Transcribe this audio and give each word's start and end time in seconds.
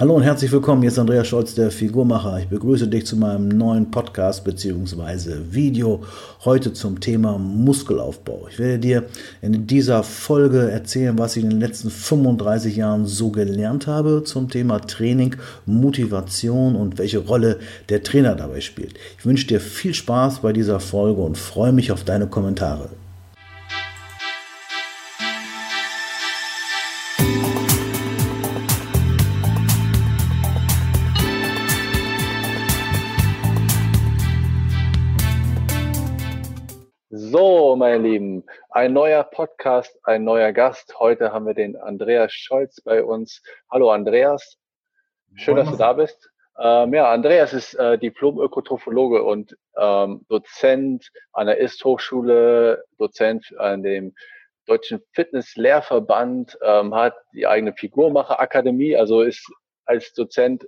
Hallo 0.00 0.14
und 0.14 0.22
herzlich 0.22 0.50
willkommen. 0.50 0.80
Hier 0.80 0.90
ist 0.90 0.98
Andreas 0.98 1.28
Scholz, 1.28 1.54
der 1.54 1.70
Figurmacher. 1.70 2.38
Ich 2.38 2.48
begrüße 2.48 2.88
dich 2.88 3.04
zu 3.04 3.18
meinem 3.18 3.48
neuen 3.48 3.90
Podcast 3.90 4.42
bzw. 4.44 5.40
Video 5.50 6.02
heute 6.42 6.72
zum 6.72 7.00
Thema 7.00 7.36
Muskelaufbau. 7.36 8.48
Ich 8.50 8.58
werde 8.58 8.78
dir 8.78 9.04
in 9.42 9.66
dieser 9.66 10.02
Folge 10.02 10.70
erzählen, 10.70 11.18
was 11.18 11.36
ich 11.36 11.44
in 11.44 11.50
den 11.50 11.60
letzten 11.60 11.90
35 11.90 12.76
Jahren 12.76 13.04
so 13.04 13.28
gelernt 13.28 13.86
habe 13.86 14.24
zum 14.24 14.48
Thema 14.48 14.78
Training, 14.78 15.36
Motivation 15.66 16.76
und 16.76 16.96
welche 16.96 17.18
Rolle 17.18 17.58
der 17.90 18.02
Trainer 18.02 18.34
dabei 18.34 18.62
spielt. 18.62 18.94
Ich 19.18 19.26
wünsche 19.26 19.48
dir 19.48 19.60
viel 19.60 19.92
Spaß 19.92 20.38
bei 20.38 20.54
dieser 20.54 20.80
Folge 20.80 21.20
und 21.20 21.36
freue 21.36 21.72
mich 21.72 21.92
auf 21.92 22.04
deine 22.04 22.26
Kommentare. 22.26 22.88
So, 37.30 37.76
meine 37.76 37.98
Lieben, 37.98 38.42
ein 38.70 38.92
neuer 38.92 39.22
Podcast, 39.22 39.96
ein 40.02 40.24
neuer 40.24 40.50
Gast. 40.50 40.98
Heute 40.98 41.32
haben 41.32 41.46
wir 41.46 41.54
den 41.54 41.76
Andreas 41.76 42.32
Scholz 42.32 42.80
bei 42.80 43.04
uns. 43.04 43.40
Hallo 43.70 43.92
Andreas, 43.92 44.58
schön, 45.36 45.54
dass 45.54 45.70
du 45.70 45.76
da 45.76 45.92
bist. 45.92 46.28
Ähm, 46.58 46.92
ja, 46.92 47.12
Andreas 47.12 47.52
ist 47.52 47.74
äh, 47.74 47.98
Diplom-Ökotrophologe 47.98 49.22
und 49.22 49.56
ähm, 49.76 50.26
Dozent 50.28 51.08
an 51.32 51.46
der 51.46 51.60
IST-Hochschule, 51.60 52.82
Dozent 52.98 53.46
an 53.58 53.84
dem 53.84 54.12
Deutschen 54.66 55.00
Fitness-Lehrverband, 55.12 56.58
ähm, 56.64 56.92
hat 56.96 57.14
die 57.32 57.46
eigene 57.46 57.74
Figurmacher-Akademie, 57.74 58.96
also 58.96 59.22
ist 59.22 59.48
als 59.84 60.12
Dozent 60.14 60.66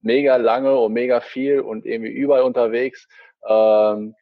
mega 0.00 0.34
lange 0.34 0.80
und 0.80 0.94
mega 0.94 1.20
viel 1.20 1.60
und 1.60 1.86
irgendwie 1.86 2.10
überall 2.10 2.42
unterwegs. 2.42 3.06
Ähm, 3.48 4.16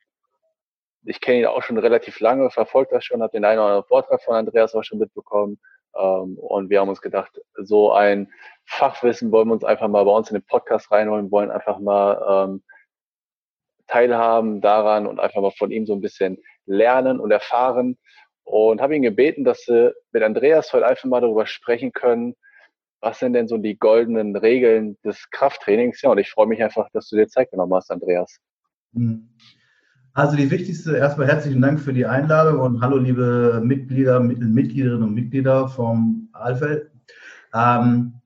ich 1.04 1.20
kenne 1.20 1.40
ihn 1.40 1.46
auch 1.46 1.62
schon 1.62 1.78
relativ 1.78 2.20
lange, 2.20 2.50
verfolgt 2.50 2.92
das 2.92 3.04
schon, 3.04 3.22
habe 3.22 3.32
den 3.32 3.44
einen 3.44 3.58
oder 3.58 3.68
anderen 3.68 3.88
Vortrag 3.88 4.22
von 4.22 4.34
Andreas 4.34 4.74
auch 4.74 4.84
schon 4.84 4.98
mitbekommen. 4.98 5.58
Ähm, 5.96 6.38
und 6.38 6.70
wir 6.70 6.80
haben 6.80 6.88
uns 6.88 7.00
gedacht, 7.00 7.40
so 7.56 7.92
ein 7.92 8.32
Fachwissen 8.64 9.30
wollen 9.30 9.48
wir 9.48 9.54
uns 9.54 9.64
einfach 9.64 9.88
mal 9.88 10.04
bei 10.04 10.10
uns 10.10 10.30
in 10.30 10.36
den 10.36 10.46
Podcast 10.46 10.90
reinholen, 10.90 11.30
wollen 11.30 11.50
einfach 11.50 11.78
mal 11.78 12.48
ähm, 12.48 12.62
teilhaben 13.86 14.60
daran 14.60 15.06
und 15.06 15.20
einfach 15.20 15.40
mal 15.40 15.52
von 15.52 15.70
ihm 15.70 15.86
so 15.86 15.92
ein 15.94 16.00
bisschen 16.00 16.38
lernen 16.66 17.20
und 17.20 17.30
erfahren. 17.30 17.98
Und 18.46 18.82
habe 18.82 18.94
ihn 18.94 19.02
gebeten, 19.02 19.44
dass 19.44 19.66
wir 19.68 19.94
mit 20.12 20.22
Andreas 20.22 20.72
heute 20.72 20.86
einfach 20.86 21.04
mal 21.04 21.22
darüber 21.22 21.46
sprechen 21.46 21.92
können, 21.92 22.36
was 23.00 23.18
sind 23.18 23.34
denn 23.34 23.48
so 23.48 23.58
die 23.58 23.78
goldenen 23.78 24.34
Regeln 24.34 24.98
des 25.04 25.30
Krafttrainings? 25.30 26.00
Ja, 26.02 26.10
und 26.10 26.18
ich 26.18 26.30
freue 26.30 26.46
mich 26.46 26.62
einfach, 26.62 26.88
dass 26.92 27.08
du 27.08 27.16
dir 27.16 27.28
Zeit 27.28 27.50
genommen 27.50 27.74
hast, 27.74 27.90
Andreas. 27.90 28.38
Mhm. 28.92 29.28
Also 30.16 30.36
die 30.36 30.48
wichtigste, 30.48 30.96
erstmal 30.96 31.26
herzlichen 31.26 31.60
Dank 31.60 31.80
für 31.80 31.92
die 31.92 32.06
Einladung 32.06 32.60
und 32.60 32.80
hallo 32.80 32.98
liebe 32.98 33.60
Mitglieder, 33.64 34.20
Mitgliederinnen 34.20 35.02
und 35.02 35.12
Mitglieder 35.12 35.66
vom 35.66 36.28
Alfeld. 36.32 36.88
Ähm, 37.52 38.20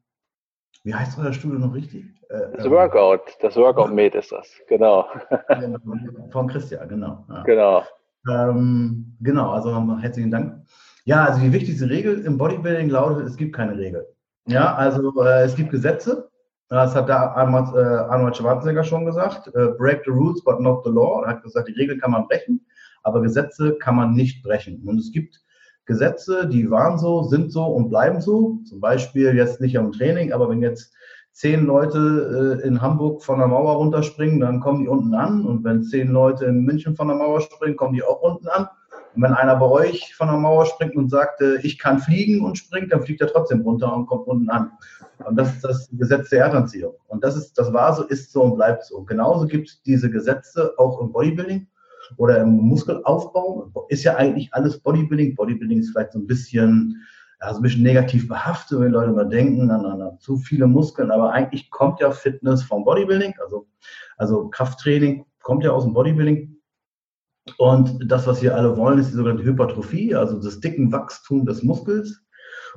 wie 0.84 0.94
heißt 0.94 1.19
euer 1.19 1.33
Studio 1.33 1.59
noch 1.59 1.72
richtig? 1.72 2.05
Äh, 2.28 2.41
das 2.55 2.69
Workout, 2.69 3.22
das 3.41 3.56
Workout 3.56 3.94
Med 3.94 4.14
ist 4.14 4.31
das, 4.31 4.50
genau. 4.69 5.06
Von 6.31 6.48
Christian, 6.48 6.91
genau. 6.91 7.25
Ja. 7.31 7.42
Genau. 7.44 7.83
Ähm, 8.31 9.16
genau, 9.22 9.53
also 9.53 9.98
herzlichen 9.98 10.31
Dank. 10.31 10.66
Ja, 11.06 11.25
also 11.25 11.41
die 11.41 11.55
wichtigste 11.55 11.89
Regel 11.89 12.20
im 12.27 12.36
Bodybuilding 12.36 12.91
lautet, 12.91 13.27
es 13.27 13.39
gibt 13.39 13.56
keine 13.56 13.78
Regel. 13.78 14.06
Ja, 14.47 14.75
also 14.75 15.25
äh, 15.25 15.44
es 15.44 15.56
gibt 15.56 15.70
Gesetze, 15.70 16.28
das 16.69 16.94
hat 16.94 17.08
der 17.08 17.36
Arnold, 17.36 17.74
äh, 17.74 17.78
Arnold 17.78 18.36
Schwarzenegger 18.36 18.84
schon 18.84 19.06
gesagt. 19.06 19.48
Äh, 19.55 19.69
break 19.78 20.02
the 20.05 20.11
rules, 20.11 20.42
but 20.44 20.61
not 20.61 20.84
the 20.84 20.91
law. 20.91 21.22
Er 21.25 21.30
hat 21.30 21.42
gesagt, 21.42 21.69
die 21.69 21.72
Regeln 21.72 22.00
kann 22.00 22.10
man 22.10 22.27
brechen, 22.27 22.64
aber 23.02 23.22
Gesetze 23.22 23.77
kann 23.78 23.97
man 23.97 24.12
nicht 24.12 24.43
brechen. 24.43 24.82
Und 24.87 24.98
es 24.98 25.10
gibt 25.10 25.41
Gesetze, 25.87 26.47
die 26.47 26.70
waren 26.70 26.98
so, 26.98 27.22
sind 27.22 27.50
so 27.50 27.65
und 27.65 27.88
bleiben 27.88 28.20
so. 28.20 28.59
Zum 28.69 28.81
Beispiel 28.81 29.34
jetzt 29.34 29.60
nicht 29.60 29.78
am 29.78 29.93
Training, 29.93 30.32
aber 30.32 30.50
wenn 30.50 30.60
jetzt 30.60 30.93
zehn 31.32 31.65
Leute 31.65 32.60
äh, 32.62 32.66
in 32.66 32.82
Hamburg 32.82 33.22
von 33.22 33.38
der 33.38 33.48
Mauer 33.48 33.76
runterspringen, 33.76 34.41
dann 34.41 34.60
kommen 34.60 34.81
die 34.81 34.88
unten 34.88 35.14
an. 35.14 35.47
Und 35.47 35.64
wenn 35.64 35.82
zehn 35.84 36.09
Leute 36.09 36.44
in 36.44 36.64
München 36.64 36.97
von 36.97 37.09
der 37.09 37.16
Mauer 37.16 37.41
springen, 37.41 37.76
kommen 37.76 37.94
die 37.94 38.03
auch 38.03 38.20
unten 38.20 38.48
an. 38.48 38.69
Und 39.19 39.25
wenn 39.25 39.34
einer 39.34 39.56
bei 39.56 39.67
euch 39.67 40.15
von 40.15 40.29
der 40.29 40.37
Mauer 40.37 40.65
springt 40.65 40.95
und 40.95 41.11
sagt, 41.11 41.41
äh, 41.41 41.56
ich 41.62 41.77
kann 41.77 41.99
fliegen 41.99 42.45
und 42.45 42.56
springt, 42.56 42.93
dann 42.93 43.03
fliegt 43.03 43.21
er 43.21 43.27
trotzdem 43.27 43.62
runter 43.62 43.93
und 43.93 44.06
kommt 44.06 44.29
unten 44.29 44.49
an. 44.49 44.71
Und 45.27 45.34
das 45.34 45.56
ist 45.56 45.65
das 45.65 45.89
Gesetz 45.91 46.31
der 46.31 46.45
Erdanziehung. 46.45 46.95
Und 47.09 47.25
das 47.25 47.37
ist, 47.37 47.59
das 47.59 47.73
war 47.73 47.93
so, 47.97 48.05
ist 48.05 48.31
so 48.31 48.43
und 48.43 48.55
bleibt 48.55 48.84
so. 48.84 49.03
Genauso 49.03 49.49
gibt 49.49 49.71
es 49.71 49.83
diese 49.83 50.09
Gesetze 50.09 50.73
auch 50.79 51.01
im 51.01 51.11
Bodybuilding 51.11 51.67
oder 52.17 52.43
im 52.43 52.51
Muskelaufbau. 52.59 53.73
Ist 53.89 54.05
ja 54.05 54.15
eigentlich 54.15 54.55
alles 54.55 54.79
Bodybuilding. 54.79 55.35
Bodybuilding 55.35 55.81
ist 55.81 55.91
vielleicht 55.91 56.12
so 56.12 56.21
ein 56.21 56.27
bisschen, 56.29 57.03
ja, 57.41 57.49
ein 57.49 57.61
bisschen 57.61 57.83
negativ 57.83 58.29
behaftet, 58.29 58.79
wenn 58.79 58.93
Leute 58.93 59.11
mal 59.11 59.29
denken 59.29 59.69
an, 59.73 59.85
an, 59.85 60.00
an 60.00 60.21
zu 60.21 60.37
viele 60.37 60.69
Muskeln. 60.69 61.11
Aber 61.11 61.33
eigentlich 61.33 61.73
kommt 61.73 61.99
ja 61.99 62.12
Fitness 62.12 62.62
vom 62.62 62.85
Bodybuilding, 62.85 63.35
also, 63.43 63.67
also 64.17 64.49
Krafttraining 64.49 65.25
kommt 65.43 65.65
ja 65.65 65.73
aus 65.73 65.83
dem 65.83 65.93
Bodybuilding. 65.93 66.57
Und 67.56 68.10
das, 68.10 68.26
was 68.26 68.42
wir 68.42 68.54
alle 68.54 68.76
wollen, 68.76 68.98
ist 68.98 69.10
die 69.10 69.16
sogenannte 69.16 69.44
Hypertrophie, 69.44 70.14
also 70.14 70.41
das 70.41 70.60
dicken 70.60 70.92
Wachstum 70.92 71.47
des 71.47 71.62
Muskels. 71.62 72.22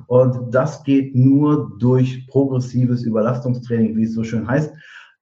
Und 0.06 0.54
das 0.54 0.82
geht 0.84 1.14
nur 1.14 1.76
durch 1.78 2.26
progressives 2.28 3.02
Überlastungstraining, 3.02 3.96
wie 3.96 4.04
es 4.04 4.14
so 4.14 4.24
schön 4.24 4.48
heißt. 4.48 4.72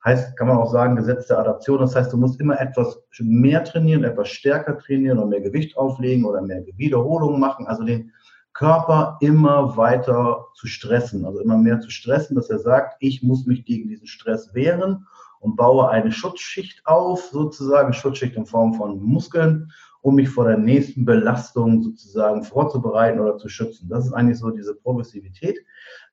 Heißt, 0.05 0.37
kann 0.37 0.49
man 0.49 0.57
auch 0.57 0.73
sagen, 0.73 0.97
Gesetz 0.97 1.27
der 1.27 1.39
Adaption. 1.39 1.81
Das 1.81 1.95
heißt, 1.95 2.13
du 2.13 2.17
musst 2.17 2.41
immer 2.41 2.59
etwas 2.59 3.03
mehr 3.19 3.63
trainieren, 3.65 4.05
etwas 4.05 4.29
stärker 4.29 4.79
trainieren 4.79 5.19
oder 5.19 5.27
mehr 5.27 5.43
Gewicht 5.43 5.77
auflegen 5.77 6.25
oder 6.25 6.41
mehr 6.41 6.65
Wiederholungen 6.77 7.39
machen. 7.39 7.67
Also 7.67 7.85
den 7.85 8.11
Körper 8.55 9.19
immer 9.21 9.77
weiter 9.77 10.47
zu 10.55 10.67
stressen, 10.67 11.25
also 11.25 11.41
immer 11.41 11.59
mehr 11.59 11.81
zu 11.81 11.91
stressen, 11.91 12.35
dass 12.35 12.51
er 12.51 12.59
sagt, 12.59 12.97
ich 13.01 13.23
muss 13.23 13.47
mich 13.47 13.65
gegen 13.65 13.89
diesen 13.89 14.07
Stress 14.07 14.55
wehren 14.55 15.07
und 15.41 15.57
baue 15.57 15.89
eine 15.89 16.13
Schutzschicht 16.13 16.87
auf, 16.87 17.25
sozusagen 17.33 17.93
Schutzschicht 17.93 18.37
in 18.37 18.47
Form 18.47 18.75
von 18.75 19.03
Muskeln 19.03 19.71
um 20.03 20.15
mich 20.15 20.29
vor 20.29 20.47
der 20.47 20.57
nächsten 20.57 21.05
Belastung 21.05 21.83
sozusagen 21.83 22.43
vorzubereiten 22.43 23.21
oder 23.21 23.37
zu 23.37 23.49
schützen. 23.49 23.89
Das 23.89 24.07
ist 24.07 24.13
eigentlich 24.13 24.39
so 24.39 24.51
diese 24.51 24.75
Progressivität, 24.75 25.59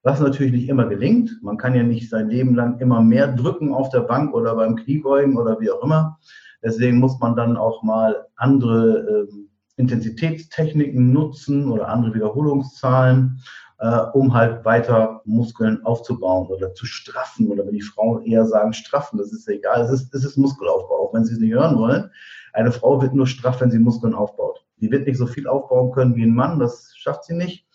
was 0.04 0.20
natürlich 0.20 0.52
nicht 0.52 0.70
immer 0.70 0.88
gelingt. 0.88 1.32
Man 1.42 1.58
kann 1.58 1.76
ja 1.76 1.84
nicht 1.84 2.10
sein 2.10 2.30
Leben 2.30 2.56
lang 2.56 2.80
immer 2.80 3.02
mehr 3.02 3.28
drücken 3.28 3.74
auf 3.74 3.90
der 3.90 4.02
Bank 4.02 4.34
oder 4.34 4.56
beim 4.56 4.76
Kniebeugen 4.76 5.38
oder 5.38 5.60
wie 5.60 5.72
auch 5.72 5.84
immer. 5.84 6.20
Deswegen 6.64 7.00
muss 7.00 7.20
man 7.20 7.36
dann 7.36 7.56
auch 7.56 7.84
mal 7.84 8.26
andere 8.36 9.28
äh, 9.30 9.34
Intensitätstechniken 9.78 11.14
nutzen 11.14 11.70
oder 11.70 11.88
andere 11.88 12.16
Wiederholungszahlen, 12.16 13.40
äh, 13.80 14.00
um 14.14 14.34
halt 14.34 14.66
weiter 14.66 15.22
Muskeln 15.26 15.84
aufzubauen 15.86 16.48
oder 16.48 16.74
zu 16.74 16.86
straffen. 16.86 17.50
Oder 17.50 17.66
wenn 17.66 17.74
die 17.74 17.82
Frauen 17.82 18.24
eher 18.26 18.46
sagen 18.46 18.74
straffen, 18.74 19.18
das 19.18 19.32
ist 19.32 19.48
egal, 19.48 19.82
es 19.82 19.92
ist, 19.92 20.14
es 20.14 20.26
ist 20.26 20.38
Muskelaufbau, 20.38 21.08
auch 21.08 21.14
wenn 21.14 21.26
sie 21.26 21.34
es 21.34 21.40
nicht 21.40 21.54
hören 21.54 21.78
wollen. 21.78 22.10
Eine 22.54 22.72
Frau 22.72 23.02
wird 23.02 23.14
nur 23.14 23.28
straff, 23.28 23.62
wenn 23.62 23.72
sie 23.72 23.80
Muskeln 23.80 24.16
aufbaut. 24.16 24.66
Die 24.78 24.92
wird 24.92 25.06
nicht 25.06 25.18
so 25.18 25.28
viel 25.28 25.48
aufbauen 25.48 25.92
können 25.92 26.16
wie 26.16 26.24
ein 26.24 26.34
Mann, 26.34 26.60
das 26.60 26.94
schafft 26.96 27.26
sie 27.26 27.36
nicht. 27.36 27.68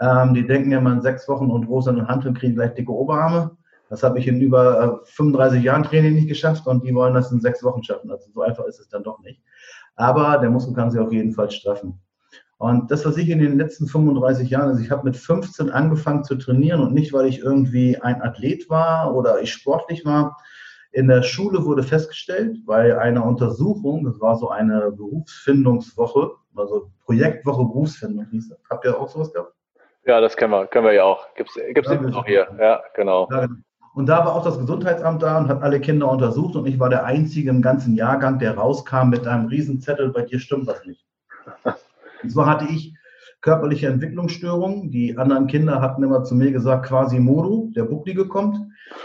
Ähm, 0.00 0.34
die 0.34 0.46
denken 0.46 0.70
ja 0.70 0.80
mal 0.80 0.92
in 0.92 1.02
sechs 1.02 1.28
Wochen 1.28 1.50
und 1.50 1.64
Rosen 1.64 1.98
und 1.98 2.08
Handeln 2.08 2.34
kriegen 2.34 2.54
gleich 2.54 2.74
dicke 2.74 2.92
Oberarme. 2.92 3.56
Das 3.90 4.02
habe 4.02 4.18
ich 4.18 4.28
in 4.28 4.40
über 4.40 5.00
35 5.04 5.60
äh, 5.60 5.64
Jahren 5.64 5.82
Training 5.82 6.14
nicht 6.14 6.28
geschafft 6.28 6.66
und 6.66 6.84
die 6.84 6.94
wollen 6.94 7.14
das 7.14 7.32
in 7.32 7.40
sechs 7.40 7.64
Wochen 7.64 7.82
schaffen. 7.82 8.10
Also 8.10 8.30
so 8.32 8.42
einfach 8.42 8.64
ist 8.66 8.78
es 8.78 8.88
dann 8.88 9.02
doch 9.02 9.18
nicht. 9.20 9.42
Aber 9.96 10.38
der 10.38 10.50
Muskel 10.50 10.74
kann 10.74 10.90
sie 10.90 11.00
auf 11.00 11.12
jeden 11.12 11.32
Fall 11.32 11.50
straffen. 11.50 11.98
Und 12.58 12.90
das, 12.90 13.06
was 13.06 13.16
ich 13.16 13.28
in 13.30 13.38
den 13.38 13.56
letzten 13.56 13.86
35 13.86 14.50
Jahren, 14.50 14.70
also 14.70 14.82
ich 14.82 14.90
habe 14.90 15.04
mit 15.04 15.16
15 15.16 15.70
angefangen 15.70 16.24
zu 16.24 16.34
trainieren 16.34 16.80
und 16.80 16.92
nicht, 16.92 17.12
weil 17.12 17.26
ich 17.26 17.38
irgendwie 17.38 17.96
ein 17.98 18.20
Athlet 18.20 18.68
war 18.68 19.14
oder 19.14 19.40
ich 19.40 19.52
sportlich 19.52 20.04
war, 20.04 20.36
in 20.90 21.06
der 21.06 21.22
Schule 21.22 21.64
wurde 21.64 21.84
festgestellt, 21.84 22.58
bei 22.66 22.98
einer 22.98 23.24
Untersuchung, 23.24 24.04
das 24.04 24.20
war 24.20 24.36
so 24.36 24.48
eine 24.48 24.90
Berufsfindungswoche, 24.90 26.32
also 26.56 26.90
Projektwoche 27.04 27.64
Berufsfindung 27.64 28.26
hieß 28.30 28.48
das. 28.48 28.58
Habt 28.68 28.84
ihr 28.84 28.98
auch 28.98 29.08
sowas 29.08 29.32
gehabt? 29.32 29.52
Ja, 30.04 30.20
das 30.20 30.36
kennen 30.36 30.52
wir, 30.52 30.66
können 30.66 30.86
wir 30.86 30.94
ja 30.94 31.04
auch. 31.04 31.32
Gibt 31.34 31.50
es 31.50 31.86
ja, 31.86 32.16
auch 32.16 32.26
hier, 32.26 32.48
ja, 32.58 32.82
genau. 32.94 33.28
Ja, 33.30 33.46
genau. 33.46 33.60
Und 33.94 34.06
da 34.06 34.24
war 34.24 34.34
auch 34.34 34.44
das 34.44 34.58
Gesundheitsamt 34.58 35.22
da 35.22 35.38
und 35.38 35.48
hat 35.48 35.62
alle 35.62 35.80
Kinder 35.80 36.10
untersucht 36.10 36.56
und 36.56 36.66
ich 36.66 36.80
war 36.80 36.88
der 36.88 37.04
Einzige 37.04 37.50
im 37.50 37.62
ganzen 37.62 37.94
Jahrgang, 37.94 38.38
der 38.38 38.56
rauskam 38.56 39.10
mit 39.10 39.26
einem 39.26 39.46
Riesenzettel, 39.46 40.10
bei 40.10 40.22
dir 40.22 40.40
stimmt 40.40 40.66
was 40.66 40.84
nicht. 40.84 41.04
Und 42.22 42.30
zwar 42.30 42.46
hatte 42.46 42.66
ich 42.70 42.94
körperliche 43.40 43.86
Entwicklungsstörungen. 43.86 44.90
Die 44.90 45.16
anderen 45.16 45.46
Kinder 45.46 45.80
hatten 45.80 46.02
immer 46.02 46.24
zu 46.24 46.34
mir 46.34 46.50
gesagt, 46.50 46.86
quasi 46.86 47.20
Modo, 47.20 47.70
der 47.74 47.84
Bucklige 47.84 48.26
kommt. 48.26 48.58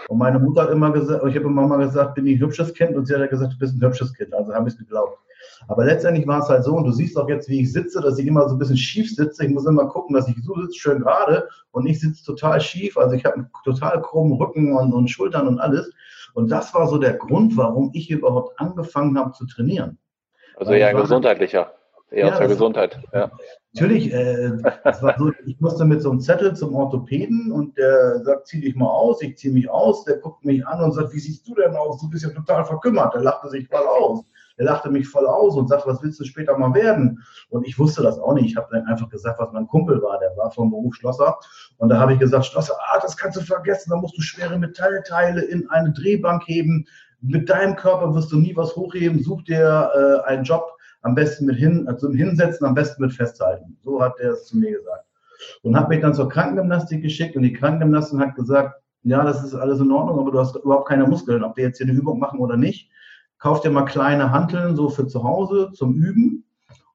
Und 0.08 0.18
meine 0.18 0.40
Mutter 0.40 0.64
hat 0.64 0.72
immer 0.72 0.92
gesagt, 0.92 1.24
ich 1.28 1.36
habe 1.36 1.46
immer 1.46 1.68
mal 1.68 1.78
gesagt, 1.78 2.16
bin 2.16 2.26
ich 2.26 2.38
ein 2.38 2.42
hübsches 2.42 2.74
Kind? 2.74 2.96
Und 2.96 3.06
sie 3.06 3.16
hat 3.16 3.30
gesagt, 3.30 3.54
du 3.54 3.58
bist 3.58 3.76
ein 3.76 3.86
hübsches 3.86 4.14
Kind. 4.14 4.34
Also 4.34 4.54
habe 4.54 4.68
ich 4.68 4.74
es 4.74 4.80
geglaubt. 4.80 5.20
Aber 5.68 5.86
letztendlich 5.86 6.28
war 6.28 6.42
es 6.42 6.50
halt 6.50 6.64
so, 6.64 6.76
und 6.76 6.86
du 6.86 6.92
siehst 6.92 7.18
auch 7.18 7.30
jetzt, 7.30 7.48
wie 7.48 7.62
ich 7.62 7.72
sitze, 7.72 8.02
dass 8.02 8.18
ich 8.18 8.26
immer 8.26 8.48
so 8.50 8.56
ein 8.56 8.60
bisschen 8.60 8.78
schief 8.78 9.14
sitze. 9.14 9.46
Ich 9.46 9.52
muss 9.52 9.66
immer 9.66 9.88
gucken, 9.88 10.16
dass 10.16 10.28
ich 10.28 10.36
so 10.44 10.56
sitze, 10.56 10.80
schön 10.80 11.00
gerade 11.00 11.48
und 11.72 11.86
ich 11.86 12.00
sitze 12.00 12.24
total 12.26 12.60
schief. 12.60 12.98
Also 12.98 13.16
ich 13.16 13.24
habe 13.26 13.36
einen 13.36 13.50
total 13.64 14.02
krummen 14.02 14.34
Rücken 14.34 14.76
und, 14.76 14.94
und 14.94 15.10
Schultern 15.10 15.48
und 15.48 15.60
alles. 15.60 15.92
Und 16.34 16.50
das 16.50 16.74
war 16.74 16.88
so 16.88 16.98
der 16.98 17.14
Grund, 17.14 17.56
warum 17.56 17.92
ich 17.94 18.10
überhaupt 18.10 18.60
angefangen 18.60 19.18
habe 19.18 19.32
zu 19.34 19.46
trainieren. 19.46 19.98
Also 20.56 20.74
eher 20.74 20.94
gesundheitlicher. 20.94 21.72
Eher 22.14 22.28
ja, 22.28 22.36
zur 22.36 22.48
Gesundheit. 22.48 23.00
Ja. 23.12 23.32
Natürlich, 23.74 24.14
äh, 24.14 24.52
so, 25.18 25.32
ich 25.48 25.60
musste 25.60 25.84
mit 25.84 26.02
so 26.02 26.12
einem 26.12 26.20
Zettel 26.20 26.56
zum 26.56 26.76
Orthopäden 26.76 27.52
und 27.52 27.76
der 27.76 28.24
sagt, 28.24 28.48
zieh 28.48 28.62
dich 28.62 28.76
mal 28.76 28.88
aus, 28.88 29.22
ich 29.24 29.36
ziehe 29.38 29.52
mich 29.52 29.68
aus, 29.68 30.06
der 30.06 30.18
guckt 30.18 30.46
mich 30.46 30.66
an 30.68 30.84
und 30.84 30.92
sagt, 30.92 31.12
wie 31.12 31.20
siehst 31.20 31.48
du 31.48 31.56
denn 31.56 31.76
aus? 31.76 32.00
Du 32.00 32.10
bist 32.10 32.24
ja 32.24 32.30
total 32.30 32.66
verkümmert. 32.66 33.16
Der 33.16 33.22
lachte 33.22 33.50
sich 33.50 33.68
voll 33.68 33.82
aus. 33.82 34.24
Der 34.60 34.66
lachte 34.66 34.92
mich 34.92 35.08
voll 35.08 35.26
aus 35.26 35.56
und 35.56 35.68
sagt, 35.68 35.88
was 35.88 36.04
willst 36.04 36.20
du 36.20 36.24
später 36.24 36.56
mal 36.56 36.76
werden? 36.76 37.20
Und 37.50 37.66
ich 37.66 37.80
wusste 37.80 38.04
das 38.04 38.20
auch 38.20 38.36
nicht. 38.36 38.46
Ich 38.46 38.56
habe 38.56 38.68
dann 38.72 38.86
einfach 38.86 39.10
gesagt, 39.10 39.40
was 39.40 39.52
mein 39.52 39.66
Kumpel 39.66 40.00
war. 40.04 40.20
Der 40.20 40.38
war 40.38 40.52
vom 40.52 40.70
Beruf 40.70 40.94
Schlosser. 40.94 41.40
Und 41.78 41.90
da 41.90 41.98
habe 41.98 42.14
ich 42.14 42.20
gesagt, 42.20 42.46
Schlosser, 42.46 42.76
ah, 42.92 43.00
das 43.02 43.18
kannst 43.18 43.38
du 43.38 43.42
vergessen. 43.42 43.90
Da 43.90 43.96
musst 43.96 44.16
du 44.16 44.22
schwere 44.22 44.60
Metallteile 44.60 45.42
in 45.42 45.68
eine 45.72 45.92
Drehbank 45.92 46.44
heben. 46.46 46.86
Mit 47.22 47.50
deinem 47.50 47.76
Körper 47.76 48.14
wirst 48.14 48.32
du 48.32 48.38
nie 48.38 48.56
was 48.56 48.76
hochheben. 48.76 49.24
Such 49.24 49.42
dir 49.46 49.90
äh, 49.96 50.30
einen 50.30 50.44
Job 50.44 50.73
am 51.04 51.16
besten 51.16 51.46
mit 51.46 51.58
hin, 51.58 51.88
also 51.88 52.10
hinsetzen, 52.10 52.66
am 52.66 52.74
besten 52.74 53.04
mit 53.04 53.14
festhalten. 53.14 53.78
So 53.84 54.02
hat 54.02 54.20
er 54.20 54.32
es 54.32 54.46
zu 54.46 54.58
mir 54.58 54.78
gesagt. 54.78 55.06
Und 55.62 55.78
hat 55.78 55.90
mich 55.90 56.02
dann 56.02 56.14
zur 56.14 56.30
Krankengymnastik 56.30 57.02
geschickt 57.02 57.36
und 57.36 57.44
die 57.44 57.54
Krankengymnastin 57.54 58.20
hat 58.20 58.36
gesagt, 58.36 58.82
ja, 59.04 59.24
das 59.24 59.44
ist 59.44 59.54
alles 59.54 59.80
in 59.82 59.92
Ordnung, 59.92 60.20
aber 60.20 60.32
du 60.32 60.40
hast 60.40 60.56
überhaupt 60.56 60.88
keine 60.88 61.06
Muskeln, 61.06 61.44
ob 61.44 61.58
wir 61.58 61.66
jetzt 61.66 61.78
hier 61.78 61.88
eine 61.88 61.96
Übung 61.98 62.20
machen 62.20 62.40
oder 62.40 62.56
nicht. 62.56 62.90
Kauf 63.38 63.60
dir 63.60 63.70
mal 63.70 63.84
kleine 63.84 64.32
Hanteln 64.32 64.78
so 64.78 64.90
für 64.90 65.06
zu 65.06 65.24
Hause 65.24 65.72
zum 65.74 65.94
Üben. 65.94 66.46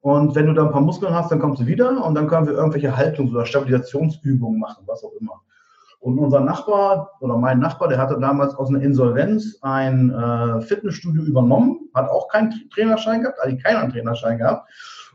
Und 0.01 0.35
wenn 0.35 0.47
du 0.47 0.55
da 0.55 0.65
ein 0.65 0.73
paar 0.73 0.81
Muskeln 0.81 1.13
hast, 1.13 1.31
dann 1.31 1.41
kommst 1.41 1.61
du 1.61 1.67
wieder 1.67 2.03
und 2.03 2.15
dann 2.15 2.29
können 2.29 2.47
wir 2.47 2.55
irgendwelche 2.55 2.97
Haltungs- 2.97 3.33
oder 3.33 3.45
Stabilisationsübungen 3.45 4.59
machen, 4.59 4.85
was 4.87 5.05
auch 5.05 5.13
immer. 5.21 5.43
Und 6.01 6.19
unser 6.19 6.41
Nachbar 6.41 7.11
oder 7.21 7.37
mein 7.37 7.59
Nachbar, 7.59 7.89
der 7.89 7.99
hatte 7.99 8.19
damals 8.21 8.55
aus 8.55 8.69
einer 8.69 8.83
Insolvenz 8.83 9.59
ein 9.63 10.11
äh, 10.11 10.61
Fitnessstudio 10.61 11.23
übernommen, 11.23 11.91
hat 11.95 12.09
auch 12.09 12.29
keinen 12.29 12.55
Trainerschein 12.73 13.23
gehabt, 13.23 13.39
also 13.41 13.57
keiner 13.57 13.81
einen 13.81 13.93
Trainerschein 13.93 14.39
gehabt. 14.39 14.69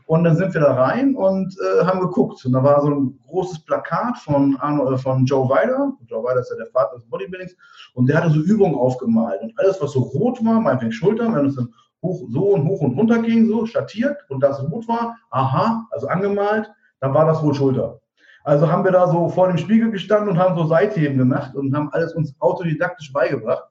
Und 0.06 0.24
dann 0.24 0.36
sind 0.36 0.52
wir 0.52 0.60
da 0.60 0.74
rein 0.74 1.14
und 1.14 1.56
äh, 1.58 1.84
haben 1.86 2.00
geguckt. 2.00 2.44
Und 2.44 2.52
da 2.52 2.62
war 2.62 2.82
so 2.82 2.90
ein 2.90 3.18
großes 3.26 3.64
Plakat 3.64 4.18
von, 4.18 4.56
Arno, 4.60 4.92
äh, 4.92 4.98
von 4.98 5.24
Joe 5.24 5.48
Weider. 5.48 5.92
Joe 6.06 6.22
Weider 6.22 6.40
ist 6.40 6.50
ja 6.50 6.56
der 6.56 6.66
Vater 6.66 6.96
des 6.96 7.08
Bodybuildings. 7.08 7.56
Und 7.94 8.06
der 8.08 8.18
hatte 8.18 8.30
so 8.30 8.40
Übungen 8.40 8.74
aufgemalt. 8.74 9.40
Und 9.40 9.58
alles, 9.58 9.80
was 9.80 9.92
so 9.92 10.00
rot 10.00 10.44
war, 10.44 10.60
meinetwegen 10.60 10.92
Schultern, 10.92 11.34
wenn 11.34 11.46
es 11.46 11.56
dann 11.56 11.72
hoch, 12.02 12.22
so 12.28 12.48
und 12.50 12.68
hoch 12.68 12.82
und 12.82 12.98
runter 12.98 13.20
ging, 13.20 13.48
so 13.48 13.64
statiert 13.64 14.18
und 14.28 14.40
das 14.42 14.62
rot 14.62 14.86
war, 14.86 15.16
aha, 15.30 15.86
also 15.90 16.06
angemalt, 16.08 16.70
dann 17.00 17.14
war 17.14 17.24
das 17.24 17.42
wohl 17.42 17.54
Schulter. 17.54 18.00
Also 18.44 18.70
haben 18.70 18.84
wir 18.84 18.92
da 18.92 19.08
so 19.08 19.30
vor 19.30 19.48
dem 19.48 19.56
Spiegel 19.56 19.90
gestanden 19.90 20.28
und 20.28 20.38
haben 20.38 20.56
so 20.56 20.66
Seitheben 20.66 21.16
gemacht 21.16 21.56
und 21.56 21.74
haben 21.74 21.88
alles 21.92 22.14
uns 22.14 22.34
autodidaktisch 22.40 23.10
beigebracht. 23.10 23.64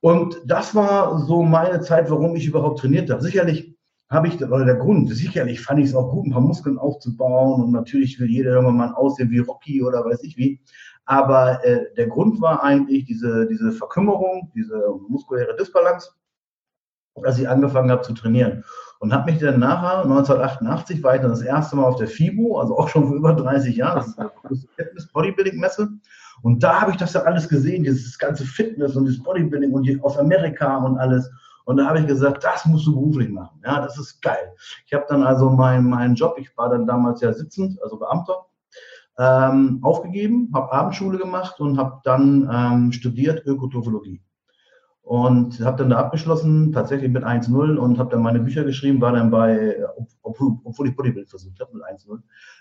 Und 0.00 0.40
das 0.46 0.74
war 0.74 1.18
so 1.18 1.42
meine 1.42 1.82
Zeit, 1.82 2.10
warum 2.10 2.34
ich 2.36 2.46
überhaupt 2.46 2.78
trainiert 2.78 3.10
habe. 3.10 3.22
Sicherlich 3.22 3.76
habe 4.08 4.28
ich, 4.28 4.42
oder 4.42 4.64
der 4.64 4.76
Grund, 4.76 5.14
sicherlich 5.14 5.60
fand 5.60 5.80
ich 5.80 5.86
es 5.86 5.94
auch 5.94 6.10
gut, 6.10 6.26
ein 6.26 6.32
paar 6.32 6.40
Muskeln 6.40 6.78
aufzubauen 6.78 7.62
und 7.62 7.72
natürlich 7.72 8.18
will 8.18 8.30
jeder 8.30 8.52
irgendwann 8.52 8.76
mal 8.76 8.94
aussehen 8.94 9.30
wie 9.30 9.40
Rocky 9.40 9.82
oder 9.82 10.04
weiß 10.04 10.22
ich 10.22 10.38
wie. 10.38 10.60
Aber 11.04 11.62
äh, 11.64 11.92
der 11.96 12.06
Grund 12.06 12.40
war 12.40 12.62
eigentlich 12.62 13.04
diese, 13.04 13.46
diese 13.46 13.72
Verkümmerung, 13.72 14.50
diese 14.54 14.88
muskuläre 15.08 15.54
Disbalance, 15.54 16.12
dass 17.22 17.38
ich 17.38 17.48
angefangen 17.48 17.90
habe 17.90 18.02
zu 18.02 18.14
trainieren 18.14 18.64
und 19.00 19.12
habe 19.12 19.30
mich 19.30 19.40
dann 19.40 19.60
nachher, 19.60 20.02
1988, 20.02 21.02
war 21.02 21.16
ich 21.16 21.20
dann 21.20 21.30
das 21.30 21.42
erste 21.42 21.76
Mal 21.76 21.84
auf 21.84 21.96
der 21.96 22.08
FIBO, 22.08 22.58
also 22.58 22.78
auch 22.78 22.88
schon 22.88 23.06
vor 23.08 23.16
über 23.16 23.34
30 23.34 23.76
Jahren, 23.76 23.98
das 23.98 24.08
ist 24.08 24.18
eine 24.18 24.30
große 24.42 24.68
Fitness-Bodybuilding-Messe. 24.76 25.88
Und 26.42 26.62
da 26.62 26.80
habe 26.80 26.90
ich 26.92 26.96
das 26.96 27.14
ja 27.14 27.22
alles 27.22 27.48
gesehen, 27.48 27.84
dieses 27.84 28.18
ganze 28.18 28.44
Fitness 28.44 28.96
und 28.96 29.06
das 29.06 29.22
Bodybuilding 29.22 29.72
und 29.72 29.84
die, 29.84 30.00
aus 30.02 30.18
Amerika 30.18 30.76
und 30.78 30.98
alles. 30.98 31.30
Und 31.64 31.78
da 31.78 31.86
habe 31.86 32.00
ich 32.00 32.06
gesagt, 32.06 32.44
das 32.44 32.64
musst 32.66 32.86
du 32.86 32.94
beruflich 32.94 33.28
machen. 33.28 33.60
Ja, 33.64 33.80
das 33.80 33.98
ist 33.98 34.22
geil. 34.22 34.52
Ich 34.86 34.92
habe 34.92 35.04
dann 35.08 35.22
also 35.24 35.50
meinen 35.50 35.88
mein 35.88 36.14
Job, 36.14 36.36
ich 36.38 36.56
war 36.56 36.70
dann 36.70 36.86
damals 36.86 37.20
ja 37.20 37.32
sitzend, 37.32 37.82
also 37.82 37.98
Beamter, 37.98 38.46
ähm, 39.18 39.80
aufgegeben, 39.82 40.50
habe 40.54 40.72
Abendschule 40.72 41.18
gemacht 41.18 41.58
und 41.58 41.78
habe 41.78 42.00
dann 42.04 42.48
ähm, 42.52 42.92
studiert 42.92 43.44
Ökotrophologie 43.46 44.20
und 45.06 45.60
habe 45.60 45.76
dann 45.76 45.90
da 45.90 45.98
abgeschlossen, 45.98 46.72
tatsächlich 46.72 47.12
mit 47.12 47.22
1-0 47.22 47.76
und 47.76 47.96
habe 47.96 48.10
dann 48.10 48.22
meine 48.22 48.40
Bücher 48.40 48.64
geschrieben, 48.64 49.00
war 49.00 49.12
dann 49.12 49.30
bei, 49.30 49.76
obwohl, 50.22 50.58
ich 50.88 50.96
Bodybuilding 50.96 51.28
versucht 51.28 51.60
habe, 51.60 51.74
mit 51.74 51.84
1-0 51.84 52.18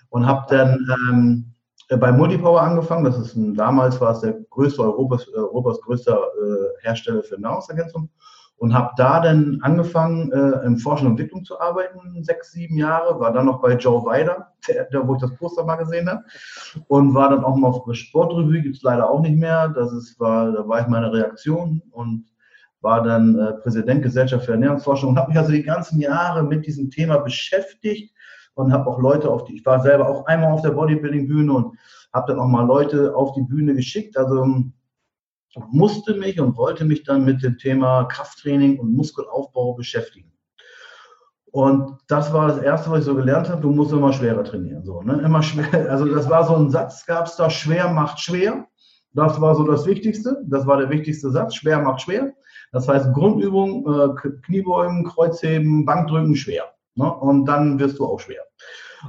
und 0.09 0.27
habe 0.27 0.45
dann 0.49 0.87
ähm, 1.01 1.55
bei 1.99 2.11
Multipower 2.11 2.61
angefangen. 2.61 3.03
Das 3.03 3.17
ist 3.17 3.35
ein, 3.35 3.55
damals 3.55 3.99
war 3.99 4.11
es 4.11 4.19
der 4.19 4.33
größte 4.51 4.83
Europas, 4.83 5.27
Europas 5.29 5.81
größter 5.81 6.13
äh, 6.13 6.83
Hersteller 6.83 7.23
für 7.23 7.41
Nahrungsergänzung. 7.41 8.09
Und 8.57 8.75
habe 8.75 8.91
da 8.95 9.21
dann 9.21 9.57
angefangen, 9.63 10.31
äh, 10.31 10.65
in 10.67 10.77
Forschung 10.77 11.07
und 11.07 11.13
Entwicklung 11.13 11.43
zu 11.43 11.59
arbeiten, 11.59 12.23
sechs, 12.23 12.51
sieben 12.51 12.77
Jahre, 12.77 13.19
war 13.19 13.33
dann 13.33 13.47
noch 13.47 13.59
bei 13.59 13.73
Joe 13.73 14.05
Weider, 14.05 14.53
der, 14.67 14.85
der, 14.85 15.07
wo 15.07 15.15
ich 15.15 15.21
das 15.21 15.35
Poster 15.35 15.65
mal 15.65 15.77
gesehen 15.77 16.07
habe 16.07 16.23
und 16.89 17.15
war 17.15 17.31
dann 17.31 17.43
auch 17.43 17.55
mal 17.55 17.69
auf 17.69 17.95
Sportrevue, 17.95 18.61
gibt 18.61 18.75
es 18.75 18.83
leider 18.83 19.09
auch 19.09 19.21
nicht 19.21 19.35
mehr, 19.35 19.69
das 19.69 19.91
ist, 19.91 20.19
war, 20.19 20.51
da 20.51 20.67
war 20.67 20.81
ich 20.81 20.87
meine 20.87 21.11
Reaktion 21.11 21.81
und 21.89 22.25
war 22.81 23.03
dann 23.03 23.37
äh, 23.39 23.53
Präsident 23.53 24.03
Gesellschaft 24.03 24.45
für 24.45 24.51
Ernährungsforschung 24.51 25.09
und 25.09 25.17
habe 25.17 25.29
mich 25.29 25.37
also 25.37 25.51
die 25.51 25.63
ganzen 25.63 25.99
Jahre 25.99 26.43
mit 26.43 26.65
diesem 26.65 26.89
Thema 26.89 27.17
beschäftigt 27.17 28.13
und 28.53 28.71
habe 28.71 28.89
auch 28.89 28.99
Leute 28.99 29.29
auf 29.29 29.43
die, 29.45 29.55
ich 29.55 29.65
war 29.65 29.81
selber 29.81 30.09
auch 30.09 30.25
einmal 30.25 30.51
auf 30.51 30.61
der 30.61 30.71
Bodybuilding-Bühne 30.71 31.51
und 31.51 31.77
habe 32.13 32.31
dann 32.31 32.39
auch 32.39 32.47
mal 32.47 32.65
Leute 32.65 33.15
auf 33.15 33.33
die 33.33 33.41
Bühne 33.41 33.75
geschickt. 33.75 34.17
Also 34.17 34.45
musste 35.71 36.15
mich 36.15 36.39
und 36.39 36.57
wollte 36.57 36.85
mich 36.85 37.03
dann 37.03 37.25
mit 37.25 37.43
dem 37.43 37.57
Thema 37.57 38.05
Krafttraining 38.05 38.79
und 38.79 38.93
Muskelaufbau 38.93 39.73
beschäftigen. 39.73 40.31
Und 41.51 41.99
das 42.07 42.33
war 42.33 42.49
das 42.49 42.57
Erste, 42.57 42.91
was 42.91 42.99
ich 42.99 43.05
so 43.05 43.15
gelernt 43.15 43.49
habe, 43.49 43.61
du 43.61 43.71
musst 43.71 43.93
immer 43.93 44.11
schwerer 44.11 44.43
trainieren. 44.43 44.83
So, 44.83 45.01
ne? 45.01 45.21
Immer 45.23 45.41
schwer, 45.41 45.89
also 45.89 46.05
das 46.05 46.29
war 46.29 46.45
so 46.45 46.55
ein 46.55 46.69
Satz, 46.69 47.05
gab 47.05 47.27
es 47.27 47.37
da, 47.37 47.49
schwer 47.49 47.89
macht 47.89 48.19
schwer. 48.19 48.67
Das 49.13 49.39
war 49.39 49.55
so 49.55 49.65
das 49.65 49.85
Wichtigste. 49.85 50.43
Das 50.47 50.67
war 50.67 50.77
der 50.77 50.89
wichtigste 50.89 51.29
Satz. 51.31 51.55
Schwer 51.55 51.79
macht 51.79 52.01
schwer. 52.01 52.33
Das 52.75 52.89
heißt, 52.89 53.13
Grundübung, 53.13 53.87
äh, 53.87 54.29
Kniebeugen, 54.45 55.05
Kreuzheben, 55.05 55.85
Bankdrücken, 55.85 56.35
schwer. 56.35 56.73
Ne? 56.95 57.09
Und 57.09 57.45
dann 57.45 57.79
wirst 57.79 57.99
du 57.99 58.05
auch 58.05 58.19
schwer. 58.19 58.41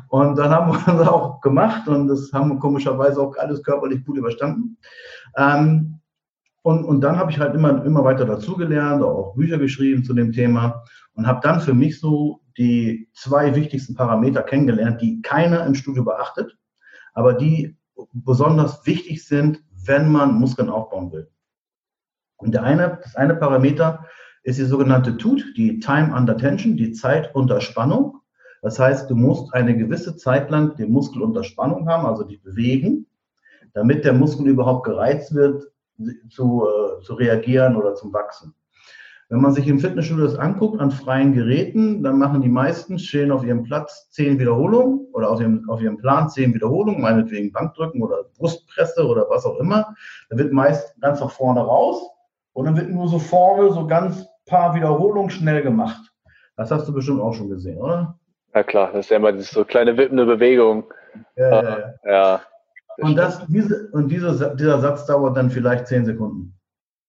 Und 0.09 0.39
dann 0.39 0.51
haben 0.51 0.71
wir 0.71 0.95
das 0.99 1.09
auch 1.09 1.41
gemacht 1.41 1.89
und 1.89 2.07
das 2.07 2.33
haben 2.33 2.51
wir 2.51 2.61
komischerweise 2.61 3.21
auch 3.21 3.37
alles 3.37 3.65
körperlich 3.65 4.05
gut 4.05 4.19
überstanden. 4.19 4.79
Ähm, 5.37 5.99
und, 6.63 6.85
und 6.85 7.01
dann 7.01 7.19
habe 7.19 7.33
ich 7.33 7.41
halt 7.41 7.57
immer, 7.57 7.85
immer 7.85 8.05
weiter 8.05 8.25
dazugelernt, 8.25 9.03
auch 9.03 9.35
Bücher 9.35 9.58
geschrieben 9.58 10.05
zu 10.05 10.15
dem 10.15 10.31
Thema 10.31 10.85
und 11.15 11.27
habe 11.27 11.41
dann 11.43 11.61
für 11.61 11.75
mich 11.75 11.99
so 11.99 12.43
die 12.56 13.08
zwei 13.15 13.56
wichtigsten 13.56 13.96
Parameter 13.96 14.44
kennengelernt, 14.44 15.03
die 15.03 15.23
keiner 15.23 15.67
im 15.67 15.75
Studio 15.75 16.05
beachtet, 16.05 16.56
aber 17.15 17.32
die 17.32 17.77
besonders 18.13 18.87
wichtig 18.87 19.27
sind, 19.27 19.61
wenn 19.85 20.13
man 20.13 20.35
Muskeln 20.35 20.70
aufbauen 20.70 21.11
will. 21.11 21.29
Und 22.36 22.52
der 22.52 22.62
eine, 22.62 22.98
das 23.02 23.16
eine 23.16 23.34
Parameter 23.34 24.05
ist 24.43 24.58
die 24.58 24.64
sogenannte 24.64 25.16
TUT, 25.16 25.44
die 25.56 25.81
Time 25.81 26.14
Under 26.14 26.36
Tension, 26.36 26.76
die 26.76 26.93
Zeit 26.93 27.34
unter 27.34 27.60
Spannung. 27.60 28.20
Das 28.62 28.78
heißt, 28.78 29.10
du 29.10 29.16
musst 29.16 29.52
eine 29.55 29.76
gewisse 29.76 30.16
Zeit 30.16 30.50
lang 30.50 30.76
den 30.76 30.93
Muskel 30.93 31.22
unter 31.22 31.44
Spannung 31.44 31.88
haben, 31.88 32.06
also 32.06 32.24
dich 32.24 32.43
bewegen, 32.43 33.06
damit 33.74 34.05
der 34.05 34.12
Muskel 34.12 34.46
überhaupt 34.48 34.84
gereizt 34.84 35.34
wird, 35.34 35.64
zu, 36.28 36.64
äh, 36.66 37.02
zu 37.02 37.14
reagieren 37.14 37.76
oder 37.76 37.94
zum 37.94 38.12
Wachsen. 38.12 38.55
Wenn 39.28 39.40
man 39.40 39.52
sich 39.52 39.66
im 39.66 39.81
Fitnessstudio 39.81 40.24
das 40.24 40.36
anguckt, 40.36 40.81
an 40.81 40.93
freien 40.93 41.32
Geräten, 41.32 42.05
dann 42.05 42.19
machen 42.19 42.43
die 42.43 42.48
meisten, 42.48 42.98
stehen 42.98 43.32
auf 43.32 43.44
ihrem 43.44 43.64
Platz 43.64 44.08
zehn 44.10 44.38
Wiederholungen 44.38 45.06
oder 45.12 45.31
auf 45.31 45.40
ihrem, 45.40 45.69
auf 45.69 45.81
ihrem 45.81 45.96
Plan 45.96 46.28
zehn 46.28 46.55
Wiederholungen, 46.55 47.00
meinetwegen 47.00 47.50
Bankdrücken 47.50 48.02
oder 48.02 48.24
Brustpresse 48.36 49.05
oder 49.05 49.26
was 49.28 49.44
auch 49.44 49.58
immer. 49.58 49.96
Da 50.31 50.38
wird 50.38 50.52
meist 50.52 50.94
ganz 51.00 51.19
nach 51.20 51.32
vorne 51.32 51.60
raus 51.60 52.08
und 52.56 52.65
dann 52.65 52.77
wird 52.77 52.89
nur 52.89 53.06
so 53.06 53.19
vorne 53.19 53.70
so 53.70 53.86
ganz 53.86 54.27
paar 54.46 54.75
Wiederholungen 54.75 55.29
schnell 55.29 55.63
gemacht. 55.63 56.01
Das 56.56 56.70
hast 56.70 56.89
du 56.89 56.94
bestimmt 56.94 57.20
auch 57.20 57.34
schon 57.34 57.51
gesehen, 57.51 57.77
oder? 57.77 58.19
Ja 58.55 58.63
klar, 58.63 58.93
das 58.93 59.06
ist 59.06 59.10
ja 59.10 59.19
immer 59.19 59.39
so 59.43 59.67
kleine 59.67 59.98
wippende 59.98 60.25
Bewegung. 60.25 60.84
Ja, 61.36 61.51
ja, 61.51 61.79
ja. 61.79 61.91
ja 62.06 62.41
und, 62.96 63.15
das, 63.17 63.46
diese, 63.48 63.91
und 63.93 64.08
diese, 64.08 64.56
dieser 64.56 64.81
Satz 64.81 65.05
dauert 65.05 65.36
dann 65.36 65.51
vielleicht 65.51 65.86
zehn 65.86 66.06
Sekunden. 66.06 66.58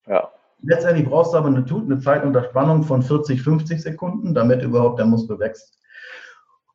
Ja. 0.06 0.30
Letztendlich 0.64 1.08
brauchst 1.08 1.34
du 1.34 1.38
aber 1.38 1.48
eine, 1.48 1.64
eine 1.66 2.00
Zeit 2.00 2.26
unter 2.26 2.44
Spannung 2.44 2.84
von 2.84 3.02
40, 3.02 3.42
50 3.42 3.82
Sekunden, 3.82 4.34
damit 4.34 4.62
überhaupt 4.64 5.00
der 5.00 5.06
Muskel 5.06 5.40
wächst. 5.40 5.80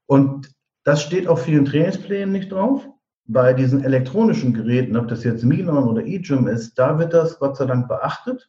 Und 0.06 0.50
das 0.84 1.02
steht 1.02 1.28
auf 1.28 1.42
vielen 1.42 1.66
Trainingsplänen 1.66 2.32
nicht 2.32 2.50
drauf. 2.50 2.88
Bei 3.26 3.52
diesen 3.52 3.84
elektronischen 3.84 4.54
Geräten, 4.54 4.96
ob 4.96 5.08
das 5.08 5.24
jetzt 5.24 5.44
Minon 5.44 5.90
oder 5.90 6.04
eGym 6.06 6.48
ist, 6.48 6.78
da 6.78 6.98
wird 6.98 7.12
das 7.12 7.38
Gott 7.38 7.58
sei 7.58 7.66
Dank 7.66 7.86
beachtet. 7.86 8.48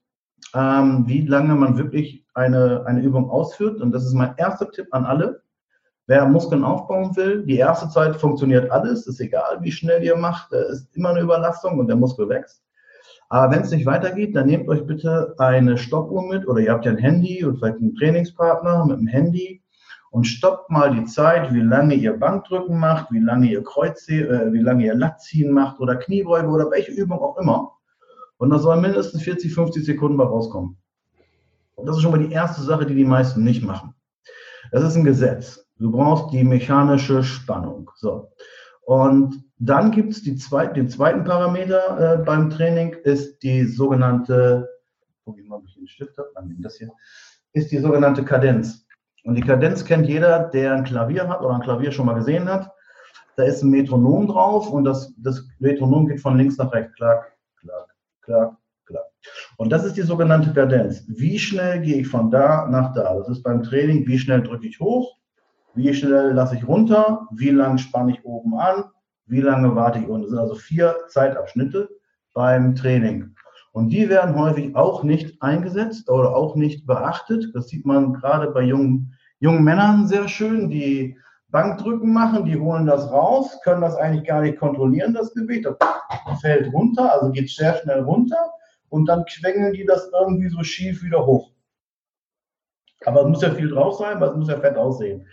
Ähm, 0.53 1.03
wie 1.07 1.25
lange 1.25 1.55
man 1.55 1.77
wirklich 1.77 2.25
eine, 2.33 2.83
eine 2.85 3.01
Übung 3.01 3.29
ausführt. 3.29 3.81
Und 3.81 3.91
das 3.91 4.05
ist 4.05 4.13
mein 4.13 4.35
erster 4.37 4.71
Tipp 4.71 4.87
an 4.91 5.05
alle. 5.05 5.41
Wer 6.05 6.25
Muskeln 6.25 6.63
aufbauen 6.63 7.15
will, 7.15 7.45
die 7.45 7.57
erste 7.57 7.87
Zeit 7.89 8.17
funktioniert 8.17 8.69
alles, 8.71 9.07
ist 9.07 9.21
egal, 9.21 9.59
wie 9.61 9.71
schnell 9.71 10.03
ihr 10.03 10.17
macht, 10.17 10.51
ist 10.51 10.93
immer 10.95 11.09
eine 11.09 11.21
Überlastung 11.21 11.79
und 11.79 11.87
der 11.87 11.95
Muskel 11.95 12.27
wächst. 12.27 12.61
Aber 13.29 13.55
wenn 13.55 13.61
es 13.61 13.71
nicht 13.71 13.85
weitergeht, 13.85 14.35
dann 14.35 14.47
nehmt 14.47 14.67
euch 14.67 14.85
bitte 14.85 15.33
eine 15.37 15.77
Stoppuhr 15.77 16.27
mit 16.27 16.45
oder 16.45 16.59
ihr 16.59 16.71
habt 16.73 16.85
ja 16.85 16.91
ein 16.91 16.97
Handy 16.97 17.43
oder 17.45 17.55
vielleicht 17.57 17.77
einen 17.77 17.95
Trainingspartner 17.95 18.85
mit 18.85 18.99
dem 18.99 19.07
Handy 19.07 19.63
und 20.11 20.25
stoppt 20.25 20.69
mal 20.69 20.93
die 20.93 21.05
Zeit, 21.05 21.53
wie 21.53 21.61
lange 21.61 21.95
ihr 21.95 22.19
Bankdrücken 22.19 22.77
macht, 22.77 23.11
wie 23.11 23.19
lange 23.19 23.47
ihr 23.47 23.63
Kreuz, 23.63 24.07
äh, 24.09 24.53
wie 24.53 24.59
lange 24.59 24.85
ihr 24.85 24.93
Lattziehen 24.93 25.51
macht 25.51 25.79
oder 25.79 25.95
Kniebeuge 25.95 26.47
oder 26.47 26.69
welche 26.69 26.91
Übung 26.91 27.19
auch 27.19 27.37
immer. 27.37 27.72
Und 28.43 28.49
da 28.49 28.59
soll 28.59 28.75
mindestens 28.75 29.23
40, 29.23 29.53
50 29.53 29.85
Sekunden 29.85 30.17
bei 30.17 30.25
rauskommen. 30.25 30.75
Und 31.75 31.85
das 31.85 31.95
ist 31.95 32.01
schon 32.01 32.11
mal 32.11 32.19
die 32.19 32.33
erste 32.33 32.61
Sache, 32.61 32.85
die 32.85 32.93
die 32.93 33.05
meisten 33.05 33.41
nicht 33.41 33.63
machen. 33.63 33.95
Das 34.73 34.83
ist 34.83 34.97
ein 34.97 35.05
Gesetz. 35.05 35.65
Du 35.77 35.89
brauchst 35.89 36.33
die 36.33 36.43
mechanische 36.43 37.23
Spannung. 37.23 37.89
So. 37.95 38.33
Und 38.81 39.45
dann 39.59 39.91
gibt 39.91 40.11
es 40.11 40.39
zweit, 40.39 40.75
den 40.75 40.89
zweiten 40.89 41.23
Parameter 41.23 42.15
äh, 42.15 42.17
beim 42.17 42.49
Training, 42.49 42.93
ist 43.05 43.41
die 43.43 43.63
sogenannte, 43.63 44.67
guck 45.23 45.39
ich 45.39 45.47
mal, 45.47 45.61
den 45.77 45.87
Stift 45.87 46.17
habe, 46.17 46.27
dann 46.35 46.53
das 46.59 46.75
hier, 46.75 46.91
ist 47.53 47.71
die 47.71 47.79
sogenannte 47.79 48.25
Kadenz. 48.25 48.85
Und 49.23 49.35
die 49.35 49.41
Kadenz 49.41 49.85
kennt 49.85 50.05
jeder, 50.05 50.49
der 50.49 50.73
ein 50.73 50.83
Klavier 50.83 51.29
hat 51.29 51.39
oder 51.39 51.55
ein 51.55 51.61
Klavier 51.61 51.93
schon 51.93 52.07
mal 52.07 52.15
gesehen 52.15 52.49
hat. 52.49 52.69
Da 53.37 53.43
ist 53.43 53.63
ein 53.63 53.69
Metronom 53.69 54.27
drauf 54.27 54.69
und 54.69 54.83
das, 54.83 55.13
das 55.17 55.47
Metronom 55.59 56.07
geht 56.07 56.19
von 56.19 56.37
links 56.37 56.57
nach 56.57 56.73
rechts. 56.73 56.93
Klack, 56.95 57.32
klack, 58.23 58.57
klack. 58.85 59.05
Und 59.57 59.71
das 59.71 59.85
ist 59.85 59.97
die 59.97 60.01
sogenannte 60.01 60.53
Kadenz. 60.53 61.05
Wie 61.07 61.39
schnell 61.39 61.81
gehe 61.81 61.97
ich 61.97 62.07
von 62.07 62.31
da 62.31 62.67
nach 62.69 62.93
da? 62.93 63.13
Das 63.15 63.29
ist 63.29 63.43
beim 63.43 63.63
Training, 63.63 64.07
wie 64.07 64.19
schnell 64.19 64.41
drücke 64.41 64.67
ich 64.67 64.79
hoch, 64.79 65.17
wie 65.75 65.93
schnell 65.93 66.31
lasse 66.33 66.55
ich 66.55 66.67
runter, 66.67 67.27
wie 67.31 67.49
lang 67.49 67.77
spanne 67.77 68.13
ich 68.13 68.25
oben 68.25 68.55
an, 68.55 68.85
wie 69.25 69.41
lange 69.41 69.75
warte 69.75 69.99
ich 69.99 70.07
unten. 70.07 70.23
Das 70.23 70.31
sind 70.31 70.39
also 70.39 70.55
vier 70.55 70.95
Zeitabschnitte 71.07 71.89
beim 72.33 72.75
Training. 72.75 73.35
Und 73.71 73.89
die 73.89 74.07
werden 74.07 74.35
häufig 74.35 74.75
auch 74.75 75.03
nicht 75.03 75.41
eingesetzt 75.41 76.09
oder 76.09 76.35
auch 76.35 76.55
nicht 76.55 76.85
beachtet. 76.85 77.51
Das 77.55 77.69
sieht 77.69 77.85
man 77.85 78.13
gerade 78.13 78.51
bei 78.51 78.61
jungen, 78.61 79.15
jungen 79.39 79.63
Männern 79.63 80.07
sehr 80.07 80.27
schön, 80.27 80.69
die 80.69 81.17
Bankdrücken 81.53 82.11
machen, 82.11 82.45
die 82.45 82.59
holen 82.59 82.87
das 82.87 83.11
raus, 83.11 83.59
können 83.63 83.81
das 83.81 83.95
eigentlich 83.95 84.25
gar 84.25 84.41
nicht 84.41 84.57
kontrollieren, 84.57 85.13
das 85.13 85.35
Gewicht. 85.35 85.65
Das 85.65 86.41
fällt 86.41 86.73
runter, 86.73 87.13
also 87.13 87.31
geht 87.31 87.47
sehr 87.47 87.75
schnell 87.75 88.01
runter 88.01 88.53
und 88.89 89.05
dann 89.07 89.23
quengeln 89.25 89.71
die 89.73 89.85
das 89.85 90.09
irgendwie 90.11 90.49
so 90.49 90.63
schief 90.63 91.03
wieder 91.03 91.23
hoch. 91.27 91.51
Aber 93.05 93.21
es 93.21 93.27
muss 93.27 93.41
ja 93.43 93.51
viel 93.51 93.69
drauf 93.69 93.99
sein, 93.99 94.19
weil 94.19 94.29
es 94.29 94.35
muss 94.35 94.49
ja 94.49 94.59
fett 94.59 94.77
aussehen. 94.77 95.27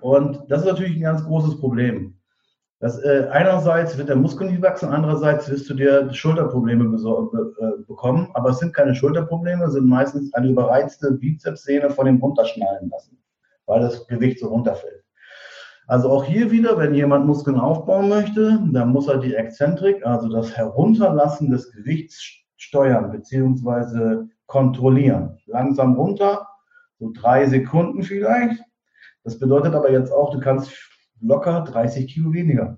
Und 0.00 0.42
das 0.48 0.62
ist 0.62 0.68
natürlich 0.68 0.96
ein 0.96 1.02
ganz 1.02 1.22
großes 1.22 1.60
Problem. 1.60 2.18
Das, 2.80 2.98
äh, 3.00 3.28
einerseits 3.30 3.98
wird 3.98 4.08
der 4.08 4.16
Muskel 4.16 4.48
nicht 4.48 4.62
wachsen, 4.62 4.88
andererseits 4.88 5.50
wirst 5.50 5.68
du 5.68 5.74
dir 5.74 6.10
Schulterprobleme 6.14 6.88
be 6.88 7.54
äh, 7.60 7.82
bekommen, 7.82 8.30
aber 8.32 8.50
es 8.50 8.58
sind 8.58 8.72
keine 8.72 8.94
Schulterprobleme, 8.94 9.64
es 9.64 9.74
sind 9.74 9.86
meistens 9.86 10.32
eine 10.32 10.48
überreizte 10.48 11.12
Bizepssehne 11.12 11.90
von 11.90 12.06
dem 12.06 12.18
Runterschnallen 12.18 12.88
lassen, 12.88 13.18
weil 13.66 13.80
das 13.80 14.06
Gewicht 14.06 14.38
so 14.38 14.48
runterfällt. 14.48 14.97
Also 15.88 16.10
auch 16.10 16.22
hier 16.22 16.50
wieder, 16.50 16.76
wenn 16.76 16.94
jemand 16.94 17.26
Muskeln 17.26 17.58
aufbauen 17.58 18.10
möchte, 18.10 18.60
dann 18.72 18.90
muss 18.90 19.08
er 19.08 19.16
die 19.16 19.34
Exzentrik, 19.34 20.04
also 20.04 20.28
das 20.28 20.54
Herunterlassen 20.54 21.50
des 21.50 21.72
Gewichts 21.72 22.22
steuern 22.58 23.10
bzw. 23.10 24.26
kontrollieren. 24.46 25.38
Langsam 25.46 25.94
runter, 25.94 26.46
so 26.98 27.10
drei 27.14 27.46
Sekunden 27.46 28.02
vielleicht, 28.02 28.62
das 29.24 29.38
bedeutet 29.38 29.74
aber 29.74 29.90
jetzt 29.90 30.12
auch, 30.12 30.30
du 30.30 30.40
kannst 30.40 30.70
locker 31.22 31.62
30 31.62 32.06
Kilo 32.12 32.34
weniger. 32.34 32.76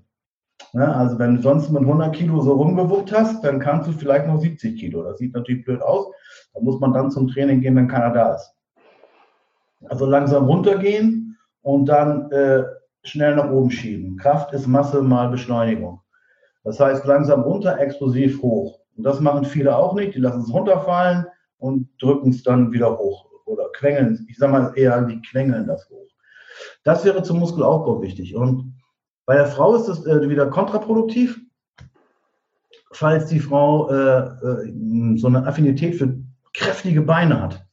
Ja, 0.71 0.93
also 0.93 1.19
wenn 1.19 1.35
du 1.35 1.41
sonst 1.41 1.69
mit 1.69 1.81
100 1.81 2.15
Kilo 2.15 2.39
so 2.39 2.53
rumgewuppt 2.53 3.11
hast, 3.11 3.43
dann 3.43 3.59
kannst 3.59 3.89
du 3.89 3.91
vielleicht 3.91 4.27
noch 4.27 4.39
70 4.39 4.79
Kilo. 4.79 5.03
Das 5.03 5.17
sieht 5.17 5.33
natürlich 5.33 5.65
blöd 5.65 5.81
aus. 5.81 6.07
Da 6.53 6.61
muss 6.61 6.79
man 6.79 6.93
dann 6.93 7.11
zum 7.11 7.27
Training 7.27 7.59
gehen, 7.59 7.75
wenn 7.75 7.89
keiner 7.89 8.11
da 8.11 8.35
ist. 8.35 8.55
Also 9.89 10.05
langsam 10.05 10.45
runtergehen 10.45 11.37
und 11.61 11.87
dann 11.87 12.31
äh, 12.31 12.63
schnell 13.03 13.35
nach 13.35 13.49
oben 13.49 13.71
schieben. 13.71 14.17
Kraft 14.17 14.53
ist 14.53 14.67
Masse 14.67 15.01
mal 15.01 15.29
Beschleunigung. 15.29 16.01
Das 16.63 16.79
heißt 16.79 17.05
langsam 17.05 17.41
runter, 17.41 17.79
explosiv 17.79 18.41
hoch. 18.41 18.79
Und 18.95 19.03
das 19.03 19.19
machen 19.19 19.45
viele 19.45 19.75
auch 19.75 19.95
nicht. 19.95 20.15
Die 20.15 20.19
lassen 20.19 20.41
es 20.41 20.53
runterfallen 20.53 21.25
und 21.57 21.89
drücken 21.99 22.29
es 22.29 22.43
dann 22.43 22.71
wieder 22.71 22.97
hoch 22.97 23.29
oder 23.45 23.65
quengeln. 23.73 24.25
Ich 24.29 24.37
sage 24.37 24.51
mal 24.51 24.73
eher, 24.75 25.01
die 25.01 25.21
quengeln 25.21 25.67
das 25.67 25.89
hoch. 25.89 26.07
Das 26.83 27.03
wäre 27.05 27.23
zum 27.23 27.39
Muskelaufbau 27.39 28.01
wichtig. 28.01 28.35
Und 28.35 28.75
bei 29.25 29.35
der 29.35 29.47
Frau 29.47 29.75
ist 29.75 29.87
das 29.87 30.05
äh, 30.05 30.29
wieder 30.29 30.47
kontraproduktiv, 30.47 31.39
falls 32.91 33.27
die 33.27 33.39
Frau 33.39 33.89
äh, 33.89 34.19
äh, 34.19 35.17
so 35.17 35.27
eine 35.27 35.45
Affinität 35.47 35.95
für 35.95 36.19
kräftige 36.53 37.01
Beine 37.01 37.41
hat. 37.41 37.65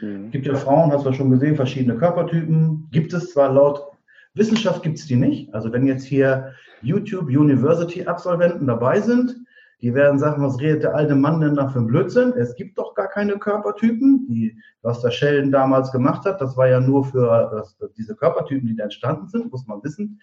Mhm. 0.00 0.30
Gibt 0.30 0.46
ja 0.46 0.54
Frauen, 0.54 0.92
hast 0.92 1.06
du 1.06 1.12
schon 1.12 1.30
gesehen, 1.30 1.56
verschiedene 1.56 1.96
Körpertypen. 1.96 2.88
Gibt 2.90 3.12
es 3.12 3.32
zwar 3.32 3.52
laut 3.52 3.95
Wissenschaft 4.36 4.82
gibt 4.82 4.98
es 4.98 5.06
die 5.06 5.16
nicht. 5.16 5.52
Also 5.54 5.72
wenn 5.72 5.86
jetzt 5.86 6.04
hier 6.04 6.52
YouTube 6.82 7.26
University 7.26 8.06
Absolventen 8.06 8.66
dabei 8.66 9.00
sind, 9.00 9.34
die 9.82 9.94
werden 9.94 10.18
sagen, 10.18 10.42
was 10.42 10.58
redet 10.60 10.84
der 10.84 10.94
alte 10.94 11.14
Mann 11.14 11.40
denn 11.40 11.54
da 11.54 11.68
für 11.68 11.80
ein 11.80 11.86
Blödsinn? 11.86 12.32
Es 12.32 12.54
gibt 12.54 12.78
doch 12.78 12.94
gar 12.94 13.08
keine 13.08 13.38
Körpertypen. 13.38 14.26
Die, 14.28 14.58
was 14.82 15.02
der 15.02 15.10
Sheldon 15.10 15.52
damals 15.52 15.92
gemacht 15.92 16.24
hat, 16.24 16.40
das 16.40 16.56
war 16.56 16.68
ja 16.68 16.80
nur 16.80 17.04
für 17.04 17.50
das, 17.52 17.76
diese 17.96 18.14
Körpertypen, 18.14 18.68
die 18.68 18.76
da 18.76 18.84
entstanden 18.84 19.28
sind, 19.28 19.52
muss 19.52 19.66
man 19.66 19.82
wissen, 19.82 20.20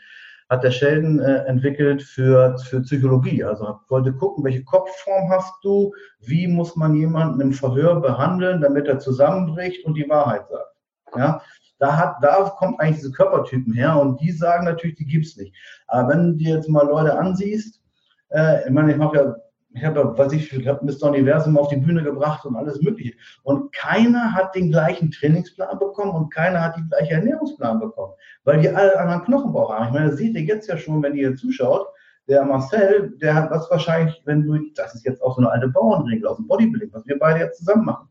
hat 0.50 0.63
der 0.63 0.72
Sheldon 0.72 1.20
äh, 1.20 1.46
entwickelt 1.46 2.01
für, 2.01 2.58
für 2.58 2.82
Psychologie. 2.82 3.43
Also 3.43 3.79
wollte 3.89 4.13
gucken, 4.13 4.43
welche 4.43 4.63
Kopfform 4.63 5.29
hast 5.29 5.53
du, 5.63 5.93
wie 6.20 6.48
muss 6.48 6.75
man 6.75 6.96
jemanden 6.96 7.39
im 7.39 7.53
Verhör 7.53 8.01
behandeln, 8.01 8.62
damit 8.62 8.88
er 8.88 9.00
zusammenbricht 9.00 9.86
und 9.86 9.96
die 9.96 10.10
Wahrheit 10.10 10.48
sagt. 10.50 10.70
Ja, 11.15 11.41
da, 11.84 11.98
hat, 11.98 12.24
da 12.24 12.44
kommt 12.58 12.80
eigentlich 12.80 13.02
diese 13.02 13.12
Körpertypen 13.12 13.74
her 13.74 14.00
und 14.00 14.22
die 14.22 14.32
sagen 14.32 14.63
natürlich, 14.63 14.96
die 14.96 15.06
gibt 15.06 15.25
es 15.25 15.36
nicht. 15.36 15.54
Aber 15.88 16.10
wenn 16.10 16.32
du 16.32 16.38
dir 16.38 16.56
jetzt 16.56 16.70
mal 16.70 16.88
Leute 16.88 17.20
ansiehst, 17.20 17.82
äh, 18.30 18.66
ich 18.66 18.72
meine, 18.72 18.94
ich 18.94 18.98
mache 18.98 19.18
ja, 19.18 19.36
ich 19.75 19.84
habe 19.84 20.18
weiß 20.18 20.32
ich, 20.32 20.54
ich 20.54 20.66
habe 20.66 20.86
Mr. 20.86 21.10
Universum 21.10 21.58
auf 21.58 21.68
die 21.68 21.75
Bühne 21.75 22.02
gebracht 22.02 22.46
und 22.46 22.56
alles 22.56 22.82
Mögliche. 22.82 23.16
Und 23.42 23.74
keiner 23.75 24.34
hat 24.34 24.56
den 24.56 24.72
gleichen 24.72 25.12
Trainingsplan 25.12 25.78
bekommen 25.78 26.12
und 26.12 26.34
keiner 26.34 26.62
hat 26.62 26.78
die 26.78 26.88
gleiche 26.88 27.16
Ernährungsplan 27.16 27.82
bekommen, 27.82 28.13
weil 28.46 28.62
die 28.62 28.70
alle 28.70 28.98
anderen 28.98 29.25
Knochenbauch 29.25 29.74
haben. 29.74 29.88
Ich 29.88 29.92
meine, 29.92 30.10
das 30.10 30.18
seht 30.18 30.36
ihr 30.36 30.44
jetzt 30.44 30.70
ja 30.70 30.78
schon, 30.78 31.04
wenn 31.04 31.16
ihr 31.16 31.36
zuschaut. 31.36 31.88
Der 32.27 32.46
Marcel, 32.46 33.18
der 33.22 33.36
hat 33.36 33.51
was 33.51 33.70
wahrscheinlich, 33.70 34.22
wenn 34.25 34.44
du, 34.44 34.58
das 34.75 34.96
ist 34.96 35.06
jetzt 35.06 35.22
auch 35.22 35.36
so 35.36 35.42
eine 35.42 35.51
alte 35.51 35.68
Bauernregel 35.68 36.27
aus 36.27 36.38
dem 36.38 36.48
Bodybuilding, 36.48 36.89
was 36.94 37.06
wir 37.06 37.20
beide 37.20 37.39
jetzt 37.39 37.60
zusammen 37.60 37.86
machen. 37.86 38.08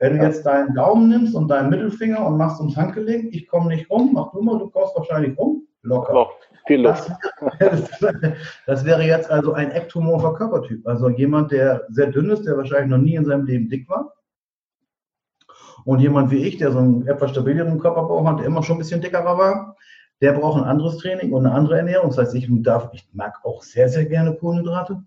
Wenn 0.00 0.18
du 0.18 0.24
jetzt 0.24 0.44
deinen 0.44 0.74
Daumen 0.74 1.08
nimmst 1.08 1.34
und 1.36 1.46
deinen 1.46 1.70
Mittelfinger 1.70 2.26
und 2.26 2.36
machst 2.36 2.58
ums 2.58 2.76
Handgelenk, 2.76 3.32
ich 3.32 3.46
komme 3.46 3.68
nicht 3.68 3.88
rum, 3.88 4.10
mach 4.14 4.32
du 4.32 4.42
mal, 4.42 4.58
du 4.58 4.68
kommst 4.68 4.96
wahrscheinlich 4.96 5.38
rum, 5.38 5.62
locker. 5.82 6.12
Lock. 6.12 6.32
Viel 6.66 6.82
Luft. 6.82 7.10
Das, 7.58 7.88
das, 8.66 8.84
wäre 8.84 9.02
jetzt 9.02 9.30
also 9.30 9.52
ein 9.52 9.70
ektomorpher 9.70 10.34
Körpertyp. 10.34 10.86
Also 10.86 11.08
jemand, 11.08 11.52
der 11.52 11.86
sehr 11.88 12.08
dünn 12.08 12.30
ist, 12.30 12.44
der 12.44 12.56
wahrscheinlich 12.56 12.90
noch 12.90 12.98
nie 12.98 13.14
in 13.14 13.24
seinem 13.24 13.46
Leben 13.46 13.68
dick 13.68 13.88
war. 13.88 14.12
Und 15.84 16.00
jemand 16.00 16.30
wie 16.30 16.44
ich, 16.44 16.58
der 16.58 16.70
so 16.70 16.78
einen 16.78 17.06
etwas 17.08 17.30
stabileren 17.30 17.80
Körperbau 17.80 18.24
hat, 18.26 18.38
der 18.38 18.46
immer 18.46 18.62
schon 18.62 18.76
ein 18.76 18.78
bisschen 18.78 19.00
dickerer 19.00 19.36
war, 19.36 19.76
der 20.22 20.32
braucht 20.32 20.62
ein 20.62 20.68
anderes 20.68 20.96
Training 20.98 21.32
und 21.32 21.44
eine 21.44 21.54
andere 21.54 21.78
Ernährung. 21.78 22.08
Das 22.08 22.18
heißt, 22.18 22.34
ich, 22.34 22.48
darf, 22.62 22.88
ich 22.92 23.06
mag 23.12 23.34
auch 23.44 23.62
sehr, 23.62 23.88
sehr 23.88 24.06
gerne 24.06 24.34
Kohlenhydrate. 24.34 25.02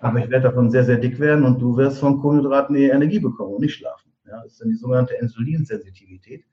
Aber 0.00 0.18
ich 0.20 0.30
werde 0.30 0.44
davon 0.44 0.70
sehr, 0.70 0.84
sehr 0.84 0.98
dick 0.98 1.18
werden 1.18 1.44
und 1.44 1.60
du 1.60 1.76
wirst 1.76 1.98
von 1.98 2.20
Kohlenhydraten 2.20 2.76
eher 2.76 2.94
Energie 2.94 3.18
bekommen 3.18 3.54
und 3.54 3.62
nicht 3.62 3.74
schlafen. 3.74 4.12
Ja, 4.28 4.42
das 4.42 4.52
ist 4.52 4.60
dann 4.60 4.68
die 4.68 4.76
sogenannte 4.76 5.14
Insulinsensitivität 5.14 6.44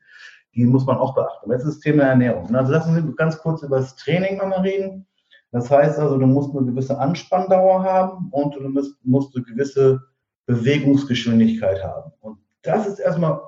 die 0.56 0.66
muss 0.66 0.86
man 0.86 0.98
auch 0.98 1.16
beachten. 1.16 1.52
Jetzt 1.52 1.64
ist 1.64 1.76
das 1.76 1.80
Thema 1.80 2.04
Ernährung. 2.04 2.54
Also 2.56 2.72
lassen 2.72 2.96
Sie 2.96 3.16
ganz 3.16 3.38
kurz 3.38 3.64
über 3.64 3.78
das 3.78 3.96
Training 3.96 4.38
nochmal 4.38 4.62
reden. 4.62 5.08
Das 5.52 5.70
heißt 5.70 6.00
also, 6.00 6.18
du 6.18 6.26
musst 6.26 6.56
eine 6.56 6.66
gewisse 6.66 6.98
Anspanndauer 6.98 7.84
haben 7.84 8.30
und 8.32 8.56
du 8.56 8.70
musst, 8.70 8.96
musst 9.04 9.36
eine 9.36 9.46
gewisse 9.46 10.02
Bewegungsgeschwindigkeit 10.46 11.84
haben. 11.84 12.12
Und 12.22 12.40
das 12.64 12.88
ist 12.88 13.00
erstmal, 13.00 13.42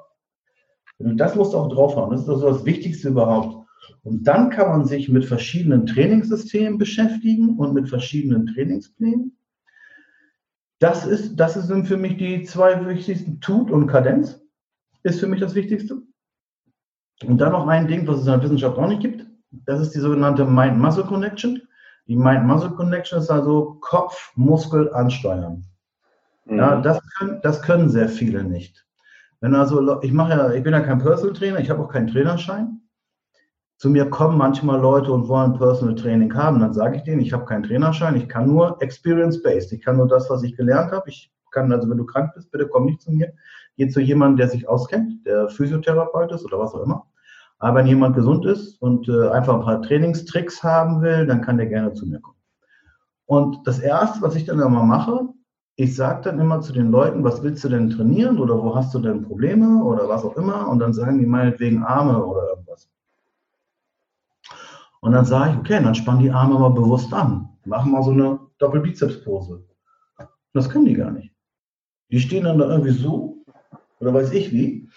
das 0.99 1.35
musst 1.35 1.53
du 1.53 1.57
auch 1.57 1.69
drauf 1.69 1.95
haben. 1.95 2.11
Das 2.11 2.21
ist 2.21 2.29
also 2.29 2.51
das 2.51 2.65
Wichtigste 2.65 3.09
überhaupt. 3.09 3.62
Und 4.03 4.27
dann 4.27 4.49
kann 4.49 4.69
man 4.69 4.85
sich 4.85 5.09
mit 5.09 5.25
verschiedenen 5.25 5.85
Trainingssystemen 5.85 6.77
beschäftigen 6.77 7.57
und 7.57 7.73
mit 7.73 7.89
verschiedenen 7.89 8.47
Trainingsplänen. 8.47 9.37
Das, 10.79 11.05
ist, 11.05 11.37
das 11.37 11.53
sind 11.53 11.87
für 11.87 11.97
mich 11.97 12.17
die 12.17 12.43
zwei 12.43 12.85
wichtigsten. 12.85 13.39
Tut 13.39 13.71
und 13.71 13.87
Kadenz 13.87 14.41
ist 15.03 15.19
für 15.19 15.27
mich 15.27 15.39
das 15.39 15.55
Wichtigste. 15.55 16.01
Und 17.25 17.37
dann 17.39 17.53
noch 17.53 17.67
ein 17.67 17.87
Ding, 17.87 18.05
was 18.07 18.17
es 18.17 18.25
in 18.25 18.31
der 18.31 18.43
Wissenschaft 18.43 18.77
auch 18.77 18.87
nicht 18.87 19.01
gibt. 19.01 19.25
Das 19.65 19.79
ist 19.79 19.91
die 19.91 19.99
sogenannte 19.99 20.45
Mind-Muscle 20.45 21.05
Connection. 21.05 21.61
Die 22.07 22.17
Mind-Muscle 22.17 22.71
Connection 22.71 23.19
ist 23.19 23.29
also 23.29 23.77
Kopf-Muskel 23.79 24.93
ansteuern. 24.93 25.63
Mhm. 26.45 26.57
Ja, 26.57 26.81
das, 26.81 26.99
können, 27.17 27.39
das 27.43 27.61
können 27.61 27.89
sehr 27.89 28.09
viele 28.09 28.43
nicht. 28.43 28.85
Wenn 29.39 29.55
also, 29.55 30.01
ich 30.01 30.11
mache 30.11 30.31
ja, 30.31 30.51
ich 30.51 30.63
bin 30.63 30.73
ja 30.73 30.81
kein 30.81 30.99
Personal 30.99 31.33
Trainer, 31.33 31.59
ich 31.59 31.69
habe 31.69 31.83
auch 31.83 31.89
keinen 31.89 32.07
Trainerschein. 32.07 32.81
Zu 33.83 33.89
mir 33.89 34.09
kommen 34.09 34.37
manchmal 34.37 34.79
Leute 34.79 35.11
und 35.11 35.27
wollen 35.27 35.57
Personal 35.57 35.95
Training 35.95 36.33
haben. 36.33 36.61
Dann 36.61 36.73
sage 36.73 36.95
ich 36.95 37.03
denen, 37.03 37.19
ich 37.19 37.33
habe 37.33 37.43
keinen 37.43 37.63
Trainerschein, 37.63 38.15
ich 38.15 38.29
kann 38.29 38.47
nur 38.47 38.81
Experience-Based. 38.81 39.73
Ich 39.73 39.81
kann 39.81 39.97
nur 39.97 40.07
das, 40.07 40.29
was 40.29 40.41
ich 40.43 40.55
gelernt 40.55 40.93
habe. 40.93 41.09
Ich 41.09 41.33
kann 41.51 41.69
also, 41.69 41.89
wenn 41.89 41.97
du 41.97 42.05
krank 42.05 42.31
bist, 42.33 42.49
bitte 42.49 42.69
komm 42.69 42.85
nicht 42.85 43.01
zu 43.01 43.11
mir. 43.11 43.33
Geh 43.75 43.89
zu 43.89 43.99
jemandem, 43.99 44.37
der 44.37 44.47
sich 44.47 44.69
auskennt, 44.69 45.27
der 45.27 45.49
Physiotherapeut 45.49 46.31
ist 46.31 46.45
oder 46.45 46.59
was 46.59 46.73
auch 46.73 46.79
immer. 46.79 47.07
Aber 47.59 47.79
wenn 47.79 47.87
jemand 47.87 48.15
gesund 48.15 48.45
ist 48.45 48.81
und 48.81 49.09
äh, 49.09 49.27
einfach 49.27 49.55
ein 49.55 49.65
paar 49.65 49.81
Trainingstricks 49.81 50.63
haben 50.63 51.01
will, 51.01 51.27
dann 51.27 51.41
kann 51.41 51.57
der 51.57 51.67
gerne 51.67 51.93
zu 51.93 52.05
mir 52.05 52.21
kommen. 52.21 52.37
Und 53.25 53.67
das 53.67 53.79
Erste, 53.79 54.21
was 54.21 54.37
ich 54.37 54.45
dann 54.45 54.61
immer 54.61 54.83
mache, 54.83 55.27
ich 55.75 55.93
sage 55.93 56.21
dann 56.21 56.39
immer 56.39 56.61
zu 56.61 56.71
den 56.71 56.89
Leuten, 56.89 57.25
was 57.25 57.43
willst 57.43 57.65
du 57.65 57.67
denn 57.67 57.89
trainieren 57.89 58.39
oder 58.39 58.63
wo 58.63 58.77
hast 58.77 58.93
du 58.93 58.99
denn 58.99 59.23
Probleme 59.23 59.83
oder 59.83 60.07
was 60.07 60.23
auch 60.23 60.37
immer 60.37 60.69
und 60.69 60.79
dann 60.79 60.93
sagen 60.93 61.19
die 61.19 61.25
meinetwegen 61.25 61.83
Arme 61.83 62.25
oder. 62.25 62.62
Und 65.03 65.11
dann 65.11 65.25
sage 65.25 65.51
ich, 65.51 65.57
okay, 65.57 65.83
dann 65.83 65.95
spann 65.95 66.19
die 66.19 66.31
Arme 66.31 66.57
mal 66.57 66.69
bewusst 66.69 67.13
an. 67.13 67.49
Machen 67.65 67.91
mal 67.91 68.03
so 68.03 68.11
eine 68.11 68.39
Doppelbizepspose. 68.59 69.61
Das 70.53 70.69
können 70.69 70.85
die 70.85 70.93
gar 70.93 71.11
nicht. 71.11 71.35
Die 72.09 72.21
stehen 72.21 72.45
dann 72.45 72.57
da 72.57 72.69
irgendwie 72.69 72.91
so 72.91 73.43
oder 73.99 74.13
weiß 74.13 74.31
ich 74.31 74.53
wie. 74.53 74.87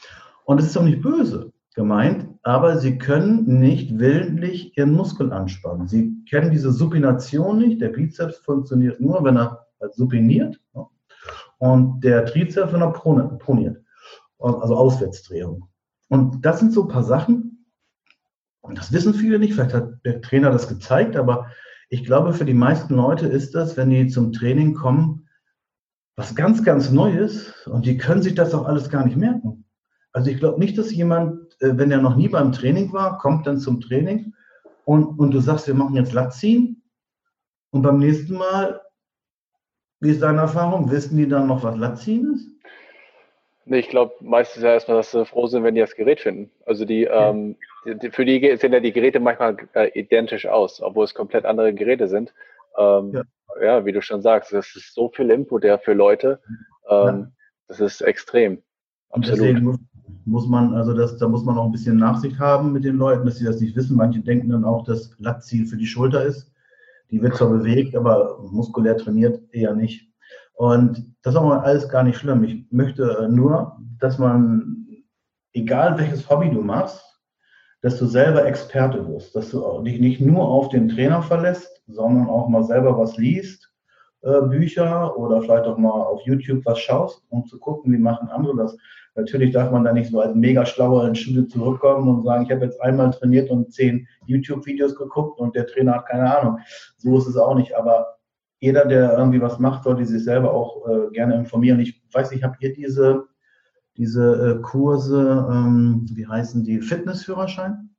Und 0.45 0.61
es 0.61 0.67
ist 0.67 0.77
doch 0.77 0.85
nicht 0.85 1.03
böse 1.03 1.53
gemeint, 1.75 2.29
aber 2.45 2.79
sie 2.79 2.99
können 2.99 3.59
nicht 3.59 3.99
willentlich 3.99 4.79
ihren 4.79 4.93
Muskel 4.93 5.33
anspannen. 5.33 5.89
Sie 5.89 6.25
kennen 6.31 6.53
diese 6.53 6.71
Supination 6.71 7.59
nicht. 7.59 7.81
Der 7.81 7.89
Bizeps 7.89 8.37
funktioniert 8.37 9.01
nur, 9.01 9.25
wenn 9.25 9.37
er 9.37 9.67
supiniert 9.91 10.61
ne? 10.73 10.87
und 11.59 12.05
der 12.05 12.27
Trizeps, 12.27 12.73
wenn 12.73 12.83
er 12.83 12.93
proniert, 12.93 13.83
also 14.39 14.77
Auswärtsdrehung. 14.77 15.69
Und 16.09 16.47
das 16.47 16.61
sind 16.61 16.73
so 16.73 16.83
ein 16.83 16.89
paar 16.89 17.03
Sachen, 17.03 17.56
und 18.67 18.79
das 18.79 18.93
wissen 18.93 19.15
viele 19.15 19.39
nicht, 19.39 19.55
vielleicht 19.55 19.75
hat 19.75 20.05
der 20.05 20.21
Trainer 20.21 20.51
das 20.51 20.69
gezeigt, 20.69 21.17
aber 21.17 21.51
ich 21.89 22.05
glaube, 22.05 22.33
für 22.33 22.45
die 22.45 22.55
meisten 22.55 22.95
Leute 22.95 23.27
ist 23.27 23.55
das, 23.55 23.77
wenn 23.77 23.91
die 23.91 24.09
zum 24.09 24.33
Training 24.33 24.75
kommen, 24.75 25.29
was 26.17 26.35
ganz, 26.35 26.65
ganz 26.65 26.91
Neues 26.91 27.67
und 27.67 27.87
die 27.87 27.97
können 27.97 28.23
sich 28.23 28.35
das 28.35 28.55
auch 28.55 28.67
alles 28.67 28.91
gar 28.91 29.05
nicht 29.05 29.17
merken. 29.17 29.65
Also 30.13 30.31
ich 30.31 30.39
glaube 30.39 30.59
nicht, 30.59 30.79
dass 30.79 30.93
jemand, 30.93 31.61
äh, 31.61 31.77
wenn 31.77 31.91
er 31.91 32.01
noch 32.01 32.17
nie 32.17 32.29
beim 32.29 32.53
Training 32.53 32.93
war, 32.93 33.19
kommt 33.19 33.47
dann 33.47 33.59
zum 33.59 33.81
Training 33.81 34.33
und, 34.85 35.19
und 35.19 35.31
du 35.33 35.41
sagst, 35.41 35.67
wir 35.67 35.75
machen 35.75 35.95
jetzt 35.95 36.13
Latziehen 36.13 36.83
und 37.71 37.83
beim 37.83 37.99
nächsten 37.99 38.35
Mal 38.35 38.81
wie 40.01 40.11
ist 40.11 40.23
deine 40.23 40.43
Erfahrung? 40.43 40.91
Wissen 40.91 41.17
die 41.17 41.29
dann 41.29 41.47
noch, 41.47 41.63
was 41.63 41.77
Latziehen 41.77 42.35
ist? 42.35 42.49
Nee, 43.69 43.81
ich 43.81 43.89
glaube 43.89 44.15
meistens 44.21 44.63
ja 44.63 44.73
erstmal, 44.73 44.97
dass 44.97 45.11
sie 45.11 45.27
froh 45.27 45.47
sind, 45.47 45.65
wenn 45.65 45.75
die 45.75 45.81
das 45.81 45.97
Gerät 45.97 46.21
finden. 46.21 46.51
Also 46.65 46.85
die, 46.85 47.03
ja. 47.03 47.31
ähm, 47.31 47.57
die, 47.85 48.11
für 48.11 48.25
die 48.25 48.57
sehen 48.57 48.73
ja 48.73 48.81
die 48.81 48.93
Geräte 48.93 49.21
manchmal 49.21 49.57
äh, 49.75 49.89
identisch 49.99 50.47
aus, 50.47 50.81
obwohl 50.81 51.05
es 51.05 51.15
komplett 51.15 51.45
andere 51.45 51.75
Geräte 51.75 52.09
sind. 52.09 52.33
Ähm, 52.79 53.13
ja. 53.13 53.23
ja. 53.61 53.85
wie 53.85 53.93
du 53.93 54.01
schon 54.01 54.23
sagst, 54.23 54.53
das 54.53 54.75
ist 54.77 54.95
so 54.95 55.09
viel 55.09 55.31
Input 55.31 55.65
ja 55.65 55.79
für 55.79 55.93
Leute. 55.93 56.41
Ähm. 56.89 57.33
Das 57.69 57.81
ist 57.81 58.01
extrem. 58.01 58.63
Absolut. 59.11 59.41
deswegen 59.41 59.65
muss, 59.65 59.79
muss, 60.25 60.47
man, 60.49 60.75
also 60.75 60.93
das, 60.95 61.17
da 61.19 61.29
muss 61.29 61.45
man 61.45 61.59
auch 61.59 61.67
ein 61.67 61.73
bisschen 61.73 61.97
Nachsicht 61.97 62.39
haben 62.39 62.73
mit 62.73 62.85
den 62.85 62.97
Leuten, 62.97 63.25
dass 63.25 63.37
sie 63.37 63.45
das 63.45 63.61
nicht 63.61 63.77
wissen. 63.77 63.97
Manche 63.97 64.21
denken 64.21 64.51
dann 64.51 64.65
auch, 64.65 64.85
dass 64.85 65.15
Latziehen 65.19 65.67
für 65.67 65.77
die 65.77 65.87
Schulter 65.87 66.25
ist. 66.25 66.53
Die 67.11 67.23
wird 67.23 67.35
zwar 67.37 67.51
bewegt, 67.51 67.97
aber 67.97 68.39
muskulär 68.51 68.97
trainiert 68.97 69.41
eher 69.53 69.75
nicht. 69.75 70.06
Und 70.57 71.15
das 71.23 71.35
ist 71.35 71.41
auch 71.41 71.51
alles 71.51 71.89
gar 71.89 72.03
nicht 72.03 72.17
schlimm. 72.17 72.43
Ich 72.45 72.67
möchte 72.71 73.29
nur, 73.31 73.79
dass 74.01 74.19
man, 74.19 74.87
egal 75.53 75.99
welches 75.99 76.29
Hobby 76.29 76.51
du 76.51 76.63
machst, 76.63 77.03
dass 77.83 77.99
du 77.99 78.07
selber 78.07 78.47
Experte 78.47 79.07
wirst, 79.07 79.37
dass 79.37 79.51
du 79.51 79.83
dich 79.83 80.01
nicht 80.01 80.21
nur 80.21 80.49
auf 80.49 80.71
den 80.71 80.89
Trainer 80.89 81.23
verlässt, 81.23 81.83
sondern 81.87 82.29
auch 82.29 82.49
mal 82.49 82.65
selber 82.65 82.99
was 82.99 83.19
liest, 83.19 83.71
äh, 84.23 84.41
Bücher 84.43 85.17
oder 85.19 85.43
vielleicht 85.43 85.67
auch 85.67 85.77
mal 85.77 85.91
auf 85.91 86.23
YouTube 86.23 86.65
was 86.65 86.79
schaust, 86.79 87.23
um 87.29 87.47
zu 87.47 87.59
gucken, 87.59 87.93
wie 87.93 87.99
machen 87.99 88.29
andere 88.29 88.57
das. 88.57 88.77
Natürlich 89.15 89.53
darf 89.53 89.71
man 89.71 89.85
da 89.85 89.93
nicht 89.93 90.11
so 90.11 90.21
als 90.21 90.35
mega 90.35 90.65
schlauer 90.65 91.07
ins 91.07 91.19
Studio 91.19 91.45
zurückkommen 91.45 92.09
und 92.09 92.25
sagen, 92.25 92.45
ich 92.45 92.51
habe 92.51 92.65
jetzt 92.65 92.81
einmal 92.81 93.11
trainiert 93.11 93.51
und 93.51 93.73
zehn 93.73 94.09
YouTube-Videos 94.27 94.97
geguckt 94.97 95.39
und 95.39 95.55
der 95.55 95.67
Trainer 95.67 95.97
hat 95.97 96.07
keine 96.07 96.39
Ahnung. 96.39 96.59
So 96.97 97.19
ist 97.19 97.27
es 97.27 97.37
auch 97.37 97.55
nicht. 97.55 97.77
Aber 97.77 98.16
jeder, 98.59 98.87
der 98.87 99.17
irgendwie 99.17 99.41
was 99.41 99.59
macht, 99.59 99.85
sollte 99.85 100.05
sich 100.05 100.25
selber 100.25 100.53
auch 100.53 100.87
äh, 100.89 101.11
gerne 101.13 101.35
informieren. 101.35 101.81
Ich 101.81 102.03
weiß 102.13 102.31
nicht, 102.31 102.43
habt 102.43 102.63
ihr 102.63 102.73
diese, 102.73 103.27
diese 103.97 104.59
äh, 104.59 104.63
Kurse, 104.63 105.47
ähm, 105.51 106.07
wie 106.13 106.27
heißen 106.27 106.65
die, 106.65 106.81
Fitnessführerschein? 106.81 107.91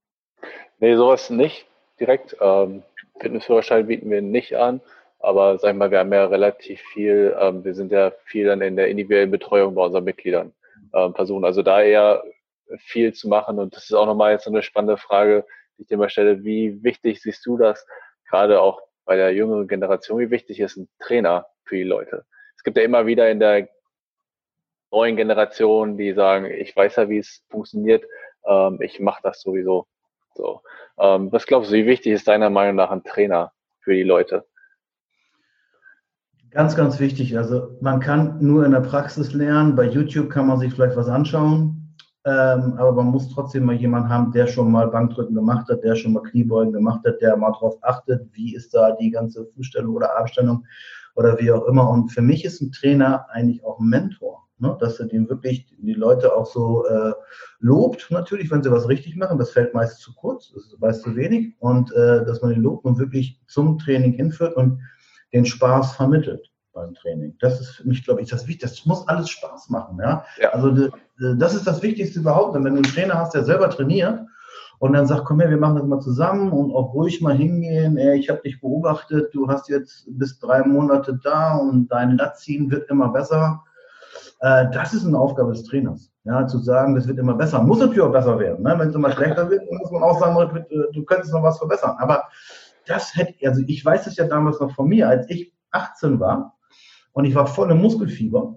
Nee, 0.79 0.95
sowas 0.95 1.29
nicht 1.29 1.67
direkt. 1.99 2.35
Ähm, 2.41 2.83
Fitnessführerschein 3.19 3.87
bieten 3.87 4.09
wir 4.09 4.21
nicht 4.21 4.55
an. 4.55 4.81
Aber 5.19 5.57
sagen 5.57 5.77
wir 5.77 5.85
mal, 5.85 5.91
wir 5.91 5.99
haben 5.99 6.13
ja 6.13 6.25
relativ 6.25 6.79
viel, 6.93 7.35
ähm, 7.39 7.63
wir 7.63 7.73
sind 7.73 7.91
ja 7.91 8.11
viel 8.25 8.45
dann 8.45 8.61
in 8.61 8.75
der 8.75 8.87
individuellen 8.87 9.31
Betreuung 9.31 9.75
bei 9.75 9.83
unseren 9.83 10.03
Mitgliedern 10.03 10.53
ähm, 10.93 11.13
versuchen. 11.15 11.43
Also 11.43 11.63
da 11.63 11.81
eher 11.81 12.23
viel 12.77 13.13
zu 13.13 13.27
machen. 13.27 13.59
Und 13.59 13.75
das 13.75 13.85
ist 13.85 13.93
auch 13.93 14.05
nochmal 14.05 14.33
jetzt 14.33 14.47
eine 14.47 14.61
spannende 14.61 14.97
Frage, 14.97 15.45
die 15.77 15.83
ich 15.83 15.87
dir 15.87 15.97
mal 15.97 16.09
stelle. 16.09 16.43
Wie 16.43 16.83
wichtig 16.83 17.21
siehst 17.21 17.45
du 17.45 17.57
das, 17.57 17.85
gerade 18.29 18.61
auch 18.61 18.81
bei 19.07 19.15
der 19.15 19.33
jüngeren 19.33 19.67
Generation, 19.67 20.19
wie 20.19 20.29
wichtig 20.29 20.59
ist 20.59 20.77
ein 20.77 20.89
Trainer 20.99 21.47
für 21.63 21.77
die 21.77 21.83
Leute? 21.83 22.25
Es 22.55 22.63
gibt 22.63 22.77
ja 22.77 22.83
immer 22.83 23.05
wieder 23.07 23.31
in 23.31 23.39
der 23.39 23.69
neuen 24.91 25.15
Generation, 25.15 25.97
die 25.97 26.13
sagen, 26.13 26.45
ich 26.45 26.75
weiß 26.75 26.97
ja, 26.97 27.09
wie 27.09 27.19
es 27.19 27.43
funktioniert, 27.49 28.05
ähm, 28.45 28.79
ich 28.81 28.99
mache 28.99 29.21
das 29.23 29.41
sowieso. 29.41 29.87
So. 30.35 30.61
Ähm, 30.99 31.31
was 31.31 31.47
glaubst 31.47 31.71
du, 31.71 31.75
wie 31.75 31.85
wichtig 31.85 32.13
ist 32.13 32.27
deiner 32.27 32.49
Meinung 32.49 32.75
nach 32.75 32.91
ein 32.91 33.03
Trainer 33.03 33.53
für 33.79 33.93
die 33.93 34.03
Leute? 34.03 34.45
Ganz, 36.51 36.75
ganz 36.75 36.99
wichtig. 36.99 37.37
Also 37.37 37.77
man 37.81 37.99
kann 37.99 38.37
nur 38.39 38.65
in 38.65 38.71
der 38.71 38.81
Praxis 38.81 39.33
lernen. 39.33 39.75
Bei 39.75 39.83
YouTube 39.85 40.29
kann 40.29 40.47
man 40.47 40.59
sich 40.59 40.73
vielleicht 40.73 40.95
was 40.95 41.07
anschauen, 41.09 41.86
ähm, 42.27 42.73
aber 42.77 42.91
man 42.91 43.05
muss 43.05 43.29
trotzdem 43.29 43.63
mal 43.63 43.75
jemanden 43.75 44.09
haben, 44.09 44.33
der 44.33 44.47
schon 44.47 44.69
mal 44.69 44.89
Bankdrücken 44.89 45.33
gemacht 45.33 45.69
hat, 45.69 45.81
der 45.81 45.95
schon 45.95 46.11
mal 46.11 46.23
Kniebeugen 46.23 46.73
gemacht 46.73 47.05
hat, 47.07 47.21
der 47.21 47.37
mal 47.37 47.53
darauf 47.53 47.77
achtet, 47.83 48.27
wie 48.33 48.53
ist 48.53 48.73
da 48.73 48.91
die 48.91 49.11
ganze 49.11 49.45
Fußstellung 49.45 49.95
oder 49.95 50.17
Armstellung 50.17 50.65
oder 51.15 51.39
wie 51.39 51.49
auch 51.53 51.65
immer. 51.67 51.89
Und 51.89 52.09
für 52.09 52.21
mich 52.21 52.43
ist 52.43 52.59
ein 52.61 52.73
Trainer 52.73 53.25
eigentlich 53.29 53.63
auch 53.63 53.79
ein 53.79 53.87
Mentor. 53.87 54.43
Ne, 54.59 54.75
dass 54.79 54.99
er 54.99 55.05
den 55.05 55.29
wirklich 55.29 55.67
die 55.77 55.93
Leute 55.93 56.35
auch 56.35 56.47
so 56.47 56.83
äh, 56.87 57.13
lobt, 57.59 58.09
natürlich, 58.09 58.49
wenn 58.49 58.63
sie 58.63 58.71
was 58.71 58.87
richtig 58.89 59.15
machen. 59.15 59.37
Das 59.37 59.51
fällt 59.51 59.75
meist 59.75 59.99
zu 59.99 60.15
kurz, 60.15 60.51
das 60.51 60.65
ist 60.65 60.79
meist 60.79 61.03
zu 61.03 61.15
wenig. 61.15 61.53
Und 61.59 61.93
äh, 61.93 62.25
dass 62.25 62.41
man 62.41 62.49
den 62.49 62.63
lobt 62.63 62.83
und 62.83 62.97
wirklich 62.97 63.39
zum 63.45 63.77
Training 63.77 64.13
hinführt. 64.13 64.55
Und 64.55 64.81
den 65.31 65.45
Spaß 65.45 65.95
vermittelt 65.95 66.51
beim 66.73 66.93
Training. 66.95 67.35
Das 67.39 67.61
ist 67.61 67.69
für 67.69 67.87
mich, 67.87 68.03
glaube 68.03 68.21
ich, 68.21 68.29
das 68.29 68.47
Wichtigste. 68.47 68.77
Das 68.77 68.85
muss 68.85 69.07
alles 69.07 69.29
Spaß 69.29 69.69
machen. 69.69 69.99
Ja? 70.01 70.25
ja. 70.41 70.49
Also 70.49 70.89
das 71.19 71.55
ist 71.55 71.67
das 71.67 71.81
Wichtigste 71.81 72.19
überhaupt. 72.19 72.55
Und 72.55 72.63
wenn 72.63 72.73
du 72.73 72.81
einen 72.83 72.93
Trainer 72.93 73.15
hast, 73.15 73.33
der 73.33 73.43
selber 73.43 73.69
trainiert 73.69 74.21
und 74.79 74.93
dann 74.93 75.07
sagt, 75.07 75.25
komm 75.25 75.39
her, 75.39 75.49
wir 75.49 75.57
machen 75.57 75.77
das 75.77 75.85
mal 75.85 75.99
zusammen 75.99 76.51
und 76.51 76.71
auch 76.71 76.93
ruhig 76.93 77.21
mal 77.21 77.35
hingehen. 77.35 77.97
Ey, 77.97 78.19
ich 78.19 78.29
habe 78.29 78.41
dich 78.41 78.61
beobachtet, 78.61 79.33
du 79.33 79.47
hast 79.47 79.69
jetzt 79.69 80.05
bis 80.07 80.39
drei 80.39 80.63
Monate 80.63 81.19
da 81.23 81.55
und 81.55 81.87
dein 81.87 82.17
Latziehen 82.17 82.69
wird 82.69 82.89
immer 82.89 83.09
besser. 83.09 83.63
Äh, 84.39 84.67
das 84.71 84.93
ist 84.93 85.05
eine 85.05 85.17
Aufgabe 85.17 85.51
des 85.51 85.63
Trainers. 85.63 86.11
Ja, 86.23 86.45
zu 86.45 86.59
sagen, 86.59 86.93
das 86.93 87.07
wird 87.07 87.17
immer 87.19 87.35
besser. 87.35 87.63
Muss 87.63 87.79
natürlich 87.79 88.01
auch 88.01 88.11
besser 88.11 88.37
werden. 88.37 88.63
Ne? 88.63 88.75
Wenn 88.77 88.89
es 88.89 88.95
immer 88.95 89.11
schlechter 89.11 89.49
wird, 89.49 89.63
muss 89.71 89.91
man 89.91 90.03
auch 90.03 90.19
sagen, 90.19 90.65
du 90.93 91.03
könntest 91.05 91.33
noch 91.33 91.41
was 91.41 91.57
verbessern. 91.57 91.95
Aber 91.99 92.25
das 92.85 93.15
hätte, 93.15 93.33
also 93.47 93.61
ich 93.65 93.83
weiß 93.83 94.07
es 94.07 94.17
ja 94.17 94.27
damals 94.27 94.59
noch 94.59 94.71
von 94.71 94.87
mir, 94.87 95.07
als 95.07 95.29
ich 95.29 95.53
18 95.71 96.19
war 96.19 96.57
und 97.13 97.25
ich 97.25 97.33
war 97.33 97.47
voll 97.47 97.71
im 97.71 97.81
Muskelfieber. 97.81 98.55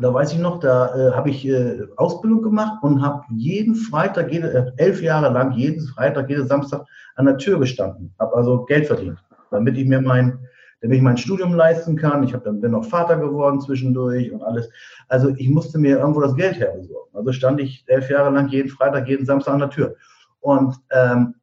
Da 0.00 0.12
weiß 0.12 0.32
ich 0.32 0.38
noch, 0.38 0.58
da 0.58 0.94
äh, 0.94 1.12
habe 1.12 1.30
ich 1.30 1.46
äh, 1.46 1.86
Ausbildung 1.96 2.42
gemacht 2.42 2.82
und 2.82 3.02
habe 3.02 3.22
jeden 3.36 3.76
Freitag, 3.76 4.32
jede, 4.32 4.52
äh, 4.52 4.82
elf 4.82 5.00
Jahre 5.00 5.32
lang, 5.32 5.52
jeden 5.52 5.86
Freitag, 5.86 6.28
jeden 6.28 6.46
Samstag 6.46 6.84
an 7.14 7.26
der 7.26 7.38
Tür 7.38 7.60
gestanden, 7.60 8.12
habe 8.18 8.34
also 8.36 8.64
Geld 8.64 8.86
verdient, 8.88 9.18
damit 9.50 9.78
ich 9.78 9.86
mir 9.86 10.00
mein, 10.00 10.38
damit 10.80 10.98
ich 10.98 11.02
mein 11.02 11.16
Studium 11.16 11.54
leisten 11.54 11.96
kann. 11.96 12.24
Ich 12.24 12.34
habe 12.34 12.44
dann 12.44 12.60
bin 12.60 12.72
noch 12.72 12.84
Vater 12.84 13.16
geworden 13.16 13.60
zwischendurch 13.60 14.32
und 14.32 14.42
alles. 14.42 14.68
Also 15.08 15.28
ich 15.36 15.48
musste 15.48 15.78
mir 15.78 15.98
irgendwo 15.98 16.20
das 16.20 16.34
Geld 16.34 16.58
herbesorgen. 16.58 17.14
Also 17.14 17.32
stand 17.32 17.60
ich 17.60 17.84
elf 17.86 18.10
Jahre 18.10 18.30
lang 18.30 18.48
jeden 18.48 18.68
Freitag, 18.68 19.08
jeden 19.08 19.24
Samstag 19.24 19.54
an 19.54 19.60
der 19.60 19.70
Tür. 19.70 19.94
Und 20.40 20.74
ähm, 20.90 21.36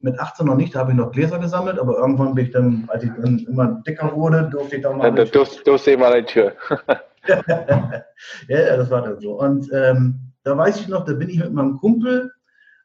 mit 0.00 0.18
18 0.18 0.44
noch 0.44 0.56
nicht, 0.56 0.74
da 0.74 0.80
habe 0.80 0.90
ich 0.90 0.96
noch 0.96 1.12
Gläser 1.12 1.38
gesammelt, 1.38 1.78
aber 1.78 1.96
irgendwann 1.96 2.34
bin 2.34 2.46
ich 2.46 2.52
dann, 2.52 2.84
als 2.88 3.04
ich 3.04 3.10
dann 3.16 3.38
immer 3.48 3.82
dicker 3.86 4.14
wurde, 4.14 4.48
durfte 4.50 4.76
ich 4.76 4.82
dann 4.82 4.98
mal. 4.98 5.10
Du 5.12 5.24
durfte 5.64 5.90
immer 5.92 6.08
an 6.08 6.14
die 6.18 6.24
Tür. 6.24 6.52
ja, 8.48 8.76
das 8.76 8.90
war 8.90 9.02
dann 9.02 9.20
so. 9.20 9.40
Und 9.40 9.70
ähm, 9.72 10.32
da 10.44 10.56
weiß 10.56 10.80
ich 10.80 10.88
noch, 10.88 11.04
da 11.04 11.12
bin 11.12 11.28
ich 11.28 11.38
mit 11.38 11.52
meinem 11.52 11.76
Kumpel 11.76 12.30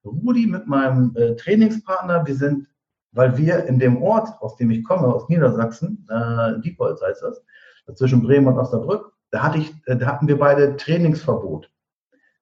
Rudi, 0.06 0.48
mit 0.48 0.68
meinem 0.68 1.16
äh, 1.16 1.36
Trainingspartner, 1.36 2.26
wir 2.26 2.36
sind, 2.36 2.68
weil 3.12 3.38
wir 3.38 3.66
in 3.66 3.78
dem 3.78 4.02
Ort, 4.02 4.30
aus 4.42 4.56
dem 4.56 4.72
ich 4.72 4.84
komme, 4.84 5.08
aus 5.08 5.30
Niedersachsen, 5.30 6.08
äh, 6.10 6.60
Diepholz 6.62 7.02
heißt 7.02 7.22
das, 7.24 7.44
zwischen 7.96 8.24
Bremen 8.24 8.48
und 8.48 8.58
Osnabrück, 8.58 9.12
da, 9.32 9.44
hatte 9.44 9.60
ich, 9.60 9.74
da 9.86 10.00
hatten 10.06 10.28
wir 10.28 10.40
beide 10.40 10.76
Trainingsverbot. 10.76 11.70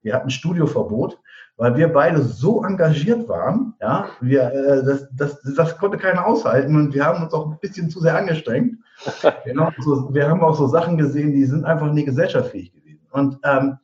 Wir 0.01 0.13
hatten 0.13 0.29
Studioverbot, 0.29 1.19
weil 1.59 1.75
wir 1.75 1.91
beide 1.91 2.21
so 2.21 2.63
engagiert 2.63 3.27
waren. 3.27 3.73
Ja, 3.81 4.07
wir, 4.21 4.43
äh, 4.43 4.83
das, 4.83 5.09
das, 5.13 5.41
das 5.57 5.77
konnte 5.77 5.97
keiner 5.97 6.25
aushalten 6.25 6.73
und 6.75 6.93
wir 6.93 7.05
haben 7.05 7.21
uns 7.21 7.33
auch 7.33 7.51
ein 7.51 7.59
bisschen 7.59 7.89
zu 7.89 7.99
sehr 7.99 8.17
angestrengt. 8.17 8.77
Wir 9.45 9.55
haben, 9.55 9.75
so, 9.79 10.13
wir 10.13 10.27
haben 10.27 10.41
auch 10.41 10.55
so 10.55 10.67
Sachen 10.67 10.97
gesehen, 10.97 11.31
die 11.31 11.45
sind 11.45 11.63
einfach 11.63 11.89
nie 11.93 12.03
gesellschaftsfähig 12.03 12.73
gewesen. 12.73 13.07
Und 13.11 13.39
ähm, 13.45 13.77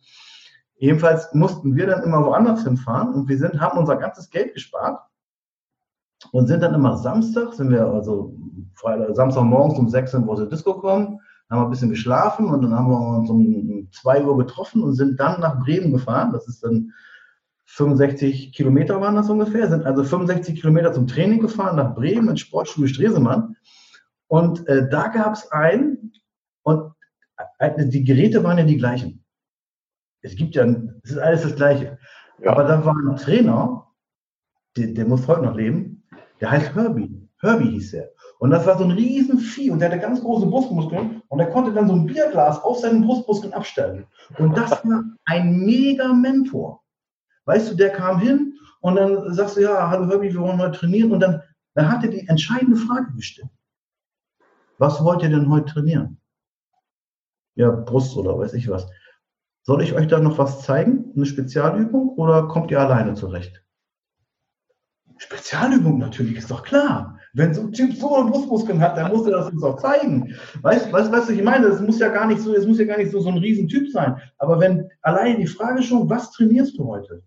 jedenfalls 0.76 1.34
mussten 1.34 1.74
wir 1.74 1.88
dann 1.88 2.04
immer 2.04 2.26
woanders 2.26 2.66
hinfahren 2.66 3.14
und 3.14 3.30
wir 3.30 3.38
sind, 3.38 3.62
haben 3.62 3.78
unser 3.78 3.96
ganzes 3.96 4.30
Geld 4.30 4.54
gespart 4.54 5.00
und 6.34 6.48
sind 6.48 6.62
dann 6.62 6.74
immer 6.74 6.98
Samstag, 6.98 7.54
sind 7.54 7.70
wir 7.70 7.86
also 7.86 8.36
Freitag, 8.74 9.16
Samstagmorgens 9.16 9.80
um 9.80 9.88
sechs 9.88 10.14
in 10.14 10.28
wir 10.28 10.46
Disco 10.48 10.74
gekommen, 10.74 11.22
haben 11.50 11.62
wir 11.62 11.66
ein 11.66 11.72
bisschen 11.72 11.92
geschlafen 11.92 12.48
und 12.48 12.62
dann 12.62 12.76
haben 12.76 12.90
wir 12.90 13.00
uns 13.00 13.30
um 13.30 13.88
zwei 13.94 14.22
Uhr 14.22 14.38
getroffen 14.38 14.84
und 14.84 14.96
sind 14.96 15.18
dann 15.18 15.40
nach 15.40 15.64
Bremen 15.64 15.94
gefahren. 15.94 16.34
Das 16.34 16.46
ist 16.50 16.62
dann 16.62 16.92
65 17.66 18.54
Kilometer 18.54 19.02
waren 19.02 19.16
das 19.16 19.30
ungefähr, 19.30 19.70
sind 19.70 19.86
also 19.86 20.04
65 20.04 20.62
Kilometer 20.62 20.94
zum 20.94 21.08
Training 21.08 21.40
gefahren 21.40 21.76
nach 21.76 21.96
Bremen 21.96 22.30
ins 22.30 22.42
Sportstudio 22.42 22.88
Stresemann. 22.88 23.56
Und 24.28 24.68
äh, 24.68 24.88
da 24.90 25.08
gab 25.08 25.34
es 25.34 25.52
ein, 25.52 26.12
und 26.64 26.94
äh, 27.58 27.88
die 27.88 28.04
Geräte 28.04 28.44
waren 28.44 28.58
ja 28.58 28.64
die 28.64 28.78
gleichen. 28.78 29.24
Es 30.22 30.36
gibt 30.36 30.56
ja, 30.56 30.66
es 31.04 31.12
ist 31.12 31.18
alles 31.18 31.44
das 31.44 31.56
Gleiche. 31.56 31.98
Ja. 32.40 32.52
Aber 32.52 32.64
da 32.64 32.84
war 32.86 32.96
ein 32.96 33.16
Trainer, 33.18 33.88
der, 34.78 34.88
der 34.88 35.06
muss 35.06 35.28
heute 35.28 35.44
noch 35.44 35.56
leben, 35.56 36.04
der 36.42 36.52
heißt 36.52 36.76
Herbie. 36.76 37.30
Herbie 37.40 37.72
hieß 37.72 37.94
er. 37.94 38.10
Und 38.40 38.52
das 38.52 38.66
war 38.66 38.78
so 38.78 38.84
ein 38.84 38.92
riesen 38.92 39.40
Vieh 39.40 39.72
und 39.72 39.80
der 39.80 39.90
hatte 39.90 40.00
ganz 40.00 40.22
große 40.22 40.48
Brustmuskeln 40.48 41.22
und 41.28 41.40
er 41.40 41.50
konnte 41.50 41.74
dann 41.74 41.88
so 41.88 41.94
ein 41.94 42.06
Bierglas 42.06 42.62
auf 42.64 42.80
seinen 42.80 43.06
Brustmuskeln 43.06 43.54
abstellen. 43.54 44.06
Und 44.38 44.58
das 44.58 44.72
war 44.86 45.04
ein 45.26 45.60
mega 45.60 46.14
Mentor. 46.14 46.82
Weißt 47.46 47.72
du, 47.72 47.76
der 47.76 47.92
kam 47.92 48.20
hin 48.20 48.58
und 48.82 48.96
dann 48.96 49.34
sagst 49.34 49.58
du, 49.58 49.62
ja, 49.62 49.90
hallo 49.90 50.08
Herbie, 50.08 50.34
wir 50.34 50.42
wollen 50.42 50.60
heute 50.60 50.80
trainieren. 50.80 51.12
Und 51.12 51.20
dann, 51.20 51.42
dann 51.74 51.90
hat 51.90 52.04
er 52.04 52.10
die 52.10 52.28
entscheidende 52.28 52.76
Frage 52.76 53.14
gestellt. 53.16 53.50
Was 54.78 55.04
wollt 55.04 55.24
ihr 55.24 55.30
denn 55.30 55.50
heute 55.50 55.74
trainieren? 55.74 56.20
Ja, 57.56 57.72
Brust 57.72 58.16
oder 58.18 58.38
weiß 58.38 58.54
ich 58.54 58.70
was. 58.70 58.88
Soll 59.64 59.82
ich 59.82 59.94
euch 59.94 60.08
da 60.08 60.20
noch 60.20 60.38
was 60.38 60.62
zeigen? 60.62 61.12
Eine 61.16 61.26
Spezialübung 61.26 62.10
oder 62.10 62.48
kommt 62.48 62.70
ihr 62.72 62.80
alleine 62.80 63.16
zurecht? 63.16 63.64
Spezialübung 65.18 65.98
natürlich, 65.98 66.38
ist 66.38 66.52
doch 66.52 66.64
klar. 66.64 67.20
Wenn 67.34 67.54
so 67.54 67.62
ein 67.62 67.72
Typ 67.72 67.94
so 67.96 68.16
eine 68.16 68.30
Brustmuskeln 68.30 68.80
hat, 68.82 68.98
dann 68.98 69.12
muss 69.12 69.26
er 69.26 69.32
das 69.32 69.50
uns 69.50 69.64
auch 69.64 69.78
zeigen. 69.78 70.36
Weißt 70.62 70.88
du, 70.88 70.92
weißt, 70.92 71.12
weißt, 71.12 71.30
ich 71.32 71.44
meine? 71.44 71.70
Das 71.70 71.82
muss 71.82 72.00
ja 72.00 72.10
gar 72.10 72.28
nicht 72.28 72.42
so, 72.42 72.54
es 72.54 72.68
muss 72.68 72.80
ja 72.80 72.86
gar 72.86 72.98
nicht 72.98 73.12
so, 73.12 73.20
so 73.20 73.30
ein 73.30 73.38
Riesentyp 73.38 73.90
sein. 73.92 74.22
Aber 74.38 74.60
wenn 74.60 74.90
allein 75.02 75.40
die 75.40 75.48
Frage 75.48 75.82
schon, 75.82 76.10
was 76.10 76.32
trainierst 76.32 76.78
du 76.78 76.86
heute? 76.86 77.24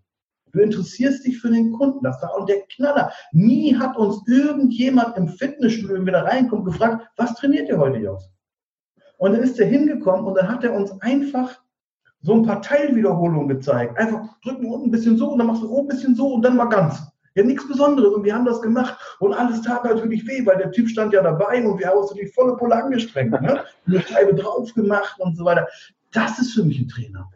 Du 0.51 0.59
interessierst 0.59 1.25
dich 1.25 1.39
für 1.39 1.49
den 1.49 1.71
Kunden. 1.73 2.03
Das 2.03 2.21
war 2.21 2.33
auch 2.33 2.45
der 2.45 2.61
Knaller. 2.73 3.11
Nie 3.31 3.75
hat 3.75 3.97
uns 3.97 4.21
irgendjemand 4.27 5.17
im 5.17 5.27
Fitnessstudio, 5.27 5.95
wenn 5.95 6.05
wir 6.05 6.13
da 6.13 6.23
reinkommen, 6.23 6.65
gefragt, 6.65 7.07
was 7.17 7.35
trainiert 7.35 7.69
ihr 7.69 7.77
heute, 7.77 7.99
Jungs? 7.99 8.29
Und 9.17 9.33
dann 9.33 9.43
ist 9.43 9.59
er 9.59 9.67
hingekommen 9.67 10.25
und 10.25 10.35
dann 10.35 10.47
hat 10.47 10.63
er 10.63 10.73
uns 10.73 10.91
einfach 11.01 11.61
so 12.21 12.33
ein 12.33 12.43
paar 12.43 12.61
Teilwiederholungen 12.61 13.47
gezeigt. 13.47 13.97
Einfach 13.97 14.39
drücken 14.41 14.65
unten 14.65 14.87
ein 14.87 14.91
bisschen 14.91 15.17
so 15.17 15.31
und 15.31 15.39
dann 15.39 15.47
machst 15.47 15.61
du 15.61 15.69
oben 15.69 15.87
ein 15.87 15.95
bisschen 15.95 16.15
so 16.15 16.33
und 16.33 16.41
dann 16.41 16.57
mal 16.57 16.65
ganz. 16.65 17.01
Ja, 17.35 17.43
nichts 17.43 17.67
Besonderes. 17.67 18.13
Und 18.13 18.23
wir 18.23 18.33
haben 18.33 18.45
das 18.45 18.61
gemacht. 18.61 18.97
Und 19.19 19.33
alles 19.33 19.61
tat 19.61 19.83
natürlich 19.83 20.27
weh, 20.27 20.45
weil 20.45 20.57
der 20.57 20.71
Typ 20.71 20.89
stand 20.89 21.13
ja 21.13 21.21
dabei 21.21 21.65
und 21.65 21.79
wir 21.79 21.87
haben 21.87 21.99
uns 21.99 22.13
die 22.13 22.25
volle 22.27 22.55
Pulle 22.57 22.75
angestrengt. 22.75 23.31
Ne? 23.31 23.63
Eine 23.85 24.01
Scheibe 24.01 24.33
drauf 24.33 24.73
gemacht 24.73 25.15
und 25.19 25.37
so 25.37 25.45
weiter. 25.45 25.67
Das 26.11 26.39
ist 26.39 26.53
für 26.53 26.63
mich 26.63 26.79
ein 26.79 26.87
Trainer 26.87 27.29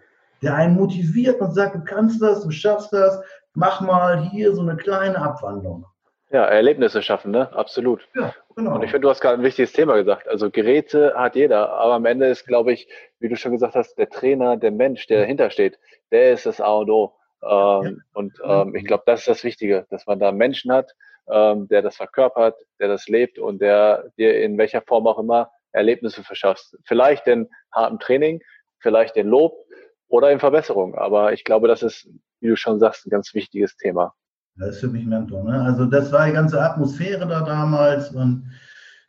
der 0.43 0.55
einen 0.55 0.75
motiviert 0.75 1.41
und 1.41 1.53
sagt, 1.53 1.75
du 1.75 1.83
kannst 1.83 2.21
das, 2.21 2.43
du 2.43 2.51
schaffst 2.51 2.91
das, 2.93 3.21
mach 3.53 3.81
mal 3.81 4.29
hier 4.29 4.53
so 4.53 4.61
eine 4.61 4.75
kleine 4.75 5.17
Abwandlung. 5.17 5.85
Ja, 6.31 6.45
Erlebnisse 6.45 7.03
schaffen, 7.03 7.31
ne? 7.31 7.53
Absolut. 7.53 8.07
Ja, 8.15 8.33
genau. 8.55 8.73
Und 8.73 8.83
ich 8.83 8.89
finde, 8.89 9.05
du 9.05 9.09
hast 9.09 9.21
gerade 9.21 9.37
ein 9.37 9.43
wichtiges 9.43 9.71
Thema 9.71 9.95
gesagt. 9.95 10.27
Also 10.27 10.49
Geräte 10.49 11.13
hat 11.15 11.35
jeder, 11.35 11.69
aber 11.69 11.93
am 11.93 12.05
Ende 12.05 12.25
ist, 12.25 12.47
glaube 12.47 12.73
ich, 12.73 12.87
wie 13.19 13.29
du 13.29 13.35
schon 13.35 13.51
gesagt 13.51 13.75
hast, 13.75 13.95
der 13.99 14.09
Trainer, 14.09 14.57
der 14.57 14.71
Mensch, 14.71 15.05
der 15.05 15.21
dahinter 15.21 15.51
steht, 15.51 15.77
der 16.11 16.33
ist 16.33 16.47
das 16.47 16.59
A 16.59 16.73
und 16.73 16.89
O. 16.89 17.13
Ähm, 17.43 17.49
ja. 17.49 17.91
Und 18.13 18.33
ähm, 18.43 18.75
ich 18.75 18.85
glaube, 18.85 19.03
das 19.05 19.21
ist 19.21 19.27
das 19.27 19.43
Wichtige, 19.43 19.85
dass 19.91 20.07
man 20.07 20.19
da 20.19 20.29
einen 20.29 20.37
Menschen 20.39 20.71
hat, 20.71 20.95
ähm, 21.29 21.67
der 21.67 21.83
das 21.83 21.97
verkörpert, 21.97 22.55
der 22.79 22.87
das 22.87 23.07
lebt 23.07 23.37
und 23.37 23.61
der 23.61 24.09
dir 24.17 24.41
in 24.41 24.57
welcher 24.57 24.81
Form 24.81 25.05
auch 25.05 25.19
immer 25.19 25.51
Erlebnisse 25.71 26.23
verschafft. 26.23 26.75
Vielleicht 26.85 27.27
in 27.27 27.47
hartem 27.71 27.99
Training, 27.99 28.41
vielleicht 28.79 29.17
in 29.17 29.27
Lob, 29.27 29.53
oder 30.13 30.31
in 30.31 30.39
Verbesserung. 30.39 30.93
Aber 30.93 31.33
ich 31.33 31.43
glaube, 31.43 31.67
das 31.67 31.81
ist, 31.81 32.07
wie 32.39 32.49
du 32.49 32.55
schon 32.55 32.79
sagst, 32.79 33.07
ein 33.07 33.09
ganz 33.09 33.33
wichtiges 33.33 33.75
Thema. 33.75 34.13
Das 34.57 34.75
ist 34.75 34.81
für 34.81 34.87
mich 34.87 35.07
Mentor. 35.07 35.43
Ne? 35.43 35.59
Also 35.59 35.85
das 35.85 36.11
war 36.11 36.27
die 36.27 36.33
ganze 36.33 36.61
Atmosphäre 36.61 37.27
da 37.27 37.41
damals 37.41 38.11
und 38.11 38.51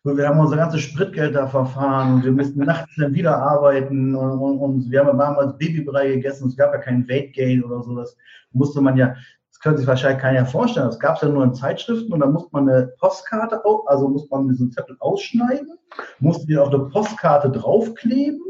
wir 0.02 0.26
haben 0.26 0.40
unser 0.40 0.56
ganzes 0.56 0.80
Spritgeld 0.80 1.34
da 1.34 1.46
verfahren 1.46 2.14
und 2.14 2.24
wir 2.24 2.32
mussten 2.32 2.60
nachts 2.64 2.90
dann 2.96 3.12
wieder 3.12 3.36
arbeiten 3.36 4.14
und, 4.14 4.38
und, 4.38 4.58
und 4.58 4.90
wir 4.90 5.04
haben 5.04 5.18
damals 5.18 5.58
Babybrei 5.58 6.08
gegessen. 6.08 6.48
Es 6.48 6.56
gab 6.56 6.72
ja 6.72 6.80
keinen 6.80 7.06
Weight 7.06 7.34
Gain 7.34 7.62
oder 7.62 7.82
so. 7.82 7.94
Das 7.96 8.16
musste 8.52 8.80
man 8.80 8.96
ja, 8.96 9.14
das 9.50 9.60
können 9.60 9.76
sich 9.76 9.86
wahrscheinlich 9.86 10.22
keiner 10.22 10.46
vorstellen. 10.46 10.86
Das 10.86 10.98
gab 10.98 11.16
es 11.16 11.22
ja 11.22 11.28
nur 11.28 11.44
in 11.44 11.52
Zeitschriften 11.52 12.14
und 12.14 12.20
da 12.20 12.26
musste 12.26 12.48
man 12.52 12.66
eine 12.66 12.86
Postkarte, 12.98 13.60
also 13.86 14.08
musste 14.08 14.30
man 14.30 14.48
diesen 14.48 14.72
Zettel 14.72 14.96
ausschneiden, 15.00 15.68
musste 16.18 16.46
die 16.46 16.56
auf 16.56 16.72
eine 16.72 16.86
Postkarte 16.86 17.50
draufkleben 17.50 18.40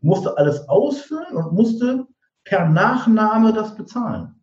musste 0.00 0.36
alles 0.36 0.68
ausfüllen 0.68 1.36
und 1.36 1.52
musste 1.52 2.06
per 2.44 2.68
Nachname 2.68 3.52
das 3.52 3.74
bezahlen. 3.74 4.34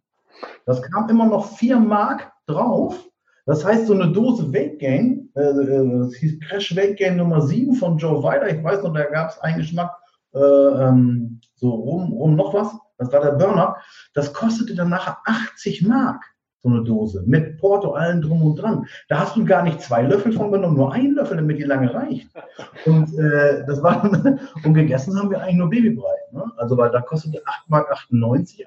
Das 0.65 0.81
kam 0.81 1.09
immer 1.09 1.25
noch 1.25 1.57
vier 1.57 1.79
Mark 1.79 2.31
drauf. 2.45 3.09
Das 3.45 3.63
heißt, 3.63 3.87
so 3.87 3.93
eine 3.93 4.11
Dose 4.11 4.51
Weight 4.53 4.79
Gain, 4.79 5.29
äh, 5.35 5.41
äh 5.41 5.99
das 5.99 6.15
hieß 6.15 6.39
Crash 6.41 6.75
Weight 6.75 6.97
Gain 6.97 7.17
Nummer 7.17 7.41
7 7.41 7.75
von 7.75 7.97
Joe 7.97 8.23
Weider. 8.23 8.49
Ich 8.49 8.63
weiß 8.63 8.83
noch, 8.83 8.93
da 8.93 9.03
gab 9.03 9.29
es 9.29 9.39
einen 9.39 9.57
Geschmack, 9.57 9.95
äh, 10.33 10.39
ähm, 10.39 11.39
so 11.55 11.69
rum, 11.69 12.13
rum 12.13 12.35
noch 12.35 12.53
was. 12.53 12.75
Das 12.97 13.11
war 13.11 13.21
der 13.21 13.33
Burner. 13.33 13.77
Das 14.13 14.33
kostete 14.33 14.73
dann 14.73 14.89
nachher 14.89 15.17
80 15.25 15.83
Mark 15.83 16.23
so 16.65 16.71
eine 16.71 16.83
Dose, 16.83 17.23
mit 17.27 17.59
Porto, 17.59 17.91
allen 17.91 18.23
drum 18.23 18.41
und 18.41 18.55
dran. 18.55 18.87
Da 19.07 19.19
hast 19.19 19.35
du 19.35 19.45
gar 19.45 19.61
nicht 19.61 19.81
zwei 19.81 20.01
Löffel 20.01 20.33
von 20.33 20.51
genommen, 20.51 20.75
nur 20.75 20.91
einen 20.91 21.13
Löffel, 21.13 21.37
damit 21.37 21.59
die 21.59 21.63
lange 21.63 21.93
reicht. 21.93 22.27
Und 22.87 23.13
äh, 23.19 23.63
das 23.67 23.83
war 23.83 24.03
und 24.63 24.73
gegessen 24.73 25.17
haben 25.17 25.29
wir 25.29 25.41
eigentlich 25.41 25.57
nur 25.57 25.69
Babybrei. 25.69 26.15
Ne? 26.31 26.43
Also 26.57 26.75
weil 26.75 26.89
da 26.89 27.01
kostete 27.01 27.37
8,98 27.43 27.67
Mark 27.67 27.87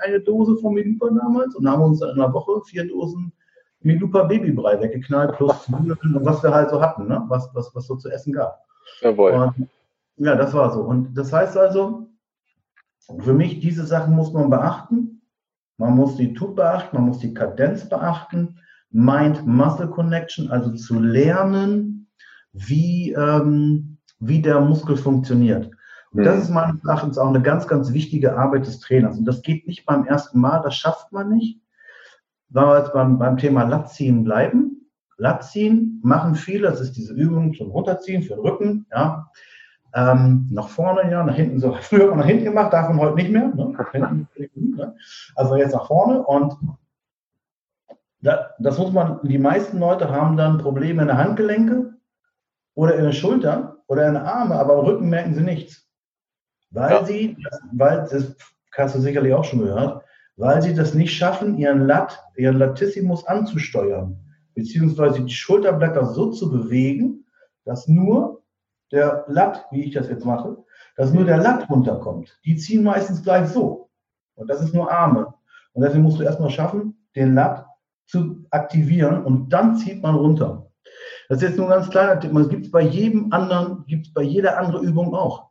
eine 0.07 0.21
Dose 0.21 0.57
von 0.59 0.75
Milupa 0.75 1.09
damals 1.11 1.57
und 1.57 1.69
haben 1.69 1.83
uns 1.83 2.01
in 2.01 2.11
einer 2.11 2.33
Woche 2.33 2.61
vier 2.67 2.87
Dosen 2.87 3.33
Milupa 3.81 4.23
Babybrei 4.25 4.81
weggeknallt, 4.81 5.33
plus 5.37 5.65
Zwiebeln 5.65 6.15
und 6.15 6.25
was 6.25 6.43
wir 6.43 6.55
halt 6.55 6.71
so 6.71 6.81
hatten, 6.81 7.09
ne? 7.09 7.25
was, 7.27 7.51
was, 7.55 7.75
was 7.75 7.87
so 7.87 7.97
zu 7.97 8.11
essen 8.11 8.33
gab. 8.33 8.65
Jawohl. 9.01 9.33
Und, 9.33 9.69
ja, 10.19 10.37
das 10.37 10.55
war 10.55 10.73
so. 10.73 10.83
Und 10.83 11.15
das 11.15 11.33
heißt 11.33 11.57
also, 11.57 12.07
für 13.21 13.35
mich, 13.35 13.59
diese 13.59 13.85
Sachen 13.85 14.15
muss 14.15 14.33
man 14.33 14.51
beachten. 14.51 15.18
Man 15.79 15.95
muss 15.95 16.17
die 16.17 16.35
Tube 16.35 16.57
beachten, 16.57 16.97
man 16.97 17.07
muss 17.07 17.21
die 17.21 17.33
Kadenz 17.33 17.89
beachten, 17.89 18.59
Mind-Muscle-Connection, 18.91 20.51
also 20.51 20.73
zu 20.73 20.99
lernen, 20.99 22.09
wie, 22.53 23.13
ähm, 23.13 23.99
wie 24.19 24.43
der 24.43 24.61
Muskel 24.61 24.97
funktioniert. 24.97 25.71
Und 26.11 26.25
das 26.25 26.37
mhm. 26.37 26.43
ist 26.43 26.51
meines 26.51 26.85
Erachtens 26.85 27.19
auch 27.19 27.29
eine 27.29 27.43
ganz, 27.43 27.69
ganz 27.69 27.93
wichtige 27.93 28.37
Arbeit 28.37 28.67
des 28.67 28.81
Trainers. 28.81 29.19
Und 29.19 29.25
das 29.25 29.43
geht 29.43 29.67
nicht 29.67 29.87
beim 29.87 30.05
ersten 30.05 30.41
Mal, 30.41 30.61
das 30.63 30.75
schafft 30.75 31.13
man 31.13 31.29
nicht. 31.29 31.61
Wenn 32.49 32.65
wir 32.65 32.79
jetzt 32.79 32.93
beim, 32.93 33.19
beim 33.19 33.37
Thema 33.37 33.65
Latziehen 33.65 34.25
bleiben. 34.25 34.91
Latziehen 35.17 36.01
machen 36.03 36.35
viele, 36.35 36.71
das 36.71 36.81
ist 36.81 36.97
diese 36.97 37.13
Übung 37.13 37.53
zum 37.55 37.71
Runterziehen 37.71 38.23
für 38.23 38.35
den 38.35 38.41
Rücken, 38.41 38.87
ja. 38.91 39.31
Ähm, 39.95 40.49
nach 40.51 40.69
vorne, 40.69 41.11
ja, 41.11 41.25
nach 41.25 41.35
hinten 41.35 41.61
so. 41.61 41.73
Früher 41.81 42.03
hat 42.03 42.11
man 42.11 42.19
nach 42.19 42.27
hinten 42.27 42.45
gemacht, 42.45 42.73
darf 42.73 42.89
man 42.89 42.99
heute 42.99 43.17
nicht 43.17 43.31
mehr. 43.31 43.49
Ne? 43.49 43.75
ne? 44.55 44.97
Also 45.35 45.57
jetzt 45.57 45.73
nach 45.73 45.87
vorne 45.87 46.23
und 46.23 46.57
da, 48.21 48.51
das 48.59 48.79
muss 48.79 48.93
man, 48.93 49.21
die 49.23 49.39
meisten 49.39 49.79
Leute 49.79 50.11
haben 50.11 50.37
dann 50.37 50.59
Probleme 50.59 51.03
in 51.03 51.09
der 51.09 51.19
Handgelenke 51.19 51.95
oder 52.75 52.97
in 52.97 53.05
der 53.05 53.13
Schulter 53.13 53.77
oder 53.87 54.09
in 54.09 54.15
den 54.15 54.23
Arme, 54.23 54.57
aber 54.57 54.75
am 54.75 54.85
Rücken 54.85 55.09
merken 55.09 55.35
sie 55.35 55.43
nichts. 55.43 55.89
Weil 56.71 56.91
ja. 56.91 57.05
sie, 57.05 57.37
weil, 57.73 58.09
das 58.11 58.37
hast 58.77 58.95
du 58.95 59.01
sicherlich 59.01 59.33
auch 59.35 59.45
schon 59.45 59.61
gehört, 59.61 60.05
weil 60.37 60.63
sie 60.63 60.75
das 60.75 60.95
nicht 60.95 61.17
schaffen, 61.17 61.59
ihren 61.59 61.87
Lat, 61.87 62.23
ihren 62.37 62.59
Latissimus 62.59 63.27
anzusteuern, 63.27 64.17
beziehungsweise 64.55 65.23
die 65.23 65.33
Schulterblätter 65.33 66.07
so 66.07 66.31
zu 66.31 66.51
bewegen, 66.51 67.25
dass 67.65 67.89
nur 67.89 68.43
der 68.93 69.25
Latt, 69.29 69.67
wie 69.71 69.85
ich 69.85 69.95
das 69.95 70.09
jetzt 70.09 70.25
mache, 70.25 70.57
dass 70.97 71.13
nur 71.13 71.25
der 71.25 71.39
Latt 71.39 71.69
runterkommt. 71.71 72.39
Die 72.45 72.57
ziehen 72.57 72.83
meistens 72.83 73.23
gleich 73.23 73.49
so. 73.49 73.91
Und 74.35 74.49
das 74.49 74.63
ist 74.63 74.75
nur 74.75 74.91
Arme. 74.91 75.35
Und 75.73 75.83
deswegen 75.83 76.05
musst 76.05 76.19
du 76.19 76.23
erstmal 76.23 76.51
schaffen, 76.51 77.07
den 77.15 77.35
Latt 77.35 77.67
zu 78.07 78.47
aktivieren 78.51 79.25
und 79.25 79.51
dann 79.51 79.77
zieht 79.77 80.03
man 80.03 80.15
runter. 80.15 80.71
Das 81.29 81.39
ist 81.39 81.49
jetzt 81.49 81.59
nur 81.59 81.67
ein 81.67 81.73
ganz 81.73 81.91
kleiner 81.91 82.19
Tipp. 82.19 82.33
Das 82.33 82.49
gibt 82.49 82.67
es 82.67 82.71
bei 82.71 82.81
jedem 82.81 83.33
anderen, 83.33 83.85
gibt 83.87 84.07
es 84.07 84.15
bei 84.15 84.23
jeder 84.23 84.59
anderen 84.59 84.87
Übung 84.87 85.15
auch. 85.15 85.51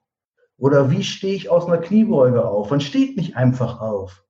Oder 0.57 0.89
wie 0.89 1.03
stehe 1.03 1.35
ich 1.35 1.51
aus 1.51 1.67
einer 1.67 1.77
Kniebeuge 1.77 2.43
auf? 2.43 2.71
Man 2.71 2.81
steht 2.81 3.15
nicht 3.15 3.37
einfach 3.37 3.79
auf. 3.79 4.23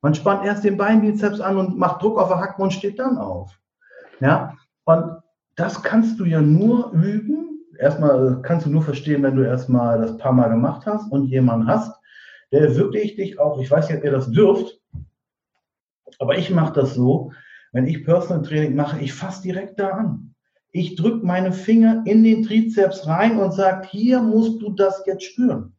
Man 0.00 0.14
spannt 0.14 0.44
erst 0.44 0.64
den 0.64 0.78
Beinbizeps 0.78 1.40
an 1.40 1.58
und 1.58 1.76
macht 1.76 2.02
Druck 2.02 2.18
auf 2.18 2.28
der 2.28 2.38
Hacken 2.38 2.62
und 2.62 2.72
steht 2.72 2.98
dann 2.98 3.18
auf. 3.18 3.58
Ja, 4.20 4.56
und 4.84 5.20
das 5.56 5.82
kannst 5.82 6.18
du 6.18 6.24
ja 6.24 6.40
nur 6.40 6.92
üben. 6.92 7.49
Erstmal 7.80 8.42
kannst 8.42 8.66
du 8.66 8.70
nur 8.70 8.82
verstehen, 8.82 9.22
wenn 9.22 9.36
du 9.36 9.42
erstmal 9.42 9.98
das 10.02 10.18
paar 10.18 10.32
Mal 10.32 10.48
gemacht 10.48 10.84
hast 10.84 11.10
und 11.10 11.28
jemanden 11.28 11.66
hast, 11.66 11.98
der 12.52 12.76
wirklich 12.76 13.16
dich 13.16 13.38
auch, 13.38 13.58
ich 13.58 13.70
weiß 13.70 13.88
nicht, 13.88 13.98
ob 13.98 14.04
ihr 14.04 14.10
das 14.10 14.30
dürft, 14.30 14.78
aber 16.18 16.36
ich 16.36 16.50
mache 16.50 16.74
das 16.74 16.94
so, 16.94 17.32
wenn 17.72 17.86
ich 17.86 18.04
Personal 18.04 18.42
Training 18.42 18.76
mache, 18.76 19.00
ich 19.00 19.14
fasse 19.14 19.42
direkt 19.42 19.80
da 19.80 19.90
an. 19.90 20.34
Ich 20.72 20.94
drücke 20.94 21.24
meine 21.24 21.52
Finger 21.52 22.02
in 22.04 22.22
den 22.22 22.42
Trizeps 22.42 23.06
rein 23.06 23.38
und 23.38 23.52
sage, 23.52 23.88
hier 23.88 24.20
musst 24.20 24.60
du 24.60 24.72
das 24.72 25.02
jetzt 25.06 25.24
spüren. 25.24 25.72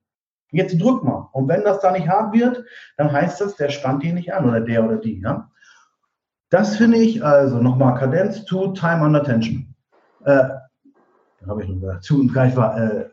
Jetzt 0.52 0.82
drück 0.82 1.04
mal. 1.04 1.30
Und 1.34 1.48
wenn 1.48 1.64
das 1.64 1.82
da 1.82 1.92
nicht 1.92 2.08
hart 2.08 2.34
wird, 2.34 2.66
dann 2.98 3.12
heißt 3.12 3.40
das, 3.40 3.56
der 3.56 3.70
spannt 3.70 4.04
ihn 4.04 4.16
nicht 4.16 4.34
an 4.34 4.50
oder 4.50 4.60
der 4.60 4.84
oder 4.84 4.98
die. 4.98 5.22
Ja? 5.22 5.50
Das 6.50 6.76
finde 6.76 6.98
ich 6.98 7.24
also 7.24 7.62
nochmal 7.62 7.96
Kadenz 7.96 8.44
to 8.46 8.74
Time 8.74 9.06
under 9.06 9.24
Tension. 9.24 9.74
Äh, 10.26 10.50
habe 11.48 11.64
ich 11.64 11.70
noch 11.70 11.80
gesagt. 11.80 12.04
Zu 12.04 12.20
und 12.20 12.32
gleich 12.32 12.56
war 12.56 12.78
äh, 12.78 13.10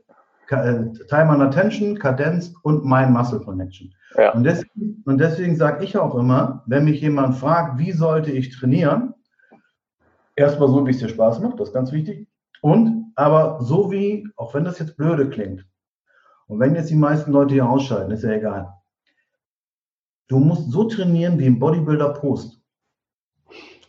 äh, 0.50 0.92
Time 1.08 1.32
under 1.32 1.50
Tension, 1.50 1.98
Kadenz 1.98 2.52
und 2.62 2.84
Mind 2.84 3.10
Muscle 3.10 3.40
Connection. 3.40 3.92
Ja. 4.16 4.32
Und 4.32 4.44
deswegen, 4.44 5.02
und 5.04 5.18
deswegen 5.18 5.56
sage 5.56 5.84
ich 5.84 5.96
auch 5.96 6.14
immer, 6.14 6.62
wenn 6.66 6.84
mich 6.84 7.00
jemand 7.00 7.36
fragt, 7.36 7.78
wie 7.78 7.92
sollte 7.92 8.30
ich 8.30 8.56
trainieren, 8.56 9.14
erstmal 10.36 10.68
so, 10.68 10.86
wie 10.86 10.90
es 10.90 10.98
dir 10.98 11.08
Spaß 11.08 11.40
macht, 11.40 11.60
das 11.60 11.68
ist 11.68 11.74
ganz 11.74 11.92
wichtig. 11.92 12.28
Und 12.60 13.12
aber 13.14 13.58
so 13.60 13.90
wie, 13.90 14.28
auch 14.36 14.54
wenn 14.54 14.64
das 14.64 14.78
jetzt 14.78 14.96
blöde 14.96 15.28
klingt, 15.28 15.66
und 16.46 16.60
wenn 16.60 16.74
jetzt 16.74 16.90
die 16.90 16.96
meisten 16.96 17.30
Leute 17.30 17.54
hier 17.54 17.68
ausschalten, 17.68 18.10
ist 18.10 18.24
ja 18.24 18.30
egal. 18.30 18.72
Du 20.28 20.38
musst 20.38 20.70
so 20.70 20.84
trainieren 20.84 21.38
wie 21.38 21.46
ein 21.46 21.58
Bodybuilder 21.58 22.14
Post. 22.14 22.60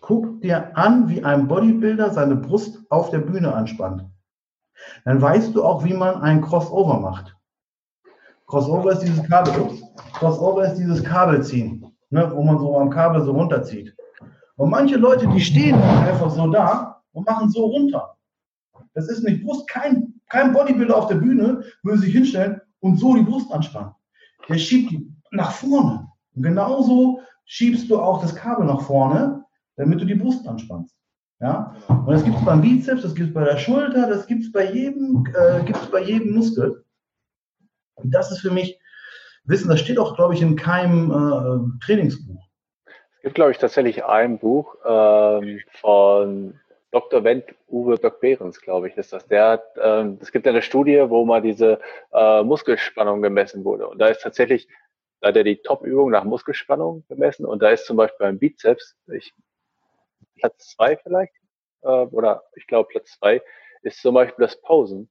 Guck 0.01 0.41
dir 0.41 0.75
an, 0.77 1.07
wie 1.07 1.23
ein 1.23 1.47
Bodybuilder 1.47 2.11
seine 2.11 2.35
Brust 2.35 2.81
auf 2.89 3.11
der 3.11 3.19
Bühne 3.19 3.53
anspannt. 3.53 4.05
Dann 5.05 5.21
weißt 5.21 5.55
du 5.55 5.63
auch, 5.63 5.83
wie 5.83 5.93
man 5.93 6.21
ein 6.21 6.41
Crossover 6.41 6.99
macht. 6.99 7.35
Crossover 8.47 8.91
ist 8.93 9.01
dieses 9.01 9.23
Kabel, 9.27 9.61
ups, 9.61 9.83
Crossover 10.13 10.65
ist 10.65 10.77
dieses 10.77 11.03
Kabelziehen, 11.03 11.85
ne, 12.09 12.31
wo 12.33 12.41
man 12.43 12.57
so 12.57 12.77
am 12.79 12.89
Kabel 12.89 13.23
so 13.23 13.31
runterzieht. 13.31 13.95
Und 14.55 14.71
manche 14.71 14.97
Leute, 14.97 15.27
die 15.27 15.39
stehen 15.39 15.75
einfach 15.75 16.29
so 16.31 16.47
da 16.47 17.01
und 17.13 17.27
machen 17.27 17.49
so 17.49 17.65
runter. 17.65 18.17
Das 18.93 19.07
ist 19.07 19.23
nicht 19.23 19.43
Brust. 19.43 19.67
Kein, 19.69 20.15
kein 20.29 20.51
Bodybuilder 20.51 20.97
auf 20.97 21.07
der 21.07 21.15
Bühne 21.15 21.63
würde 21.83 21.99
sich 21.99 22.11
hinstellen 22.11 22.59
und 22.79 22.97
so 22.97 23.15
die 23.15 23.21
Brust 23.21 23.51
anspannen. 23.51 23.91
Der 24.47 24.57
schiebt 24.57 24.91
die 24.91 25.13
nach 25.31 25.51
vorne. 25.51 26.07
Und 26.35 26.43
genauso 26.43 27.21
schiebst 27.45 27.89
du 27.89 27.99
auch 27.99 28.21
das 28.21 28.35
Kabel 28.35 28.65
nach 28.65 28.81
vorne, 28.81 29.45
damit 29.75 30.01
du 30.01 30.05
die 30.05 30.15
Brust 30.15 30.47
anspannst. 30.47 30.95
Ja? 31.39 31.75
Und 31.87 32.11
das 32.11 32.23
gibt 32.23 32.37
es 32.37 32.45
beim 32.45 32.61
Bizeps, 32.61 33.01
das 33.01 33.15
gibt 33.15 33.29
es 33.29 33.33
bei 33.33 33.43
der 33.43 33.57
Schulter, 33.57 34.07
das 34.07 34.27
gibt 34.27 34.43
es 34.43 34.51
bei 34.51 34.71
jedem, 34.71 35.25
äh, 35.33 35.63
gibt's 35.63 35.87
bei 35.87 36.01
jedem 36.01 36.33
Muskel. 36.33 36.83
Und 37.95 38.11
das 38.11 38.31
ist 38.31 38.39
für 38.39 38.51
mich 38.51 38.79
Wissen, 39.45 39.69
das 39.69 39.79
steht 39.79 39.97
auch, 39.97 40.15
glaube 40.15 40.35
ich, 40.35 40.41
in 40.41 40.55
keinem 40.55 41.09
äh, 41.11 41.85
Trainingsbuch. 41.85 42.47
Es 43.15 43.23
gibt, 43.23 43.35
glaube 43.35 43.51
ich, 43.51 43.57
tatsächlich 43.57 44.05
ein 44.05 44.37
Buch 44.37 44.75
ähm, 44.85 45.59
von 45.71 46.59
Dr. 46.91 47.23
Wendt 47.23 47.45
Uwe 47.67 47.97
Böck-Behrens, 47.97 48.61
glaube 48.61 48.87
ich, 48.87 48.97
ist 48.97 49.11
das. 49.11 49.27
Der 49.27 49.49
hat, 49.49 49.63
ähm, 49.81 50.19
es 50.21 50.31
gibt 50.31 50.47
eine 50.47 50.61
Studie, 50.61 51.03
wo 51.07 51.25
mal 51.25 51.41
diese 51.41 51.79
äh, 52.13 52.43
Muskelspannung 52.43 53.21
gemessen 53.21 53.63
wurde. 53.63 53.87
Und 53.87 53.99
da 53.99 54.07
ist 54.07 54.21
tatsächlich, 54.21 54.67
da 55.19 55.29
hat 55.29 55.35
er 55.35 55.43
die 55.43 55.57
Top-Übung 55.57 56.11
nach 56.11 56.23
Muskelspannung 56.23 57.03
gemessen 57.09 57.45
und 57.45 57.61
da 57.61 57.69
ist 57.69 57.85
zum 57.85 57.97
Beispiel 57.97 58.27
beim 58.27 58.39
Bizeps, 58.39 58.95
ich, 59.11 59.33
Platz 60.39 60.69
zwei 60.69 60.97
vielleicht, 60.97 61.33
äh, 61.81 61.87
oder 61.87 62.43
ich 62.55 62.67
glaube 62.67 62.89
Platz 62.89 63.17
zwei, 63.17 63.41
ist 63.81 64.01
zum 64.01 64.15
Beispiel 64.15 64.45
das 64.45 64.59
Posen. 64.61 65.09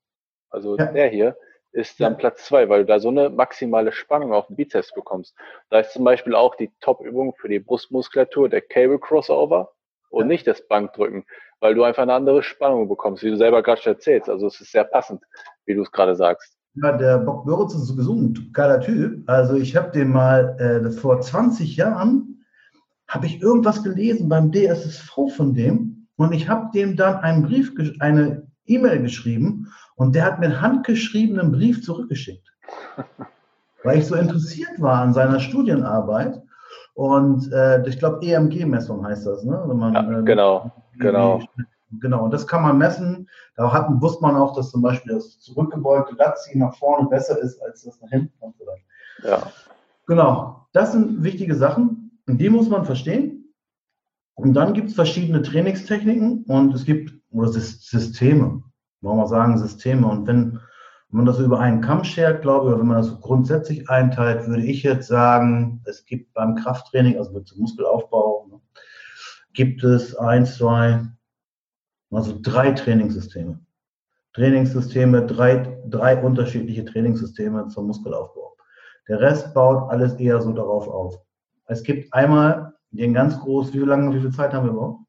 Also 0.51 0.77
ja. 0.77 0.87
der 0.87 1.09
hier 1.09 1.37
ist 1.73 2.01
dann 2.01 2.13
ja. 2.13 2.19
Platz 2.19 2.47
zwei, 2.47 2.69
weil 2.69 2.81
du 2.81 2.87
da 2.87 2.99
so 2.99 3.09
eine 3.09 3.31
maximale 3.31 3.93
Spannung 3.93 4.33
auf 4.33 4.47
den 4.47 4.57
Bizeps 4.57 4.93
bekommst. 4.93 5.35
Da 5.71 5.81
ist 5.81 5.93
zum 5.93 6.05
Beispiel 6.05 6.35
auch 6.35 6.55
die 6.55 6.71
Top-Übung 6.81 7.35
für 7.35 7.49
die 7.49 7.61
Brustmuskulatur 7.61 8.49
der 8.49 8.63
Cable 8.63 8.99
Crossover 8.99 9.73
und 10.11 10.23
ja. 10.23 10.27
nicht 10.29 10.47
das 10.47 10.67
Bankdrücken, 10.67 11.25
weil 11.61 11.75
du 11.75 11.85
einfach 11.85 12.03
eine 12.03 12.15
andere 12.15 12.43
Spannung 12.43 12.89
bekommst, 12.89 13.23
wie 13.23 13.31
du 13.31 13.37
selber 13.37 13.63
gerade 13.63 13.81
schon 13.81 13.95
erzählst. 13.95 14.29
Also 14.29 14.47
es 14.47 14.61
ist 14.61 14.73
sehr 14.73 14.85
passend, 14.85 15.23
wie 15.67 15.75
du 15.75 15.83
es 15.83 15.93
gerade 15.93 16.17
sagst. 16.17 16.59
Ja, 16.75 16.97
der 16.97 17.19
Bock 17.19 17.45
Böritz 17.45 17.75
ist 17.75 17.87
sowieso 17.87 18.15
ein 18.15 18.51
geiler 18.53 18.81
Typ. 18.81 19.29
Also 19.29 19.57
ich 19.57 19.77
habe 19.77 19.91
den 19.91 20.11
mal 20.11 20.57
äh, 20.59 20.91
vor 20.91 21.21
20 21.21 21.77
Jahren, 21.77 22.38
habe 23.09 23.27
ich 23.27 23.41
irgendwas 23.41 23.83
gelesen 23.83 24.29
beim 24.29 24.53
DSSV 24.53 25.31
von 25.35 25.55
dem 25.55 26.07
und 26.17 26.33
ich 26.33 26.49
habe 26.49 26.71
dem 26.73 26.97
dann 26.97 27.17
einen 27.17 27.43
Brief, 27.43 27.73
eine 28.01 28.47
E-Mail 28.67 29.03
geschrieben 29.03 29.69
und 29.97 30.15
der 30.15 30.25
hat 30.25 30.39
mir 30.39 30.47
einen 30.47 30.61
handgeschriebenen 30.61 31.51
Brief 31.51 31.83
zurückgeschickt, 31.83 32.53
weil 33.83 33.99
ich 33.99 34.07
so 34.07 34.15
interessiert 34.15 34.81
war 34.81 35.01
an 35.01 35.15
seiner 35.15 35.41
Studienarbeit. 35.41 36.41
Und 36.95 37.53
äh, 37.53 37.89
ich 37.89 37.99
glaube, 37.99 38.27
EMG-Messung 38.27 39.07
heißt 39.07 39.25
das, 39.25 39.45
ne? 39.45 39.65
Man, 39.73 39.95
ja, 39.95 40.19
äh, 40.19 40.23
genau, 40.25 40.73
genau. 40.99 41.41
Genau, 42.01 42.25
und 42.25 42.35
das 42.35 42.47
kann 42.47 42.63
man 42.63 42.77
messen. 42.77 43.29
Da 43.57 43.73
hat, 43.73 43.87
wusste 44.03 44.21
man 44.21 44.37
auch, 44.37 44.55
dass 44.55 44.71
zum 44.71 44.83
Beispiel 44.83 45.15
das 45.15 45.41
zurückgebeugte 45.41 46.15
Latziehen 46.17 46.61
nach 46.61 46.75
vorne 46.75 47.09
besser 47.09 47.39
ist 47.39 47.63
als 47.63 47.85
das 47.85 48.01
nach 48.03 48.11
hinten. 48.11 48.33
Ja. 49.25 49.43
Genau, 50.07 50.67
das 50.73 50.93
sind 50.93 51.23
wichtige 51.23 51.55
Sachen 51.55 52.08
und 52.29 52.39
die 52.39 52.51
muss 52.51 52.69
man 52.69 52.85
verstehen. 52.85 53.55
Und 54.35 54.55
dann 54.55 54.75
gibt 54.75 54.91
es 54.91 54.95
verschiedene 54.95 55.43
Trainingstechniken 55.43 56.45
und 56.45 56.75
es 56.75 56.85
gibt 56.85 57.13
oder 57.31 57.49
Systeme, 57.49 58.63
wollen 59.01 59.19
wir 59.19 59.27
sagen 59.27 59.59
Systeme. 59.59 60.07
Und 60.07 60.27
wenn 60.27 60.61
man 61.11 61.27
das 61.27 61.39
über 61.41 61.59
einen 61.59 61.81
Kamm 61.81 62.05
schert, 62.05 62.43
glaube 62.43 62.67
ich, 62.67 62.73
oder 62.73 62.81
wenn 62.81 62.87
man 62.87 62.99
das 62.99 63.21
grundsätzlich 63.21 63.89
einteilt, 63.89 64.47
würde 64.47 64.63
ich 64.63 64.83
jetzt 64.83 65.09
sagen, 65.09 65.83
es 65.87 66.05
gibt 66.05 66.33
beim 66.35 66.55
Krafttraining, 66.55 67.19
also 67.19 67.41
zum 67.41 67.61
Muskelaufbau, 67.61 68.47
ne, 68.51 68.61
gibt 69.55 69.83
es 69.83 70.15
eins, 70.15 70.57
zwei, 70.57 71.05
also 72.11 72.39
drei 72.41 72.73
Trainingssysteme. 72.73 73.59
Trainingssysteme, 74.35 75.27
drei, 75.27 75.81
drei 75.87 76.23
unterschiedliche 76.23 76.85
Trainingssysteme 76.85 77.69
zum 77.69 77.89
Muskelaufbau. 77.89 78.57
Der 79.09 79.21
Rest 79.21 79.53
baut 79.55 79.91
alles 79.91 80.15
eher 80.15 80.41
so 80.41 80.53
darauf 80.53 80.87
auf. 80.87 81.28
Es 81.69 81.83
gibt 81.83 82.13
einmal 82.13 82.73
den 82.91 83.15
ganz 83.15 83.39
groß, 83.39 83.75
wie 83.75 83.79
lange, 83.79 84.15
wie 84.15 84.21
viel 84.21 84.33
Zeit 84.33 84.53
haben 84.53 84.67
wir 84.67 84.73
überhaupt? 84.73 85.01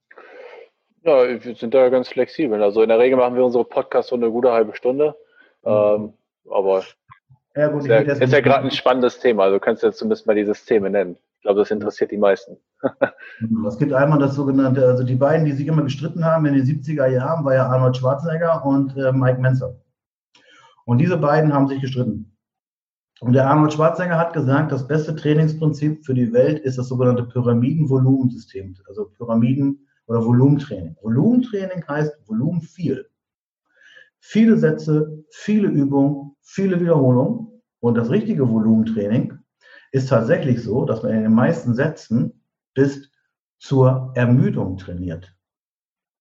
Ja, 1.04 1.44
wir 1.44 1.56
sind 1.56 1.74
da 1.74 1.88
ganz 1.90 2.10
flexibel. 2.10 2.62
Also 2.62 2.82
in 2.82 2.90
der 2.90 3.00
Regel 3.00 3.18
machen 3.18 3.36
wir 3.36 3.46
unsere 3.46 3.64
Podcasts 3.64 4.10
so 4.10 4.16
eine 4.16 4.30
gute 4.30 4.52
halbe 4.52 4.76
Stunde. 4.76 5.16
Mhm. 5.64 5.72
Ähm, 5.72 6.14
aber 6.52 6.84
ja, 7.56 7.68
gut, 7.70 7.82
ist 7.82 7.88
ja, 7.88 8.00
ist 8.00 8.34
ja 8.34 8.42
gerade 8.42 8.66
ein 8.66 8.72
spannendes 8.72 9.20
Thema. 9.20 9.44
Also 9.44 9.60
kannst 9.60 9.82
du 9.82 9.88
jetzt 9.88 9.98
zumindest 9.98 10.28
mal 10.28 10.36
dieses 10.36 10.66
Thema 10.66 10.90
nennen. 10.90 11.18
Ich 11.38 11.44
glaube, 11.44 11.60
das 11.60 11.72
interessiert 11.72 12.12
die 12.12 12.18
meisten. 12.18 12.58
Mhm. 13.40 13.66
es 13.66 13.78
gibt 13.78 13.94
einmal 13.94 14.20
das 14.20 14.36
sogenannte, 14.36 14.86
also 14.86 15.04
die 15.04 15.16
beiden, 15.16 15.46
die 15.46 15.54
sich 15.54 15.68
immer 15.68 15.84
gestritten 15.84 16.26
haben 16.26 16.46
in 16.46 16.56
den 16.56 16.66
70er 16.66 17.08
Jahren, 17.08 17.46
war 17.46 17.54
ja 17.54 17.68
Arnold 17.68 17.96
Schwarzenegger 17.96 18.66
und 18.66 18.98
äh, 18.98 19.14
Mike 19.14 19.40
Menzer. 19.40 19.76
Und 20.86 20.98
diese 20.98 21.18
beiden 21.18 21.54
haben 21.54 21.70
sich 21.70 21.80
gestritten. 21.80 22.29
Und 23.22 23.34
der 23.34 23.50
Arnold 23.50 23.74
Schwarzenegger 23.74 24.18
hat 24.18 24.34
gesagt, 24.34 24.72
das 24.72 24.88
beste 24.88 25.16
Trainingsprinzip 25.16 26.06
für 26.06 26.14
die 26.14 26.32
Welt 26.32 26.60
ist 26.60 26.78
das 26.78 26.88
sogenannte 26.88 27.24
Pyramiden-Volumensystem, 27.24 28.76
also 28.88 29.12
Pyramiden- 29.18 29.88
oder 30.08 30.24
Volumentraining. 30.24 30.96
Volumentraining 31.02 31.86
heißt 31.88 32.14
Volumen 32.28 32.62
viel 32.62 33.10
viele 34.20 34.58
Sätze, 34.58 35.24
viele 35.32 35.68
Übungen, 35.68 36.36
viele 36.42 36.80
Wiederholungen. 36.80 37.62
Und 37.80 37.96
das 37.96 38.10
richtige 38.10 38.48
Volumentraining 38.48 39.40
ist 39.92 40.10
tatsächlich 40.10 40.64
so, 40.64 40.86
dass 40.86 41.04
man 41.04 41.14
in 41.14 41.24
den 41.24 41.34
meisten 41.34 41.74
Sätzen 41.74 42.44
bis 42.74 43.10
zur 43.58 44.12
Ermüdung 44.16 44.78
trainiert. 44.78 45.34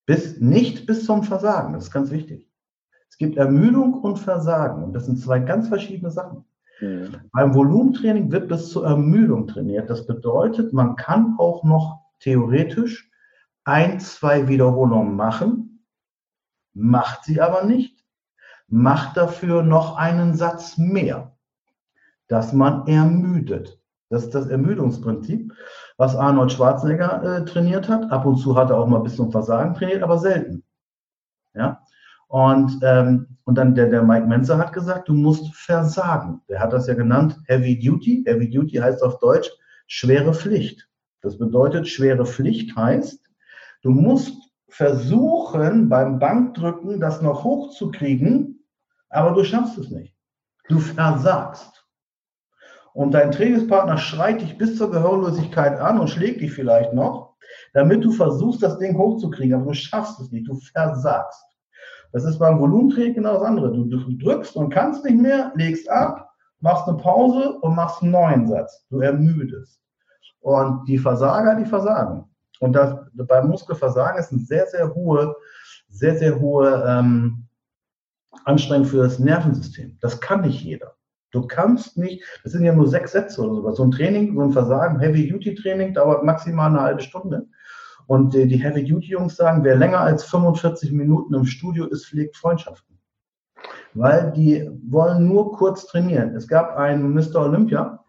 Bis, 0.07 0.41
nicht 0.41 0.87
bis 0.87 1.05
zum 1.05 1.23
Versagen, 1.23 1.75
das 1.75 1.85
ist 1.85 1.91
ganz 1.91 2.11
wichtig. 2.11 2.51
Es 3.11 3.19
gibt 3.19 3.37
Ermüdung 3.37 3.95
und 3.95 4.19
Versagen 4.19 4.83
und 4.83 4.93
das 4.93 5.07
sind 5.07 5.19
zwei 5.19 5.39
ganz 5.41 5.69
verschiedene 5.69 6.11
Sachen. 6.11 6.45
Mhm. 6.81 7.17
Beim 7.33 7.55
Volumentraining 7.55 8.31
wird 8.31 8.49
bis 8.49 8.71
zur 8.71 8.87
Ermüdung 8.87 9.47
trainiert. 9.47 9.91
Das 9.91 10.07
bedeutet, 10.07 10.73
man 10.73 10.97
kann 10.97 11.37
auch 11.39 11.65
noch 11.65 12.01
theoretisch 12.21 13.11
ein, 13.65 14.01
zwei 14.01 14.49
Wiederholungen 14.49 15.15
machen, 15.15 15.85
macht 16.75 17.25
sie 17.25 17.41
aber 17.41 17.65
nicht, 17.65 18.05
macht 18.69 19.17
dafür 19.17 19.63
noch 19.63 19.97
einen 19.97 20.35
Satz 20.35 20.79
mehr, 20.79 21.37
dass 22.29 22.53
man 22.53 22.87
ermüdet. 22.87 23.81
Das 24.11 24.25
ist 24.25 24.35
das 24.35 24.47
Ermüdungsprinzip, 24.47 25.53
was 25.99 26.17
Arnold 26.17 26.53
Schwarzenegger 26.53 27.23
äh, 27.23 27.45
trainiert 27.45 27.89
hat. 27.89 28.11
Ab 28.11 28.25
und 28.25 28.37
zu 28.37 28.57
hat 28.57 28.71
er 28.71 28.79
auch 28.79 28.87
mal 28.87 29.01
bis 29.01 29.17
zum 29.17 29.31
Versagen 29.31 29.75
trainiert, 29.75 30.03
aber 30.03 30.19
selten. 30.19 30.65
Ja? 31.55 31.85
Und, 32.29 32.79
ähm, 32.83 33.39
und 33.45 33.57
dann 33.57 33.75
der, 33.75 33.89
der 33.89 34.03
Mike 34.03 34.27
Menzer 34.27 34.59
hat 34.59 34.73
gesagt, 34.73 35.09
du 35.09 35.15
musst 35.15 35.55
versagen. 35.55 36.43
Der 36.49 36.61
hat 36.61 36.73
das 36.73 36.87
ja 36.87 36.95
genannt 36.95 37.39
Heavy 37.47 37.79
Duty. 37.79 38.25
Heavy 38.27 38.51
Duty 38.51 38.77
heißt 38.77 39.03
auf 39.03 39.19
Deutsch 39.19 39.51
schwere 39.87 40.35
Pflicht. 40.35 40.89
Das 41.23 41.39
bedeutet, 41.39 41.89
schwere 41.89 42.27
Pflicht 42.27 42.77
heißt, 42.77 43.21
du 43.83 43.91
musst 43.91 44.37
versuchen, 44.69 45.89
beim 45.89 46.19
Bankdrücken 46.19 47.01
das 47.01 47.23
noch 47.23 47.43
hochzukriegen, 47.43 48.63
aber 49.09 49.33
du 49.33 49.43
schaffst 49.43 49.79
es 49.79 49.91
nicht. 49.91 50.15
Du 50.69 50.79
versagst. 50.79 51.87
Und 52.93 53.13
dein 53.13 53.33
Trainingspartner 53.33 53.97
schreit 53.97 54.43
dich 54.43 54.59
bis 54.59 54.77
zur 54.77 54.91
Gehörlosigkeit 54.91 55.81
an 55.81 55.99
und 55.99 56.11
schlägt 56.11 56.43
dich 56.43 56.53
vielleicht 56.53 56.93
noch, 56.93 57.37
damit 57.73 58.05
du 58.05 58.13
versuchst, 58.13 58.63
das 58.63 58.79
Ding 58.79 58.99
hochzukriegen, 58.99 59.55
aber 59.55 59.67
du 59.67 59.75
schaffst 59.75 60.21
es 60.21 60.31
nicht, 60.31 60.47
du 60.47 60.55
versagst. 60.55 61.48
Das 62.13 62.25
ist 62.25 62.39
beim 62.39 62.59
Volumentraining 62.59 63.15
genau 63.15 63.35
das 63.35 63.43
andere. 63.43 63.73
Du, 63.73 63.85
du 63.85 64.17
drückst 64.17 64.57
und 64.57 64.71
kannst 64.71 65.05
nicht 65.05 65.21
mehr, 65.21 65.53
legst 65.55 65.89
ab, 65.91 66.31
machst 66.61 66.89
eine 66.89 66.97
Pause 66.97 67.59
und 67.61 67.75
machst 67.75 68.03
einen 68.03 68.13
neuen 68.13 68.47
Satz. 68.47 68.87
Du 68.91 69.01
ermüdest. 69.01 69.81
Und 70.41 70.89
die 70.89 70.99
Versager, 70.99 71.57
die 71.57 71.67
versagen. 71.67 72.25
Und 72.61 72.73
das, 72.73 72.99
beim 73.13 73.49
Muskelversagen 73.49 74.19
ist 74.19 74.33
eine 74.33 74.41
sehr, 74.41 74.67
sehr 74.67 74.95
hohe, 74.95 75.37
sehr, 75.89 76.17
sehr 76.17 76.41
hohe 76.41 76.85
ähm, 76.87 77.47
Anstrengung 78.45 78.87
für 78.87 78.99
das 78.99 79.19
Nervensystem. 79.19 79.99
Das 80.01 80.21
kann 80.21 80.43
nicht 80.43 80.63
jeder. 80.63 80.95
Du 81.31 81.47
kannst 81.47 81.99
nicht, 81.99 82.25
das 82.43 82.53
sind 82.53 82.65
ja 82.65 82.73
nur 82.73 82.89
sechs 82.89 83.13
Sätze 83.13 83.43
oder 83.43 83.55
sowas. 83.55 83.77
So 83.77 83.85
ein 83.85 83.91
Training, 83.91 84.35
so 84.35 84.41
ein 84.41 84.53
Versagen, 84.53 84.99
Heavy-Duty-Training 84.99 85.93
dauert 85.93 86.25
maximal 86.25 86.71
eine 86.71 86.81
halbe 86.81 87.03
Stunde. 87.03 87.47
Und 88.09 88.33
die 88.33 88.57
Heavy-Duty-Jungs 88.57 89.37
sagen, 89.37 89.65
wer 89.65 89.77
länger 89.77 90.01
als 90.01 90.25
45 90.25 90.93
Minuten 90.93 91.35
im 91.35 91.45
Studio 91.45 91.85
ist, 91.85 92.07
pflegt 92.07 92.39
Freundschaften. 92.39 92.99
Weil 93.93 94.33
die 94.33 94.67
wollen 94.89 95.29
nur 95.29 95.53
kurz 95.53 95.87
trainieren. 95.87 96.35
Es 96.35 96.49
gab 96.49 96.75
einen 96.75 97.13
Mr. 97.13 97.43
Olympia. 97.43 98.03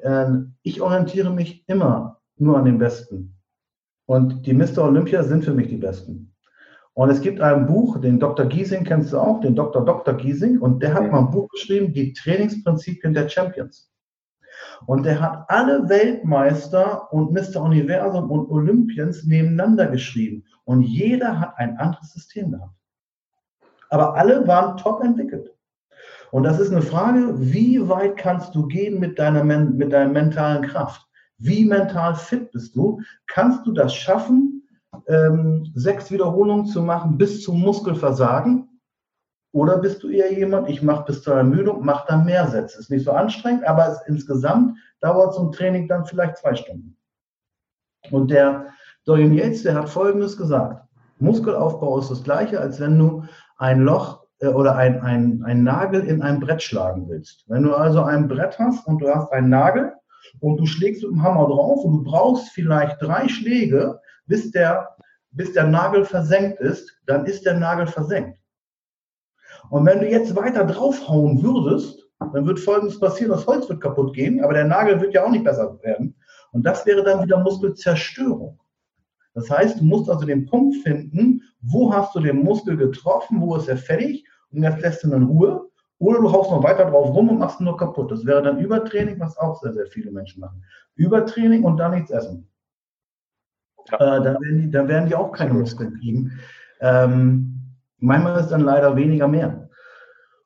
Ähm, 0.00 0.54
ich 0.62 0.80
orientiere 0.80 1.30
mich 1.30 1.64
immer 1.66 2.20
nur 2.36 2.56
an 2.56 2.66
den 2.66 2.78
Besten. 2.78 3.34
Und 4.06 4.46
die 4.46 4.54
Mr. 4.54 4.84
Olympia 4.84 5.24
sind 5.24 5.44
für 5.44 5.54
mich 5.54 5.66
die 5.66 5.76
Besten. 5.76 6.32
Und 6.94 7.10
es 7.10 7.20
gibt 7.20 7.40
ein 7.40 7.66
Buch, 7.66 8.00
den 8.00 8.20
Dr. 8.20 8.46
Giesing 8.46 8.84
kennst 8.84 9.12
du 9.12 9.18
auch, 9.18 9.40
den 9.40 9.56
Dr. 9.56 9.84
Dr. 9.84 10.14
Giesing, 10.14 10.60
und 10.60 10.80
der 10.84 10.94
hat 10.94 11.10
mal 11.10 11.18
ein 11.18 11.32
Buch 11.32 11.48
geschrieben, 11.48 11.92
die 11.92 12.12
Trainingsprinzipien 12.12 13.12
der 13.12 13.28
Champions. 13.28 13.92
Und 14.86 15.04
der 15.04 15.20
hat 15.20 15.44
alle 15.48 15.88
Weltmeister 15.88 17.12
und 17.12 17.32
Mr. 17.32 17.62
Universum 17.62 18.30
und 18.30 18.50
Olympians 18.50 19.24
nebeneinander 19.24 19.86
geschrieben. 19.86 20.44
Und 20.64 20.82
jeder 20.82 21.40
hat 21.40 21.54
ein 21.56 21.76
anderes 21.78 22.12
System 22.12 22.52
gehabt. 22.52 22.74
Aber 23.90 24.14
alle 24.16 24.46
waren 24.46 24.76
top 24.76 25.02
entwickelt. 25.02 25.52
Und 26.30 26.42
das 26.42 26.58
ist 26.58 26.72
eine 26.72 26.82
Frage, 26.82 27.34
wie 27.38 27.88
weit 27.88 28.16
kannst 28.16 28.54
du 28.54 28.66
gehen 28.66 28.98
mit 28.98 29.18
deiner, 29.18 29.44
mit 29.44 29.92
deiner 29.92 30.12
mentalen 30.12 30.66
Kraft? 30.66 31.06
Wie 31.38 31.64
mental 31.64 32.14
fit 32.14 32.50
bist 32.50 32.74
du? 32.76 33.00
Kannst 33.26 33.66
du 33.66 33.72
das 33.72 33.94
schaffen, 33.94 34.66
ähm, 35.06 35.70
sechs 35.74 36.10
Wiederholungen 36.10 36.66
zu 36.66 36.82
machen 36.82 37.16
bis 37.16 37.42
zum 37.42 37.60
Muskelversagen? 37.60 38.75
Oder 39.56 39.78
bist 39.78 40.02
du 40.02 40.10
eher 40.10 40.30
jemand, 40.34 40.68
ich 40.68 40.82
mache 40.82 41.06
bis 41.06 41.22
zur 41.22 41.36
Ermüdung, 41.36 41.82
mache 41.82 42.04
dann 42.08 42.26
mehr 42.26 42.46
Sätze. 42.46 42.78
Ist 42.78 42.90
nicht 42.90 43.06
so 43.06 43.12
anstrengend, 43.12 43.66
aber 43.66 43.88
es, 43.88 44.02
insgesamt 44.06 44.76
dauert 45.00 45.32
so 45.32 45.44
ein 45.44 45.52
Training 45.52 45.88
dann 45.88 46.04
vielleicht 46.04 46.36
zwei 46.36 46.54
Stunden. 46.54 46.94
Und 48.10 48.30
der 48.30 48.66
Dorian 49.06 49.32
Yates, 49.32 49.62
der 49.62 49.74
hat 49.74 49.88
Folgendes 49.88 50.36
gesagt. 50.36 50.84
Muskelaufbau 51.20 51.98
ist 51.98 52.10
das 52.10 52.22
gleiche, 52.22 52.60
als 52.60 52.80
wenn 52.80 52.98
du 52.98 53.24
ein 53.56 53.80
Loch 53.80 54.26
äh, 54.40 54.48
oder 54.48 54.76
ein, 54.76 55.00
ein, 55.00 55.42
ein 55.46 55.64
Nagel 55.64 56.02
in 56.02 56.20
ein 56.20 56.38
Brett 56.38 56.62
schlagen 56.62 57.08
willst. 57.08 57.44
Wenn 57.48 57.62
du 57.62 57.74
also 57.74 58.02
ein 58.02 58.28
Brett 58.28 58.58
hast 58.58 58.86
und 58.86 58.98
du 58.98 59.08
hast 59.08 59.32
einen 59.32 59.48
Nagel 59.48 59.94
und 60.40 60.60
du 60.60 60.66
schlägst 60.66 61.02
mit 61.02 61.12
dem 61.12 61.22
Hammer 61.22 61.46
drauf 61.46 61.82
und 61.82 62.04
du 62.04 62.04
brauchst 62.04 62.50
vielleicht 62.50 63.00
drei 63.00 63.26
Schläge, 63.28 63.98
bis 64.26 64.50
der, 64.50 64.96
bis 65.30 65.54
der 65.54 65.66
Nagel 65.66 66.04
versenkt 66.04 66.60
ist, 66.60 66.94
dann 67.06 67.24
ist 67.24 67.46
der 67.46 67.54
Nagel 67.54 67.86
versenkt. 67.86 68.38
Und 69.70 69.86
wenn 69.86 70.00
du 70.00 70.08
jetzt 70.08 70.34
weiter 70.36 70.64
draufhauen 70.64 71.42
würdest, 71.42 72.06
dann 72.18 72.46
wird 72.46 72.60
Folgendes 72.60 72.98
passieren, 72.98 73.32
das 73.32 73.46
Holz 73.46 73.68
wird 73.68 73.80
kaputt 73.80 74.14
gehen, 74.14 74.42
aber 74.42 74.54
der 74.54 74.64
Nagel 74.64 75.00
wird 75.00 75.14
ja 75.14 75.24
auch 75.24 75.30
nicht 75.30 75.44
besser 75.44 75.78
werden. 75.82 76.14
Und 76.52 76.64
das 76.64 76.86
wäre 76.86 77.02
dann 77.02 77.22
wieder 77.22 77.38
Muskelzerstörung. 77.38 78.58
Das 79.34 79.50
heißt, 79.50 79.80
du 79.80 79.84
musst 79.84 80.08
also 80.08 80.24
den 80.24 80.46
Punkt 80.46 80.76
finden, 80.76 81.42
wo 81.60 81.92
hast 81.92 82.14
du 82.14 82.20
den 82.20 82.42
Muskel 82.42 82.76
getroffen, 82.76 83.40
wo 83.40 83.56
ist 83.56 83.68
er 83.68 83.76
fertig 83.76 84.26
und 84.50 84.62
jetzt 84.62 84.80
lässt 84.80 85.02
du 85.02 85.08
ihn 85.08 85.14
in 85.14 85.22
Ruhe. 85.24 85.68
Oder 85.98 86.20
du 86.20 86.30
haust 86.30 86.50
noch 86.50 86.62
weiter 86.62 86.90
drauf 86.90 87.14
rum 87.14 87.30
und 87.30 87.38
machst 87.38 87.60
ihn 87.60 87.64
nur 87.64 87.76
kaputt. 87.76 88.10
Das 88.10 88.24
wäre 88.24 88.42
dann 88.42 88.58
Übertraining, 88.58 89.18
was 89.18 89.36
auch 89.38 89.60
sehr, 89.60 89.72
sehr 89.72 89.86
viele 89.86 90.10
Menschen 90.10 90.40
machen. 90.40 90.62
Übertraining 90.94 91.64
und 91.64 91.78
dann 91.78 91.92
nichts 91.92 92.10
essen. 92.10 92.48
Ja. 93.90 94.16
Äh, 94.16 94.22
dann, 94.22 94.40
werden 94.42 94.58
die, 94.58 94.70
dann 94.70 94.88
werden 94.88 95.08
die 95.08 95.14
auch 95.14 95.32
keine 95.32 95.54
Muskeln 95.54 95.98
kriegen. 95.98 96.32
Ähm, 96.80 97.55
Manchmal 97.98 98.40
ist 98.40 98.48
dann 98.48 98.60
leider 98.62 98.96
weniger 98.96 99.28
mehr. 99.28 99.68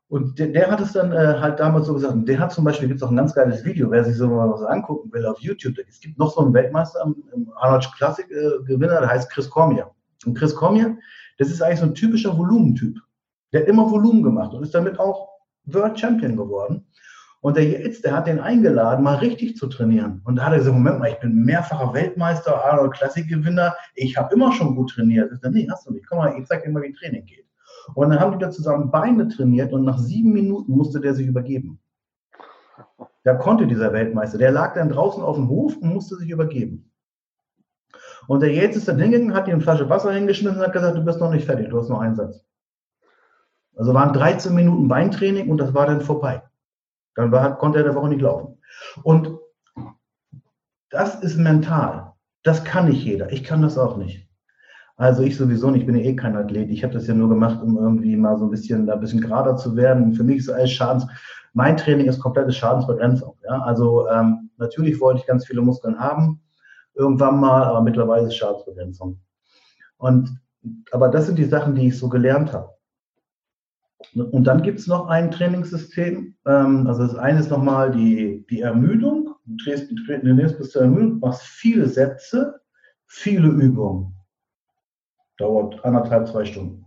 Und 0.08 0.40
der, 0.40 0.48
der 0.48 0.70
hat 0.70 0.80
es 0.80 0.92
dann 0.92 1.12
äh, 1.12 1.38
halt 1.38 1.60
damals 1.60 1.86
so 1.86 1.94
gesagt. 1.94 2.14
Und 2.14 2.28
der 2.28 2.40
hat 2.40 2.52
zum 2.52 2.64
Beispiel, 2.64 2.88
gibt 2.88 3.00
es 3.00 3.06
auch 3.06 3.10
ein 3.10 3.16
ganz 3.16 3.32
geiles 3.32 3.64
Video, 3.64 3.90
wer 3.90 4.04
sich 4.04 4.16
so 4.16 4.28
mal 4.28 4.50
was 4.50 4.62
angucken 4.62 5.12
will 5.12 5.24
auf 5.24 5.38
YouTube. 5.40 5.76
Es 5.88 6.00
gibt 6.00 6.18
noch 6.18 6.32
so 6.32 6.40
einen 6.40 6.52
Weltmeister 6.52 7.00
im 7.32 7.52
Arnold 7.56 7.88
Classic 7.96 8.28
äh, 8.28 8.76
der 8.76 9.08
heißt 9.08 9.30
Chris 9.30 9.48
Cormier. 9.48 9.88
Und 10.26 10.36
Chris 10.36 10.54
Cormier, 10.54 10.98
das 11.38 11.48
ist 11.48 11.62
eigentlich 11.62 11.78
so 11.78 11.86
ein 11.86 11.94
typischer 11.94 12.36
Volumentyp. 12.36 12.98
Der 13.52 13.62
hat 13.62 13.68
immer 13.68 13.88
Volumen 13.88 14.22
gemacht 14.22 14.52
und 14.52 14.64
ist 14.64 14.74
damit 14.74 14.98
auch 14.98 15.28
World 15.66 15.98
Champion 15.98 16.36
geworden. 16.36 16.86
Und 17.42 17.56
der 17.56 17.64
jetzt, 17.64 18.04
der 18.04 18.14
hat 18.14 18.26
den 18.26 18.38
eingeladen, 18.38 19.02
mal 19.02 19.16
richtig 19.16 19.56
zu 19.56 19.66
trainieren. 19.66 20.20
Und 20.24 20.36
da 20.36 20.44
hat 20.44 20.52
er 20.52 20.58
gesagt, 20.58 20.76
Moment 20.76 20.98
mal, 20.98 21.10
ich 21.10 21.20
bin 21.20 21.34
mehrfacher 21.34 21.94
Weltmeister, 21.94 22.64
Arnold 22.64 22.92
Classic 22.92 23.26
Gewinner, 23.26 23.74
ich 23.94 24.16
habe 24.16 24.34
immer 24.34 24.52
schon 24.52 24.76
gut 24.76 24.90
trainiert. 24.90 25.30
Ich 25.32 25.40
sage, 25.40 25.54
nee, 25.54 25.68
hast 25.70 25.86
du 25.86 25.92
nicht. 25.92 26.06
Komm 26.06 26.18
mal, 26.18 26.38
ich 26.38 26.46
zeig 26.46 26.64
dir 26.64 26.70
mal, 26.70 26.82
wie 26.82 26.92
Training 26.92 27.24
geht. 27.24 27.46
Und 27.94 28.10
dann 28.10 28.20
haben 28.20 28.32
die 28.32 28.38
da 28.38 28.50
zusammen 28.50 28.90
Beine 28.90 29.28
trainiert 29.28 29.72
und 29.72 29.84
nach 29.84 29.98
sieben 29.98 30.32
Minuten 30.32 30.72
musste 30.72 31.00
der 31.00 31.14
sich 31.14 31.26
übergeben. 31.26 31.80
Da 33.24 33.34
konnte 33.34 33.66
dieser 33.66 33.92
Weltmeister, 33.92 34.38
der 34.38 34.50
lag 34.50 34.74
dann 34.74 34.88
draußen 34.88 35.22
auf 35.22 35.36
dem 35.36 35.48
Hof 35.48 35.76
und 35.76 35.94
musste 35.94 36.16
sich 36.16 36.30
übergeben. 36.30 36.90
Und 38.28 38.40
der 38.40 38.52
jetzt 38.52 38.76
ist 38.76 38.86
dann 38.86 38.98
hingegangen, 38.98 39.34
hat 39.34 39.48
ihm 39.48 39.54
eine 39.54 39.62
Flasche 39.62 39.88
Wasser 39.88 40.12
hingeschmissen 40.12 40.58
und 40.58 40.66
hat 40.66 40.72
gesagt, 40.72 40.96
du 40.96 41.04
bist 41.04 41.20
noch 41.20 41.30
nicht 41.30 41.46
fertig, 41.46 41.68
du 41.70 41.78
hast 41.78 41.88
noch 41.88 42.00
einen 42.00 42.16
Satz. 42.16 42.44
Also 43.76 43.94
waren 43.94 44.12
13 44.12 44.54
Minuten 44.54 44.88
Beintraining 44.88 45.48
und 45.48 45.58
das 45.58 45.74
war 45.74 45.86
dann 45.86 46.00
vorbei. 46.00 46.42
Dann 47.14 47.32
war, 47.32 47.58
konnte 47.58 47.78
er 47.78 47.84
der 47.84 47.94
Woche 47.94 48.08
nicht 48.08 48.22
laufen. 48.22 48.58
Und 49.02 49.38
das 50.90 51.22
ist 51.22 51.36
mental. 51.36 52.12
Das 52.42 52.64
kann 52.64 52.88
nicht 52.88 53.04
jeder. 53.04 53.30
Ich 53.32 53.44
kann 53.44 53.62
das 53.62 53.78
auch 53.78 53.96
nicht. 53.96 54.28
Also 54.96 55.22
ich 55.22 55.36
sowieso 55.36 55.70
nicht, 55.70 55.80
ich 55.80 55.86
bin 55.86 55.96
ja 55.96 56.04
eh 56.04 56.14
kein 56.14 56.36
Athlet. 56.36 56.68
Ich 56.68 56.84
habe 56.84 56.92
das 56.92 57.06
ja 57.06 57.14
nur 57.14 57.28
gemacht, 57.30 57.62
um 57.62 57.78
irgendwie 57.78 58.16
mal 58.16 58.36
so 58.36 58.44
ein 58.44 58.50
bisschen, 58.50 58.86
da 58.86 58.94
ein 58.94 59.00
bisschen 59.00 59.22
gerader 59.22 59.56
zu 59.56 59.74
werden. 59.74 60.12
Für 60.12 60.24
mich 60.24 60.38
ist 60.38 60.50
alles 60.50 60.72
Schadens. 60.72 61.06
Mein 61.54 61.76
Training 61.76 62.06
ist 62.06 62.20
komplette 62.20 62.52
Schadensbegrenzung. 62.52 63.36
Ja? 63.44 63.60
Also 63.62 64.08
ähm, 64.08 64.50
natürlich 64.58 65.00
wollte 65.00 65.20
ich 65.20 65.26
ganz 65.26 65.46
viele 65.46 65.62
Muskeln 65.62 65.98
haben, 65.98 66.42
irgendwann 66.94 67.40
mal, 67.40 67.64
aber 67.64 67.80
mittlerweile 67.80 68.26
ist 68.26 68.36
Schadensbegrenzung. 68.36 69.18
Und 69.96 70.38
aber 70.92 71.08
das 71.08 71.26
sind 71.26 71.38
die 71.38 71.44
Sachen, 71.44 71.74
die 71.74 71.88
ich 71.88 71.98
so 71.98 72.08
gelernt 72.08 72.52
habe. 72.52 72.74
Und 74.14 74.44
dann 74.44 74.62
gibt 74.62 74.80
es 74.80 74.86
noch 74.86 75.08
ein 75.08 75.30
Trainingssystem. 75.30 76.34
Ähm, 76.46 76.86
also 76.86 77.02
das 77.02 77.14
eine 77.16 77.40
ist 77.40 77.50
nochmal 77.50 77.90
die, 77.90 78.44
die 78.50 78.62
Ermüdung. 78.62 79.34
Du 79.44 79.56
trainierst, 79.56 79.90
du 79.90 80.04
trainierst 80.06 80.58
bis 80.58 80.70
zur 80.70 80.82
Ermüdung, 80.82 81.18
machst 81.20 81.42
viele 81.42 81.86
Sätze, 81.86 82.60
viele 83.06 83.48
Übungen. 83.48 84.14
Dauert 85.38 85.84
anderthalb, 85.84 86.28
zwei 86.28 86.44
Stunden. 86.44 86.86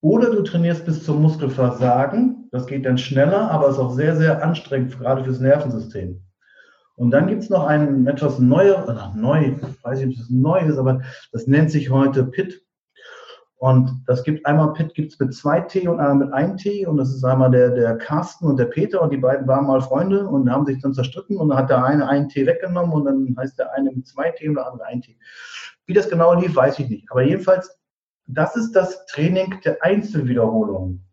Oder 0.00 0.30
du 0.30 0.42
trainierst 0.42 0.84
bis 0.84 1.04
zum 1.04 1.22
Muskelversagen. 1.22 2.48
Das 2.50 2.66
geht 2.66 2.84
dann 2.84 2.98
schneller, 2.98 3.50
aber 3.50 3.68
ist 3.68 3.78
auch 3.78 3.94
sehr, 3.94 4.16
sehr 4.16 4.42
anstrengend, 4.42 4.98
gerade 4.98 5.24
fürs 5.24 5.40
Nervensystem. 5.40 6.22
Und 6.96 7.10
dann 7.12 7.28
gibt 7.28 7.42
es 7.42 7.50
noch 7.50 7.66
ein 7.66 8.06
etwas 8.06 8.38
neuer, 8.38 9.12
neu, 9.16 9.56
weiß 9.82 10.00
ich 10.00 10.06
nicht, 10.06 10.18
ob 10.18 10.26
das 10.26 10.30
neu 10.30 10.60
ist, 10.60 10.76
aber 10.76 11.02
das 11.32 11.46
nennt 11.46 11.70
sich 11.70 11.90
heute 11.90 12.24
PIT, 12.24 12.62
und 13.62 14.02
das 14.08 14.24
gibt 14.24 14.44
einmal 14.44 14.72
Pit 14.72 14.92
gibt 14.92 15.12
es 15.12 15.20
mit 15.20 15.32
zwei 15.32 15.60
T 15.60 15.86
und 15.86 16.00
einmal 16.00 16.26
mit 16.26 16.32
einem 16.32 16.56
T. 16.56 16.84
Und 16.84 16.96
das 16.96 17.14
ist 17.14 17.22
einmal 17.22 17.48
der, 17.48 17.70
der 17.70 17.96
Carsten 17.96 18.46
und 18.46 18.56
der 18.56 18.64
Peter. 18.64 19.00
Und 19.00 19.12
die 19.12 19.18
beiden 19.18 19.46
waren 19.46 19.68
mal 19.68 19.80
Freunde 19.80 20.26
und 20.26 20.50
haben 20.50 20.66
sich 20.66 20.82
dann 20.82 20.92
zerstritten. 20.92 21.36
Und 21.36 21.48
dann 21.48 21.58
hat 21.58 21.70
der 21.70 21.84
eine 21.84 22.08
einen 22.08 22.28
T 22.28 22.44
weggenommen 22.44 22.92
und 22.92 23.04
dann 23.04 23.36
heißt 23.38 23.56
der 23.60 23.72
eine 23.72 23.92
mit 23.92 24.04
zwei 24.08 24.32
T 24.32 24.48
und 24.48 24.56
der 24.56 24.66
andere 24.66 24.84
ein 24.86 25.00
T. 25.00 25.16
Wie 25.86 25.92
das 25.92 26.10
genau 26.10 26.34
lief, 26.34 26.56
weiß 26.56 26.80
ich 26.80 26.88
nicht. 26.88 27.08
Aber 27.12 27.22
jedenfalls, 27.22 27.78
das 28.26 28.56
ist 28.56 28.72
das 28.72 29.06
Training 29.06 29.54
der 29.64 29.80
Einzelwiederholungen. 29.80 31.06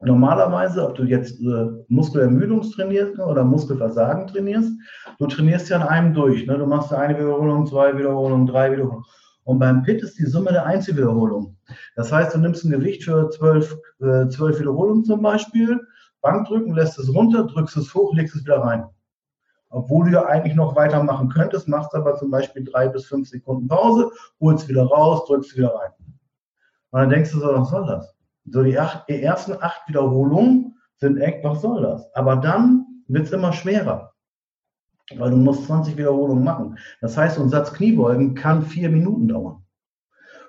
Normalerweise, 0.00 0.88
ob 0.88 0.94
du 0.94 1.04
jetzt 1.04 1.42
äh, 1.42 1.66
Muskelermüdungstrainierst 1.88 3.18
oder 3.18 3.44
Muskelversagen 3.44 4.28
trainierst, 4.28 4.72
du 5.18 5.26
trainierst 5.26 5.68
ja 5.68 5.76
an 5.76 5.88
einem 5.88 6.14
durch. 6.14 6.46
Ne? 6.46 6.56
Du 6.56 6.64
machst 6.64 6.90
eine 6.94 7.18
Wiederholung, 7.18 7.66
zwei 7.66 7.94
Wiederholungen, 7.98 8.46
drei 8.46 8.72
Wiederholungen. 8.72 9.04
Und 9.44 9.58
beim 9.58 9.82
Pit 9.82 10.02
ist 10.02 10.18
die 10.18 10.26
Summe 10.26 10.52
der 10.52 10.66
Einzelwiederholungen. 10.66 11.56
Das 11.96 12.10
heißt, 12.10 12.34
du 12.34 12.38
nimmst 12.38 12.64
ein 12.64 12.70
Gewicht 12.70 13.04
für 13.04 13.28
zwölf, 13.30 13.76
äh, 14.00 14.28
zwölf 14.28 14.58
Wiederholungen 14.58 15.04
zum 15.04 15.22
Beispiel, 15.22 15.80
Bankdrücken, 16.22 16.74
lässt 16.74 16.98
es 16.98 17.12
runter, 17.12 17.44
drückst 17.44 17.76
es 17.76 17.94
hoch, 17.94 18.14
legst 18.14 18.34
es 18.34 18.44
wieder 18.44 18.58
rein. 18.58 18.86
Obwohl 19.68 20.06
du 20.06 20.12
ja 20.12 20.24
eigentlich 20.26 20.54
noch 20.54 20.76
weitermachen 20.76 21.28
könntest, 21.28 21.68
machst 21.68 21.94
aber 21.94 22.16
zum 22.16 22.30
Beispiel 22.30 22.64
drei 22.64 22.88
bis 22.88 23.04
fünf 23.04 23.28
Sekunden 23.28 23.68
Pause, 23.68 24.10
holst 24.40 24.68
wieder 24.68 24.84
raus, 24.84 25.26
drückst 25.26 25.56
wieder 25.56 25.74
rein. 25.74 25.90
Und 26.90 27.00
dann 27.00 27.10
denkst 27.10 27.32
du 27.32 27.40
so, 27.40 27.48
was 27.48 27.68
soll 27.68 27.86
das? 27.86 28.14
So 28.46 28.62
die, 28.62 28.78
acht, 28.78 29.08
die 29.08 29.20
ersten 29.20 29.54
acht 29.60 29.86
Wiederholungen 29.88 30.76
sind 30.96 31.18
echt, 31.18 31.44
was 31.44 31.60
soll 31.60 31.82
das? 31.82 32.08
Aber 32.14 32.36
dann 32.36 32.86
wird 33.08 33.26
es 33.26 33.32
immer 33.32 33.52
schwerer. 33.52 34.13
Weil 35.16 35.30
du 35.30 35.36
musst 35.36 35.66
20 35.66 35.96
Wiederholungen 35.96 36.44
machen. 36.44 36.78
Das 37.00 37.16
heißt, 37.16 37.38
ein 37.38 37.50
Satz 37.50 37.72
Kniebeugen 37.72 38.34
kann 38.34 38.62
vier 38.62 38.88
Minuten 38.88 39.28
dauern. 39.28 39.62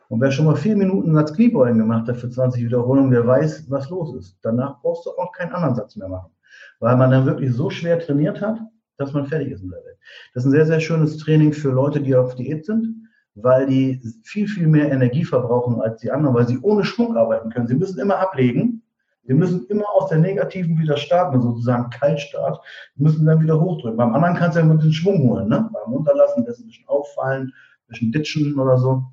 Und 0.07 0.21
wer 0.21 0.31
schon 0.31 0.45
mal 0.45 0.55
vier 0.55 0.77
Minuten 0.77 1.13
Satz 1.13 1.33
Kniebeugen 1.33 1.79
gemacht 1.79 2.07
hat 2.07 2.17
für 2.17 2.29
20 2.29 2.63
Wiederholungen, 2.63 3.11
der 3.11 3.27
weiß, 3.27 3.69
was 3.69 3.89
los 3.89 4.15
ist. 4.15 4.37
Danach 4.41 4.81
brauchst 4.81 5.05
du 5.05 5.11
auch 5.11 5.31
keinen 5.33 5.51
anderen 5.51 5.75
Satz 5.75 5.95
mehr 5.95 6.07
machen. 6.07 6.31
Weil 6.79 6.95
man 6.95 7.11
dann 7.11 7.25
wirklich 7.25 7.53
so 7.53 7.69
schwer 7.69 7.99
trainiert 7.99 8.39
hat, 8.41 8.59
dass 8.97 9.13
man 9.13 9.25
fertig 9.25 9.51
ist 9.51 9.61
in 9.61 9.69
der 9.69 9.83
Welt. 9.83 9.97
Das 10.33 10.43
ist 10.43 10.47
ein 10.47 10.51
sehr, 10.51 10.65
sehr 10.65 10.79
schönes 10.79 11.17
Training 11.17 11.51
für 11.51 11.71
Leute, 11.71 11.99
die 11.99 12.15
auf 12.15 12.35
Diät 12.35 12.65
sind, 12.65 13.09
weil 13.33 13.65
die 13.65 14.01
viel, 14.23 14.47
viel 14.47 14.67
mehr 14.67 14.91
Energie 14.91 15.25
verbrauchen 15.25 15.81
als 15.81 15.99
die 15.99 16.11
anderen, 16.11 16.35
weil 16.35 16.47
sie 16.47 16.59
ohne 16.59 16.85
Schwung 16.85 17.17
arbeiten 17.17 17.49
können. 17.49 17.67
Sie 17.67 17.75
müssen 17.75 17.99
immer 17.99 18.19
ablegen 18.19 18.83
wir 19.25 19.35
müssen 19.35 19.65
immer 19.67 19.89
aus 19.93 20.09
der 20.09 20.19
Negativen 20.19 20.77
wieder 20.77 20.97
starten, 20.97 21.41
sozusagen 21.41 21.89
Kaltstart. 21.89 22.63
Wir 22.95 23.07
müssen 23.07 23.25
dann 23.25 23.41
wieder 23.41 23.59
hochdrücken. 23.59 23.97
Beim 23.97 24.13
anderen 24.13 24.35
kannst 24.35 24.55
du 24.55 24.61
ja 24.61 24.65
ein 24.65 24.75
bisschen 24.75 24.93
Schwung 24.93 25.29
holen, 25.29 25.49
ne? 25.49 25.69
Beim 25.73 25.93
Runterlassen, 25.93 26.45
das 26.45 26.59
ein 26.59 26.67
bisschen 26.67 26.87
auffallen, 26.87 27.47
ein 27.47 27.87
bisschen 27.87 28.11
ditchen 28.11 28.59
oder 28.59 28.77
so. 28.77 29.03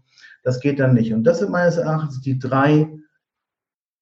Das 0.43 0.61
geht 0.61 0.81
dann 0.81 0.95
nicht. 0.95 1.13
Und 1.15 1.25
das 1.25 1.39
sind 1.39 1.51
meines 1.51 1.77
Erachtens 1.79 2.21
die 2.21 2.39
drei, 2.39 2.91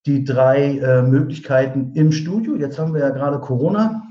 die 0.06 0.24
drei 0.24 0.78
äh, 0.78 1.02
Möglichkeiten 1.02 1.92
im 1.94 2.10
Studio. 2.10 2.56
Jetzt 2.56 2.78
haben 2.78 2.94
wir 2.94 3.00
ja 3.00 3.10
gerade 3.10 3.38
Corona. 3.38 4.02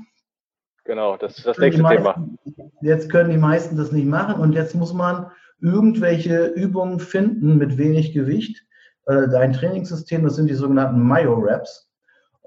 Genau, 0.84 1.16
das 1.16 1.38
ist 1.38 1.46
das 1.46 1.58
nächste 1.58 1.82
meisten, 1.82 2.38
Thema. 2.44 2.68
Jetzt 2.80 3.10
können 3.10 3.30
die 3.30 3.36
meisten 3.36 3.76
das 3.76 3.92
nicht 3.92 4.06
machen 4.06 4.40
und 4.40 4.54
jetzt 4.54 4.74
muss 4.74 4.94
man 4.94 5.30
irgendwelche 5.60 6.46
Übungen 6.46 6.98
finden 6.98 7.58
mit 7.58 7.76
wenig 7.76 8.12
Gewicht. 8.12 8.64
Äh, 9.06 9.28
dein 9.28 9.52
Trainingssystem, 9.52 10.24
das 10.24 10.36
sind 10.36 10.48
die 10.48 10.54
sogenannten 10.54 11.06
Myo-Reps. 11.06 11.89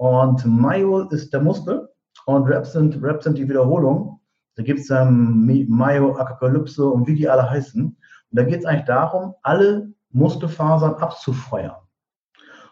Und 0.03 0.45
Myo 0.45 1.07
ist 1.11 1.31
der 1.31 1.39
Muskel 1.39 1.87
und 2.25 2.43
Reps 2.43 2.73
sind, 2.73 3.01
Reps 3.01 3.23
sind 3.23 3.37
die 3.37 3.47
Wiederholung. 3.47 4.19
Da 4.57 4.63
gibt 4.63 4.81
es 4.81 4.89
ähm, 4.89 5.45
Myo, 5.45 6.17
Apokalypse 6.17 6.85
und 6.85 7.07
wie 7.07 7.15
die 7.15 7.29
alle 7.29 7.49
heißen. 7.49 7.85
Und 7.85 7.97
da 8.29 8.43
geht 8.43 8.59
es 8.59 8.65
eigentlich 8.65 8.83
darum, 8.83 9.33
alle 9.43 9.93
Muskelfasern 10.11 10.95
abzufeuern. 10.95 11.77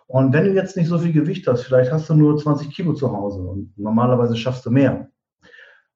Und 0.07 0.33
wenn 0.33 0.43
du 0.43 0.51
jetzt 0.51 0.75
nicht 0.75 0.89
so 0.89 0.99
viel 0.99 1.13
Gewicht 1.13 1.47
hast, 1.47 1.63
vielleicht 1.63 1.89
hast 1.93 2.09
du 2.09 2.15
nur 2.15 2.37
20 2.37 2.69
Kilo 2.69 2.91
zu 2.91 3.09
Hause 3.09 3.41
und 3.43 3.71
normalerweise 3.77 4.35
schaffst 4.35 4.65
du 4.65 4.69
mehr, 4.69 5.07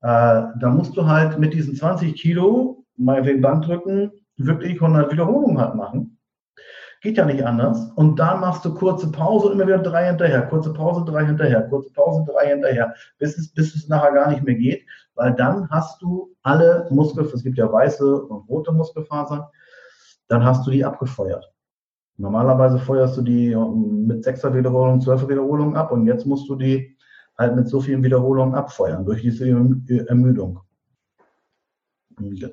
äh, 0.04 0.42
dann 0.62 0.78
musst 0.78 0.96
du 0.96 1.06
halt 1.06 1.38
mit 1.38 1.54
diesen 1.54 1.76
20 1.76 2.16
Kilo, 2.16 2.86
meinetwegen 2.96 3.42
Bankdrücken, 3.42 4.10
wirklich 4.38 4.82
100 4.82 5.12
Wiederholungen 5.12 5.60
halt 5.60 5.76
machen. 5.76 6.15
Geht 7.06 7.18
ja 7.18 7.26
nicht 7.26 7.46
anders. 7.46 7.92
Und 7.94 8.18
dann 8.18 8.40
machst 8.40 8.66
du 8.66 8.74
kurze 8.74 9.12
Pause 9.12 9.50
und 9.50 9.54
immer 9.54 9.68
wieder 9.68 9.78
drei 9.78 10.08
hinterher, 10.08 10.42
kurze 10.48 10.74
Pause, 10.74 11.06
drei 11.06 11.24
hinterher, 11.24 11.62
kurze 11.70 11.94
Pause, 11.94 12.26
drei 12.26 12.48
hinterher, 12.48 12.96
bis 13.20 13.38
es, 13.38 13.54
bis 13.54 13.76
es 13.76 13.88
nachher 13.88 14.12
gar 14.12 14.32
nicht 14.32 14.42
mehr 14.42 14.56
geht, 14.56 14.84
weil 15.14 15.36
dann 15.36 15.70
hast 15.70 16.02
du 16.02 16.34
alle 16.42 16.88
Muskel, 16.90 17.24
es 17.32 17.44
gibt 17.44 17.60
ja 17.60 17.72
weiße 17.72 18.24
und 18.24 18.50
rote 18.50 18.72
Muskelfasern, 18.72 19.44
dann 20.30 20.44
hast 20.44 20.66
du 20.66 20.72
die 20.72 20.84
abgefeuert. 20.84 21.54
Normalerweise 22.18 22.80
feuerst 22.80 23.16
du 23.18 23.22
die 23.22 23.56
mit 23.56 24.24
sechser 24.24 24.52
Wiederholung, 24.56 25.00
zwölfer 25.00 25.30
Wiederholung 25.30 25.76
ab 25.76 25.92
und 25.92 26.08
jetzt 26.08 26.26
musst 26.26 26.50
du 26.50 26.56
die 26.56 26.98
halt 27.38 27.56
mit 27.56 27.68
so 27.68 27.82
vielen 27.82 28.02
Wiederholungen 28.02 28.56
abfeuern 28.56 29.06
durch 29.06 29.22
diese 29.22 29.48
Ermüdung. 29.48 30.60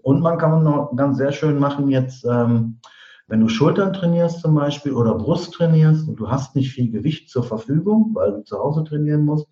Und 0.03 0.21
man 0.21 0.37
kann 0.37 0.63
noch 0.63 0.95
ganz 0.95 1.17
sehr 1.17 1.33
schön 1.33 1.59
machen 1.59 1.89
jetzt, 1.89 2.27
ähm, 2.27 2.81
wenn 3.29 3.41
du 3.41 3.49
Schultern 3.49 3.93
trainierst 3.93 4.41
zum 4.41 4.55
Beispiel 4.55 4.93
oder 4.93 5.15
Brust 5.15 5.55
trainierst 5.55 6.09
und 6.09 6.17
du 6.17 6.29
hast 6.29 6.57
nicht 6.57 6.73
viel 6.73 6.91
Gewicht 6.91 7.31
zur 7.31 7.45
Verfügung, 7.45 8.11
weil 8.15 8.33
du 8.33 8.43
zu 8.43 8.59
Hause 8.59 8.85
trainieren 8.85 9.25
musst, 9.25 9.49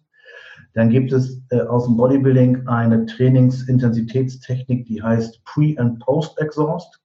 dann 0.75 0.91
gibt 0.91 1.13
es 1.13 1.43
äh, 1.51 1.61
aus 1.63 1.87
dem 1.87 1.97
Bodybuilding 1.97 2.67
eine 2.69 3.07
Trainingsintensitätstechnik, 3.07 4.87
die 4.87 5.03
heißt 5.03 5.43
Pre- 5.45 5.77
and 5.79 5.99
Post-Exhaust. 6.01 7.01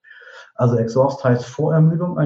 Also 0.56 0.78
Exhaust 0.78 1.24
heißt 1.24 1.46
Vorermüdung 1.46 2.18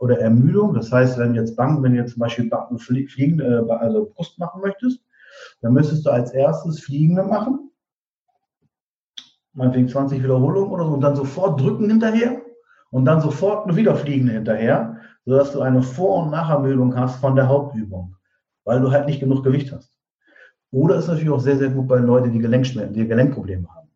oder 0.00 0.20
Ermüdung. 0.20 0.74
Das 0.74 0.92
heißt, 0.92 1.18
wenn 1.18 1.34
du 1.34 1.40
jetzt 1.40 1.56
Banken, 1.56 1.82
wenn 1.82 1.92
du 1.92 1.98
jetzt 1.98 2.12
zum 2.12 2.20
Beispiel 2.20 2.48
Banken 2.48 2.78
fliegen, 2.78 3.40
äh, 3.40 3.62
also 3.70 4.10
Brust 4.14 4.38
machen 4.38 4.60
möchtest, 4.60 5.00
dann 5.62 5.72
müsstest 5.72 6.06
du 6.06 6.10
als 6.10 6.32
erstes 6.32 6.80
Fliegende 6.80 7.22
machen. 7.22 7.70
Meinetwegen 9.52 9.88
20 9.88 10.22
Wiederholungen 10.22 10.70
oder 10.70 10.84
so 10.84 10.92
und 10.92 11.00
dann 11.00 11.16
sofort 11.16 11.60
drücken 11.60 11.88
hinterher 11.88 12.37
und 12.90 13.04
dann 13.04 13.20
sofort 13.20 13.66
eine 13.66 13.76
Wiederfliegende 13.76 14.32
hinterher, 14.32 14.96
sodass 15.24 15.52
du 15.52 15.60
eine 15.60 15.82
Vor- 15.82 16.24
und 16.24 16.30
Nachermüdung 16.30 16.96
hast 16.96 17.20
von 17.20 17.36
der 17.36 17.48
Hauptübung, 17.48 18.16
weil 18.64 18.80
du 18.80 18.90
halt 18.90 19.06
nicht 19.06 19.20
genug 19.20 19.44
Gewicht 19.44 19.72
hast. 19.72 19.92
Oder 20.70 20.96
ist 20.96 21.08
natürlich 21.08 21.30
auch 21.30 21.40
sehr, 21.40 21.56
sehr 21.56 21.70
gut 21.70 21.88
bei 21.88 21.98
Leuten, 21.98 22.32
die 22.32 22.38
Gelenkschmerzen, 22.38 22.94
die 22.94 23.06
Gelenkprobleme 23.06 23.68
haben. 23.68 23.88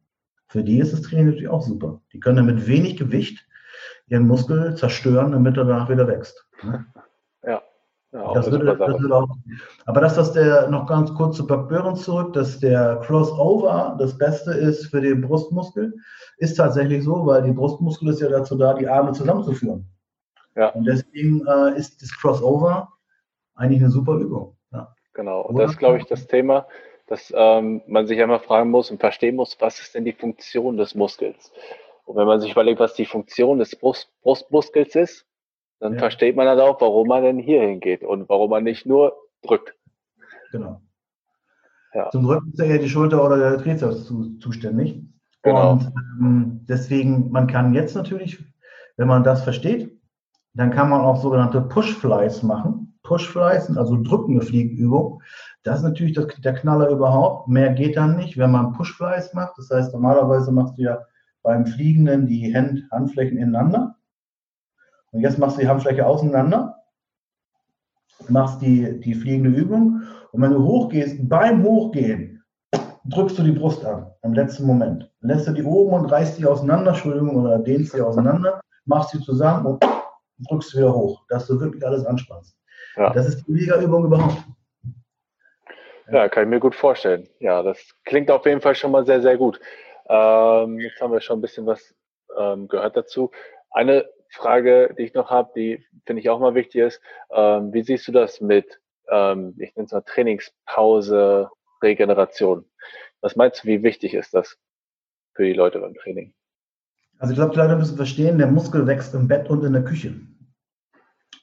Für 0.48 0.62
die 0.62 0.78
ist 0.78 0.92
das 0.92 1.02
Training 1.02 1.26
natürlich 1.26 1.48
auch 1.48 1.62
super. 1.62 2.00
Die 2.12 2.20
können 2.20 2.36
dann 2.36 2.46
mit 2.46 2.66
wenig 2.66 2.96
Gewicht 2.96 3.46
ihren 4.08 4.26
Muskel 4.26 4.74
zerstören, 4.74 5.32
damit 5.32 5.56
er 5.56 5.64
danach 5.64 5.88
wieder 5.88 6.06
wächst. 6.06 6.46
Ja. 8.12 8.34
Das 8.34 8.50
würde, 8.50 8.76
das 8.76 9.00
würde 9.00 9.16
auch, 9.16 9.28
aber 9.86 10.02
das, 10.02 10.18
was 10.18 10.32
der 10.32 10.68
noch 10.68 10.86
ganz 10.86 11.14
kurz 11.14 11.36
zu 11.36 11.46
Buck 11.46 11.70
Burns 11.70 12.02
zurück, 12.02 12.34
dass 12.34 12.60
der 12.60 13.00
Crossover 13.06 13.96
das 13.98 14.18
Beste 14.18 14.52
ist 14.52 14.86
für 14.86 15.00
den 15.00 15.22
Brustmuskel, 15.22 15.94
ist 16.36 16.56
tatsächlich 16.56 17.04
so, 17.04 17.24
weil 17.24 17.42
die 17.42 17.52
Brustmuskel 17.52 18.10
ist 18.10 18.20
ja 18.20 18.28
dazu 18.28 18.58
da, 18.58 18.74
die 18.74 18.86
Arme 18.86 19.12
zusammenzuführen. 19.12 19.86
Ja. 20.54 20.68
Und 20.70 20.84
deswegen 20.84 21.46
äh, 21.46 21.78
ist 21.78 22.02
das 22.02 22.10
Crossover 22.20 22.92
eigentlich 23.54 23.80
eine 23.80 23.90
super 23.90 24.16
Übung. 24.16 24.58
Ja. 24.72 24.94
Genau, 25.14 25.40
und 25.42 25.56
das 25.56 25.72
ist, 25.72 25.78
glaube 25.78 25.96
ich, 25.96 26.04
das 26.04 26.26
Thema, 26.26 26.66
dass 27.06 27.32
ähm, 27.34 27.80
man 27.86 28.06
sich 28.06 28.20
einmal 28.20 28.40
fragen 28.40 28.70
muss 28.70 28.90
und 28.90 29.00
verstehen 29.00 29.36
muss, 29.36 29.56
was 29.58 29.80
ist 29.80 29.94
denn 29.94 30.04
die 30.04 30.12
Funktion 30.12 30.76
des 30.76 30.94
Muskels? 30.94 31.50
Und 32.04 32.16
wenn 32.16 32.26
man 32.26 32.40
sich 32.40 32.52
überlegt, 32.52 32.80
was 32.80 32.92
die 32.92 33.06
Funktion 33.06 33.58
des 33.58 33.74
Brust, 33.74 34.10
Brustmuskels 34.22 34.94
ist, 34.96 35.26
dann 35.82 35.94
ja. 35.94 35.98
versteht 35.98 36.36
man 36.36 36.46
dann 36.46 36.60
auch, 36.60 36.80
warum 36.80 37.08
man 37.08 37.24
denn 37.24 37.38
hier 37.40 37.60
hingeht 37.60 38.04
und 38.04 38.28
warum 38.28 38.50
man 38.50 38.62
nicht 38.62 38.86
nur 38.86 39.16
drückt. 39.42 39.74
Genau. 40.52 40.80
Ja. 41.92 42.08
Zum 42.10 42.24
Drücken 42.24 42.52
ist 42.52 42.60
ja 42.60 42.78
die 42.78 42.88
Schulter 42.88 43.24
oder 43.24 43.36
der 43.36 43.58
Trizeps 43.58 44.04
zu, 44.04 44.38
zuständig. 44.38 45.02
Genau. 45.42 45.72
Und 45.72 45.92
ähm, 46.20 46.60
deswegen, 46.68 47.32
man 47.32 47.48
kann 47.48 47.74
jetzt 47.74 47.96
natürlich, 47.96 48.44
wenn 48.96 49.08
man 49.08 49.24
das 49.24 49.42
versteht, 49.42 50.00
dann 50.54 50.70
kann 50.70 50.88
man 50.88 51.00
auch 51.00 51.20
sogenannte 51.20 51.60
Push-Flies 51.60 52.44
machen. 52.44 52.96
Push-Flies, 53.02 53.76
also 53.76 54.00
drückende 54.00 54.42
Fliegenübung. 54.42 55.20
Das 55.64 55.78
ist 55.78 55.84
natürlich 55.84 56.12
das, 56.12 56.28
der 56.44 56.54
Knaller 56.54 56.90
überhaupt. 56.90 57.48
Mehr 57.48 57.72
geht 57.72 57.96
dann 57.96 58.16
nicht, 58.16 58.38
wenn 58.38 58.52
man 58.52 58.72
Push-Flies 58.72 59.34
macht. 59.34 59.58
Das 59.58 59.68
heißt, 59.68 59.92
normalerweise 59.92 60.52
machst 60.52 60.78
du 60.78 60.82
ja 60.82 61.00
beim 61.42 61.66
Fliegenden 61.66 62.28
die 62.28 62.54
Hand, 62.54 62.84
Handflächen 62.92 63.36
ineinander. 63.36 63.96
Und 65.12 65.20
jetzt 65.20 65.38
machst 65.38 65.56
du 65.56 65.60
die 65.60 65.68
Handfläche 65.68 66.06
auseinander, 66.06 66.82
machst 68.28 68.60
die, 68.62 69.00
die 69.00 69.14
fliegende 69.14 69.50
Übung. 69.50 70.02
Und 70.32 70.42
wenn 70.42 70.52
du 70.52 70.64
hochgehst, 70.64 71.28
beim 71.28 71.62
Hochgehen, 71.62 72.42
drückst 73.04 73.38
du 73.38 73.42
die 73.42 73.52
Brust 73.52 73.84
an, 73.84 74.10
im 74.22 74.32
letzten 74.32 74.66
Moment. 74.66 75.10
Lässt 75.20 75.46
du 75.46 75.52
die 75.52 75.62
oben 75.62 75.92
und 75.92 76.06
reißt 76.06 76.38
die 76.38 76.46
auseinander, 76.46 76.92
Entschuldigung, 76.92 77.36
oder 77.36 77.58
dehnst 77.58 77.94
die 77.94 78.00
auseinander, 78.00 78.60
machst 78.84 79.10
sie 79.10 79.20
zusammen 79.20 79.66
und 79.66 79.84
drückst 80.48 80.76
wieder 80.76 80.94
hoch, 80.94 81.22
dass 81.28 81.46
du 81.46 81.60
wirklich 81.60 81.84
alles 81.86 82.04
anspannst. 82.06 82.56
Ja. 82.96 83.10
Das 83.12 83.26
ist 83.26 83.46
die 83.46 83.52
Mega-Übung 83.52 84.06
überhaupt. 84.06 84.38
Ja, 86.10 86.28
kann 86.28 86.44
ich 86.44 86.50
mir 86.50 86.60
gut 86.60 86.74
vorstellen. 86.74 87.28
Ja, 87.38 87.62
das 87.62 87.78
klingt 88.04 88.30
auf 88.30 88.44
jeden 88.44 88.60
Fall 88.60 88.74
schon 88.74 88.90
mal 88.90 89.04
sehr, 89.06 89.22
sehr 89.22 89.36
gut. 89.36 89.60
Ähm, 90.08 90.78
jetzt 90.78 91.00
haben 91.00 91.12
wir 91.12 91.20
schon 91.20 91.38
ein 91.38 91.42
bisschen 91.42 91.66
was 91.66 91.94
ähm, 92.38 92.68
gehört 92.68 92.96
dazu. 92.96 93.30
Eine 93.70 94.04
Frage, 94.32 94.94
die 94.98 95.02
ich 95.02 95.14
noch 95.14 95.30
habe, 95.30 95.52
die 95.54 95.84
finde 96.06 96.20
ich 96.20 96.30
auch 96.30 96.40
mal 96.40 96.54
wichtig 96.54 96.82
ist. 96.82 97.00
Ähm, 97.30 97.72
wie 97.72 97.82
siehst 97.82 98.08
du 98.08 98.12
das 98.12 98.40
mit, 98.40 98.80
ähm, 99.08 99.54
ich 99.58 99.74
nenne 99.76 99.86
es 99.86 99.92
mal 99.92 100.02
Trainingspause, 100.02 101.50
Regeneration? 101.82 102.64
Was 103.20 103.36
meinst 103.36 103.62
du, 103.62 103.68
wie 103.68 103.82
wichtig 103.82 104.14
ist 104.14 104.34
das 104.34 104.58
für 105.34 105.44
die 105.44 105.52
Leute 105.52 105.80
beim 105.80 105.94
Training? 105.94 106.34
Also 107.18 107.32
ich 107.32 107.38
glaube, 107.38 107.52
die 107.52 107.58
Leute 107.58 107.76
müssen 107.76 107.96
verstehen, 107.96 108.38
der 108.38 108.48
Muskel 108.48 108.86
wächst 108.86 109.14
im 109.14 109.28
Bett 109.28 109.48
und 109.48 109.62
in 109.64 109.74
der 109.74 109.84
Küche 109.84 110.14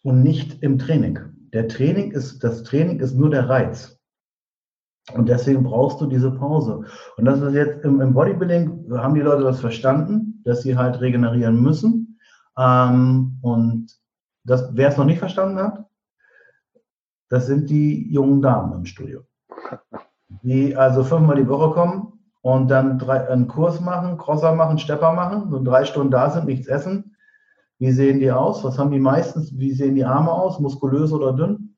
und 0.04 0.24
nicht 0.24 0.62
im 0.64 0.78
Training. 0.78 1.20
Der 1.54 1.68
Training 1.68 2.12
ist, 2.12 2.44
das 2.44 2.64
Training 2.64 3.00
ist 3.00 3.16
nur 3.16 3.30
der 3.30 3.50
Reiz. 3.50 4.00
Und 5.14 5.28
deswegen 5.28 5.64
brauchst 5.64 6.00
du 6.02 6.06
diese 6.06 6.32
Pause. 6.32 6.86
Und 7.18 7.26
das 7.26 7.42
ist 7.42 7.54
jetzt 7.54 7.84
im, 7.84 8.00
im 8.02 8.14
Bodybuilding, 8.14 8.92
haben 8.92 9.16
die 9.16 9.22
Leute 9.22 9.44
das 9.44 9.60
verstanden, 9.60 10.42
dass 10.44 10.62
sie 10.62 10.78
halt 10.78 11.02
regenerieren 11.02 11.62
müssen. 11.62 11.99
Ähm, 12.60 13.40
und 13.42 13.88
das, 14.44 14.70
wer 14.74 14.90
es 14.90 14.98
noch 14.98 15.06
nicht 15.06 15.20
verstanden 15.20 15.60
hat, 15.60 15.86
das 17.30 17.46
sind 17.46 17.70
die 17.70 18.12
jungen 18.12 18.42
Damen 18.42 18.74
im 18.74 18.86
Studio. 18.86 19.22
Die 20.44 20.76
also 20.76 21.04
fünfmal 21.04 21.38
die 21.38 21.50
Woche 21.50 21.74
kommen 21.74 22.20
und 22.42 22.70
dann 22.70 23.00
drei, 23.00 23.28
einen 23.28 23.48
Kurs 23.48 23.82
machen, 23.82 24.18
Crosser 24.20 24.54
machen, 24.54 24.78
Stepper 24.78 25.12
machen, 25.12 25.50
so 25.50 25.62
drei 25.62 25.86
Stunden 25.86 26.12
da 26.12 26.30
sind, 26.30 26.46
nichts 26.46 26.68
essen. 26.68 27.16
Wie 27.80 27.92
sehen 27.92 28.20
die 28.20 28.32
aus? 28.32 28.64
Was 28.64 28.78
haben 28.78 28.92
die 28.92 29.00
meistens? 29.00 29.58
Wie 29.58 29.72
sehen 29.72 29.96
die 29.96 30.06
Arme 30.06 30.32
aus? 30.32 30.60
Muskulös 30.60 31.12
oder 31.12 31.34
dünn? 31.34 31.76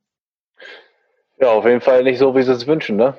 Ja, 1.39 1.53
auf 1.53 1.65
jeden 1.65 1.79
Fall 1.79 2.03
nicht 2.03 2.19
so, 2.19 2.35
wie 2.35 2.43
sie 2.43 2.51
es 2.51 2.67
wünschen, 2.67 2.97
ne? 2.97 3.15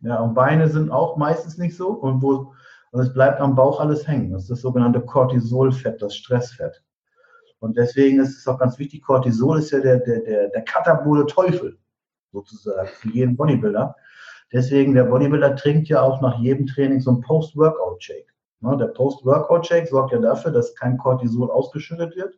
Ja, 0.00 0.20
und 0.20 0.34
Beine 0.34 0.68
sind 0.68 0.90
auch 0.90 1.18
meistens 1.18 1.58
nicht 1.58 1.76
so. 1.76 1.90
Und, 1.90 2.22
wo, 2.22 2.54
und 2.92 3.00
es 3.00 3.12
bleibt 3.12 3.40
am 3.40 3.54
Bauch 3.54 3.78
alles 3.78 4.08
hängen. 4.08 4.32
Das 4.32 4.42
ist 4.42 4.50
das 4.50 4.60
sogenannte 4.62 5.02
Cortisolfett, 5.02 6.00
das 6.00 6.16
Stressfett. 6.16 6.82
Und 7.62 7.76
deswegen 7.76 8.18
ist 8.18 8.36
es 8.36 8.48
auch 8.48 8.58
ganz 8.58 8.76
wichtig, 8.80 9.02
Cortisol 9.02 9.60
ist 9.60 9.70
ja 9.70 9.78
der, 9.78 10.00
der, 10.00 10.18
der, 10.22 10.48
der 10.48 10.62
katabole 10.62 11.24
Teufel, 11.26 11.78
sozusagen, 12.32 12.88
für 12.88 13.08
jeden 13.10 13.36
Bodybuilder. 13.36 13.94
Deswegen, 14.52 14.94
der 14.94 15.04
Bodybuilder 15.04 15.54
trinkt 15.54 15.88
ja 15.88 16.02
auch 16.02 16.20
nach 16.20 16.40
jedem 16.40 16.66
Training 16.66 16.98
so 16.98 17.10
einen 17.10 17.20
Post-Workout-Shake. 17.20 18.26
Ne, 18.62 18.76
der 18.76 18.88
Post-Workout-Shake 18.88 19.86
sorgt 19.86 20.10
ja 20.12 20.18
dafür, 20.18 20.50
dass 20.50 20.74
kein 20.74 20.98
Cortisol 20.98 21.52
ausgeschüttet 21.52 22.16
wird, 22.16 22.36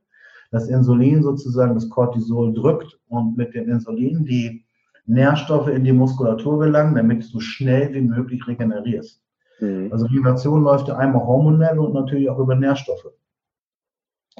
das 0.51 0.69
Insulin 0.69 1.23
sozusagen 1.23 1.75
das 1.75 1.89
Cortisol 1.89 2.53
drückt 2.53 3.01
und 3.09 3.35
mit 3.35 3.55
dem 3.55 3.71
Insulin 3.71 4.27
die 4.27 4.67
Nährstoffe 5.07 5.69
in 5.69 5.85
die 5.85 5.93
Muskulatur 5.93 6.59
gelangen, 6.59 6.97
damit 6.97 7.23
du 7.23 7.29
so 7.29 7.41
schnell 7.41 7.95
wie 7.95 8.03
möglich 8.03 8.47
regenerierst. 8.47 9.23
Mhm. 9.61 9.89
Also 9.91 10.05
Regeneration 10.05 10.63
läuft 10.63 10.89
ja 10.89 10.99
einmal 10.99 11.27
hormonell 11.27 11.79
und 11.79 11.95
natürlich 11.95 12.29
auch 12.29 12.39
über 12.39 12.55
Nährstoffe. 12.55 13.07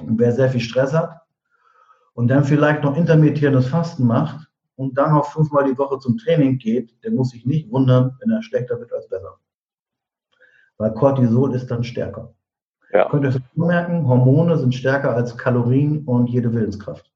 Wer 0.01 0.31
sehr 0.31 0.49
viel 0.49 0.61
Stress 0.61 0.93
hat 0.93 1.21
und 2.13 2.27
dann 2.27 2.43
vielleicht 2.43 2.83
noch 2.83 2.97
intermittierendes 2.97 3.67
Fasten 3.67 4.05
macht 4.05 4.47
und 4.75 4.97
dann 4.97 5.13
noch 5.13 5.31
fünfmal 5.31 5.65
die 5.65 5.77
Woche 5.77 5.99
zum 5.99 6.17
Training 6.17 6.57
geht, 6.57 7.03
der 7.03 7.11
muss 7.11 7.29
sich 7.29 7.45
nicht 7.45 7.71
wundern, 7.71 8.15
wenn 8.19 8.31
er 8.31 8.43
schlechter 8.43 8.79
wird 8.79 8.93
als 8.93 9.07
besser. 9.07 9.37
Weil 10.77 10.93
Cortisol 10.93 11.55
ist 11.55 11.67
dann 11.67 11.83
stärker. 11.83 12.33
Ja. 12.91 13.09
Könnt 13.09 13.25
ihr 13.25 13.41
merken, 13.55 14.07
Hormone 14.07 14.57
sind 14.57 14.75
stärker 14.75 15.15
als 15.15 15.37
Kalorien 15.37 16.03
und 16.05 16.27
jede 16.27 16.53
Willenskraft. 16.53 17.11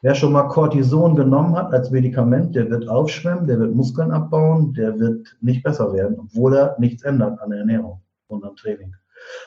Wer 0.00 0.14
schon 0.14 0.32
mal 0.32 0.44
Cortison 0.44 1.16
genommen 1.16 1.56
hat 1.56 1.72
als 1.72 1.90
Medikament, 1.90 2.54
der 2.54 2.70
wird 2.70 2.88
aufschwemmen, 2.88 3.48
der 3.48 3.58
wird 3.58 3.74
Muskeln 3.74 4.12
abbauen, 4.12 4.72
der 4.74 4.98
wird 4.98 5.36
nicht 5.40 5.64
besser 5.64 5.92
werden, 5.92 6.16
obwohl 6.20 6.54
er 6.56 6.76
nichts 6.78 7.02
ändert 7.02 7.40
an 7.40 7.50
der 7.50 7.60
Ernährung 7.60 8.00
und 8.28 8.44
am 8.44 8.54
Training. 8.54 8.94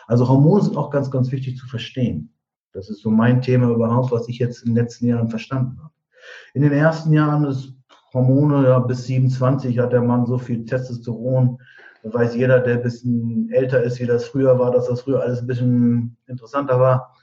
Also 0.07 0.27
Hormone 0.27 0.63
sind 0.63 0.75
auch 0.75 0.89
ganz, 0.89 1.09
ganz 1.09 1.31
wichtig 1.31 1.57
zu 1.57 1.67
verstehen. 1.67 2.33
Das 2.73 2.89
ist 2.89 3.01
so 3.01 3.09
mein 3.09 3.41
Thema 3.41 3.69
überhaupt, 3.69 4.11
was 4.11 4.27
ich 4.29 4.39
jetzt 4.39 4.63
in 4.63 4.73
den 4.73 4.83
letzten 4.83 5.07
Jahren 5.07 5.29
verstanden 5.29 5.77
habe. 5.81 5.93
In 6.53 6.61
den 6.61 6.71
ersten 6.71 7.11
Jahren 7.13 7.45
ist 7.45 7.73
Hormone, 8.13 8.67
ja, 8.67 8.79
bis 8.79 9.05
27 9.05 9.79
hat 9.79 9.93
der 9.93 10.01
Mann 10.01 10.25
so 10.25 10.37
viel 10.37 10.65
Testosteron. 10.65 11.57
Da 12.03 12.13
weiß 12.13 12.35
jeder, 12.35 12.59
der 12.59 12.75
ein 12.75 12.83
bisschen 12.83 13.49
älter 13.51 13.83
ist, 13.83 13.99
wie 13.99 14.05
das 14.05 14.25
früher 14.25 14.57
war, 14.57 14.71
dass 14.71 14.87
das 14.87 15.01
früher 15.01 15.21
alles 15.21 15.41
ein 15.41 15.47
bisschen 15.47 16.17
interessanter 16.27 16.79
war. 16.79 17.15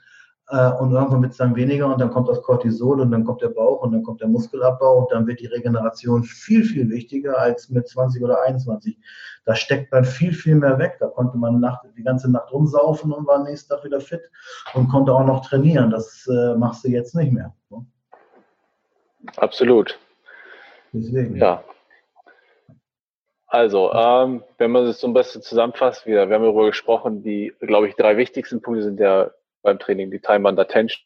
Äh, 0.51 0.71
und 0.79 0.91
irgendwann 0.91 1.21
wird 1.21 1.33
es 1.33 1.37
dann 1.37 1.55
weniger 1.55 1.91
und 1.91 2.01
dann 2.01 2.09
kommt 2.09 2.27
das 2.27 2.41
Cortisol 2.41 2.99
und 3.01 3.11
dann 3.11 3.23
kommt 3.23 3.41
der 3.41 3.49
Bauch 3.49 3.81
und 3.83 3.91
dann 3.91 4.01
kommt 4.01 4.21
der 4.21 4.27
Muskelabbau 4.27 5.01
und 5.01 5.11
dann 5.11 5.27
wird 5.27 5.39
die 5.39 5.45
Regeneration 5.45 6.23
viel, 6.23 6.63
viel 6.63 6.89
wichtiger 6.89 7.37
als 7.37 7.69
mit 7.69 7.87
20 7.87 8.23
oder 8.23 8.41
21. 8.41 8.97
Da 9.45 9.55
steckt 9.55 9.91
man 9.91 10.05
viel, 10.05 10.33
viel 10.33 10.55
mehr 10.55 10.79
weg. 10.79 10.97
Da 10.99 11.07
konnte 11.07 11.37
man 11.37 11.59
Nacht, 11.59 11.85
die 11.95 12.03
ganze 12.03 12.31
Nacht 12.31 12.51
rumsaufen 12.51 13.11
und 13.11 13.27
war 13.27 13.43
nächsten 13.43 13.69
Tag 13.69 13.83
wieder 13.83 14.01
fit 14.01 14.21
und 14.73 14.89
konnte 14.89 15.13
auch 15.13 15.25
noch 15.25 15.45
trainieren. 15.45 15.91
Das 15.91 16.27
äh, 16.27 16.55
machst 16.55 16.83
du 16.83 16.89
jetzt 16.89 17.13
nicht 17.15 17.31
mehr. 17.31 17.53
Ne? 17.69 17.85
Absolut. 19.37 19.99
Deswegen. 20.91 21.35
Ja. 21.35 21.63
Also, 23.45 23.91
ähm, 23.93 24.43
wenn 24.57 24.71
man 24.71 24.85
es 24.85 24.99
so 24.99 25.07
ein 25.07 25.13
bisschen 25.13 25.43
zusammenfasst, 25.43 26.07
wieder, 26.07 26.27
wir 26.27 26.35
haben 26.35 26.43
darüber 26.43 26.67
gesprochen, 26.67 27.21
die, 27.21 27.53
glaube 27.59 27.87
ich, 27.87 27.95
drei 27.95 28.17
wichtigsten 28.17 28.61
Punkte 28.61 28.83
sind 28.83 28.99
ja 28.99 29.31
beim 29.61 29.79
Training, 29.79 30.11
die 30.11 30.19
Time 30.19 30.47
under 30.47 30.67
Tension. 30.67 31.03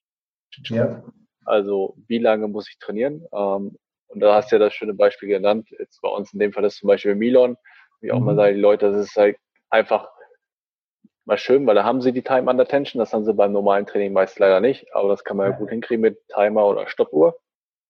Ja. 0.64 1.04
Also 1.46 1.96
wie 2.08 2.20
lange 2.20 2.48
muss 2.48 2.70
ich 2.70 2.78
trainieren? 2.80 3.26
Ähm, 3.34 3.78
und 4.08 4.20
da 4.20 4.36
hast 4.36 4.52
du 4.52 4.56
ja 4.56 4.60
das 4.60 4.74
schöne 4.74 4.94
Beispiel 4.94 5.30
genannt. 5.30 5.70
Jetzt 5.78 6.02
bei 6.02 6.10
uns 6.10 6.34
in 6.34 6.40
dem 6.40 6.54
Fall 6.54 6.64
ist 6.66 6.78
zum 6.78 6.88
Beispiel 6.88 7.16
Milon, 7.16 7.58
wie 8.02 8.12
auch 8.12 8.20
mhm. 8.20 8.26
mal 8.26 8.36
sagen, 8.36 8.56
die 8.56 8.62
Leute, 8.62 8.92
das 8.92 9.08
ist 9.08 9.16
halt 9.16 9.38
einfach 9.70 10.08
mal 11.26 11.38
schön, 11.38 11.66
weil 11.66 11.76
da 11.76 11.84
haben 11.84 12.02
sie 12.02 12.12
die 12.12 12.22
Time 12.22 12.50
under 12.50 12.68
Tension, 12.68 13.00
das 13.00 13.14
haben 13.14 13.26
sie 13.26 13.34
beim 13.34 13.54
normalen 13.54 13.86
Training 13.86 14.14
meist 14.14 14.40
leider 14.40 14.60
nicht, 14.60 14.94
aber 14.94 15.10
das 15.10 15.24
kann 15.24 15.38
man 15.38 15.52
ja, 15.52 15.58
gut 15.58 15.70
hinkriegen 15.70 16.02
mit 16.02 16.20
Timer 16.28 16.66
oder 16.68 16.88
Stoppuhr. 16.88 17.40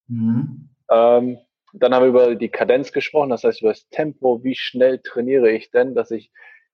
Mhm. 0.07 0.69
Ähm, 0.89 1.39
dann 1.73 1.93
haben 1.93 2.03
wir 2.03 2.09
über 2.09 2.35
die 2.35 2.49
Kadenz 2.49 2.91
gesprochen, 2.91 3.31
das 3.31 3.43
heißt 3.43 3.61
über 3.61 3.71
das 3.71 3.89
Tempo, 3.89 4.43
wie 4.43 4.55
schnell 4.55 4.99
trainiere 4.99 5.49
ich 5.49 5.71
denn, 5.71 5.95
dass 5.95 6.11
ich 6.11 6.31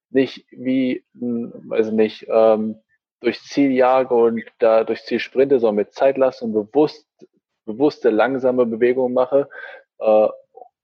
nicht 0.10 0.46
wie, 0.52 1.06
weiß 1.14 1.92
nicht, 1.92 2.28
ähm, 2.30 2.82
durchs 3.22 3.43
Ziel 3.45 3.72
jage 3.72 4.13
und 4.13 4.43
da 4.59 4.84
durchs 4.84 5.05
Ziel 5.05 5.20
sprinte, 5.20 5.59
sondern 5.59 5.76
mit 5.76 5.93
Zeit 5.93 6.17
lasse 6.17 6.45
und 6.45 6.53
bewusst, 6.53 7.07
bewusste, 7.65 8.09
langsame 8.09 8.65
Bewegungen 8.65 9.13
mache. 9.13 9.49
Äh, 9.99 10.28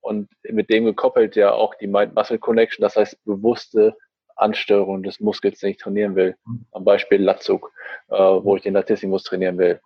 und 0.02 0.30
mit 0.44 0.70
dem 0.70 0.86
gekoppelt 0.86 1.36
ja 1.36 1.52
auch 1.54 1.74
die 1.76 1.88
Mind-Muscle-Connection, 1.88 2.84
das 2.84 2.96
heißt 2.96 3.24
bewusste 3.26 3.98
Ansteuerung 4.36 5.02
des 5.02 5.20
Muskels, 5.20 5.60
den 5.60 5.72
ich 5.72 5.78
trainieren 5.78 6.16
will. 6.16 6.36
Am 6.72 6.84
Beispiel 6.84 7.22
Latzug, 7.22 7.72
äh, 8.10 8.16
wo 8.16 8.56
ich 8.56 8.62
den 8.62 8.74
Latissimus 8.74 9.24
trainieren 9.24 9.58
will. 9.58 9.82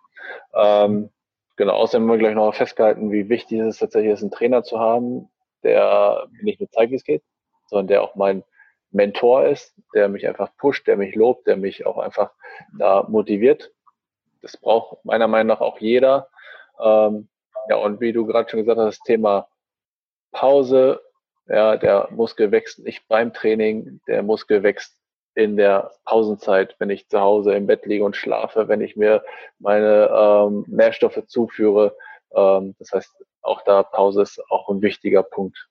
Ähm, 0.54 1.10
genau, 1.56 1.74
außerdem 1.74 2.02
haben 2.02 2.10
wir 2.14 2.18
gleich 2.18 2.34
noch 2.34 2.54
festgehalten, 2.54 3.12
wie 3.12 3.28
wichtig 3.28 3.60
es 3.60 3.78
tatsächlich 3.78 4.12
ist, 4.12 4.22
einen 4.22 4.30
Trainer 4.30 4.62
zu 4.62 4.78
haben, 4.78 5.30
der 5.62 6.26
nicht 6.42 6.60
nur 6.60 6.70
zeigt, 6.70 6.92
wie 6.92 6.96
es 6.96 7.04
geht, 7.04 7.22
sondern 7.66 7.86
der 7.86 8.02
auch 8.02 8.14
mein 8.14 8.42
Mentor 8.90 9.46
ist, 9.46 9.74
der 9.94 10.08
mich 10.08 10.26
einfach 10.26 10.56
pusht, 10.56 10.86
der 10.86 10.96
mich 10.96 11.14
lobt, 11.14 11.46
der 11.46 11.56
mich 11.56 11.86
auch 11.86 11.98
einfach 11.98 12.32
da 12.78 13.04
motiviert. 13.08 13.72
Das 14.42 14.56
braucht 14.56 15.04
meiner 15.04 15.28
Meinung 15.28 15.48
nach 15.48 15.60
auch 15.60 15.78
jeder. 15.78 16.28
Ähm, 16.80 17.28
ja, 17.68 17.76
und 17.76 18.00
wie 18.00 18.12
du 18.12 18.26
gerade 18.26 18.48
schon 18.48 18.60
gesagt 18.60 18.78
hast, 18.78 18.98
das 18.98 19.04
Thema 19.04 19.48
Pause, 20.32 21.00
ja, 21.46 21.76
der 21.76 22.08
Muskel 22.10 22.50
wächst 22.50 22.78
nicht 22.80 23.06
beim 23.08 23.32
Training, 23.32 24.00
der 24.06 24.22
Muskel 24.22 24.62
wächst 24.62 24.96
in 25.34 25.56
der 25.56 25.92
Pausenzeit, 26.04 26.74
wenn 26.78 26.90
ich 26.90 27.08
zu 27.08 27.20
Hause 27.20 27.54
im 27.54 27.66
Bett 27.66 27.86
liege 27.86 28.04
und 28.04 28.16
schlafe, 28.16 28.68
wenn 28.68 28.80
ich 28.80 28.96
mir 28.96 29.22
meine 29.58 30.10
ähm, 30.12 30.64
Nährstoffe 30.68 31.24
zuführe. 31.26 31.96
Ähm, 32.34 32.74
das 32.78 32.92
heißt, 32.92 33.24
auch 33.42 33.62
da 33.62 33.82
Pause 33.82 34.22
ist 34.22 34.42
auch 34.50 34.68
ein 34.68 34.82
wichtiger 34.82 35.22
Punkt. 35.22 35.68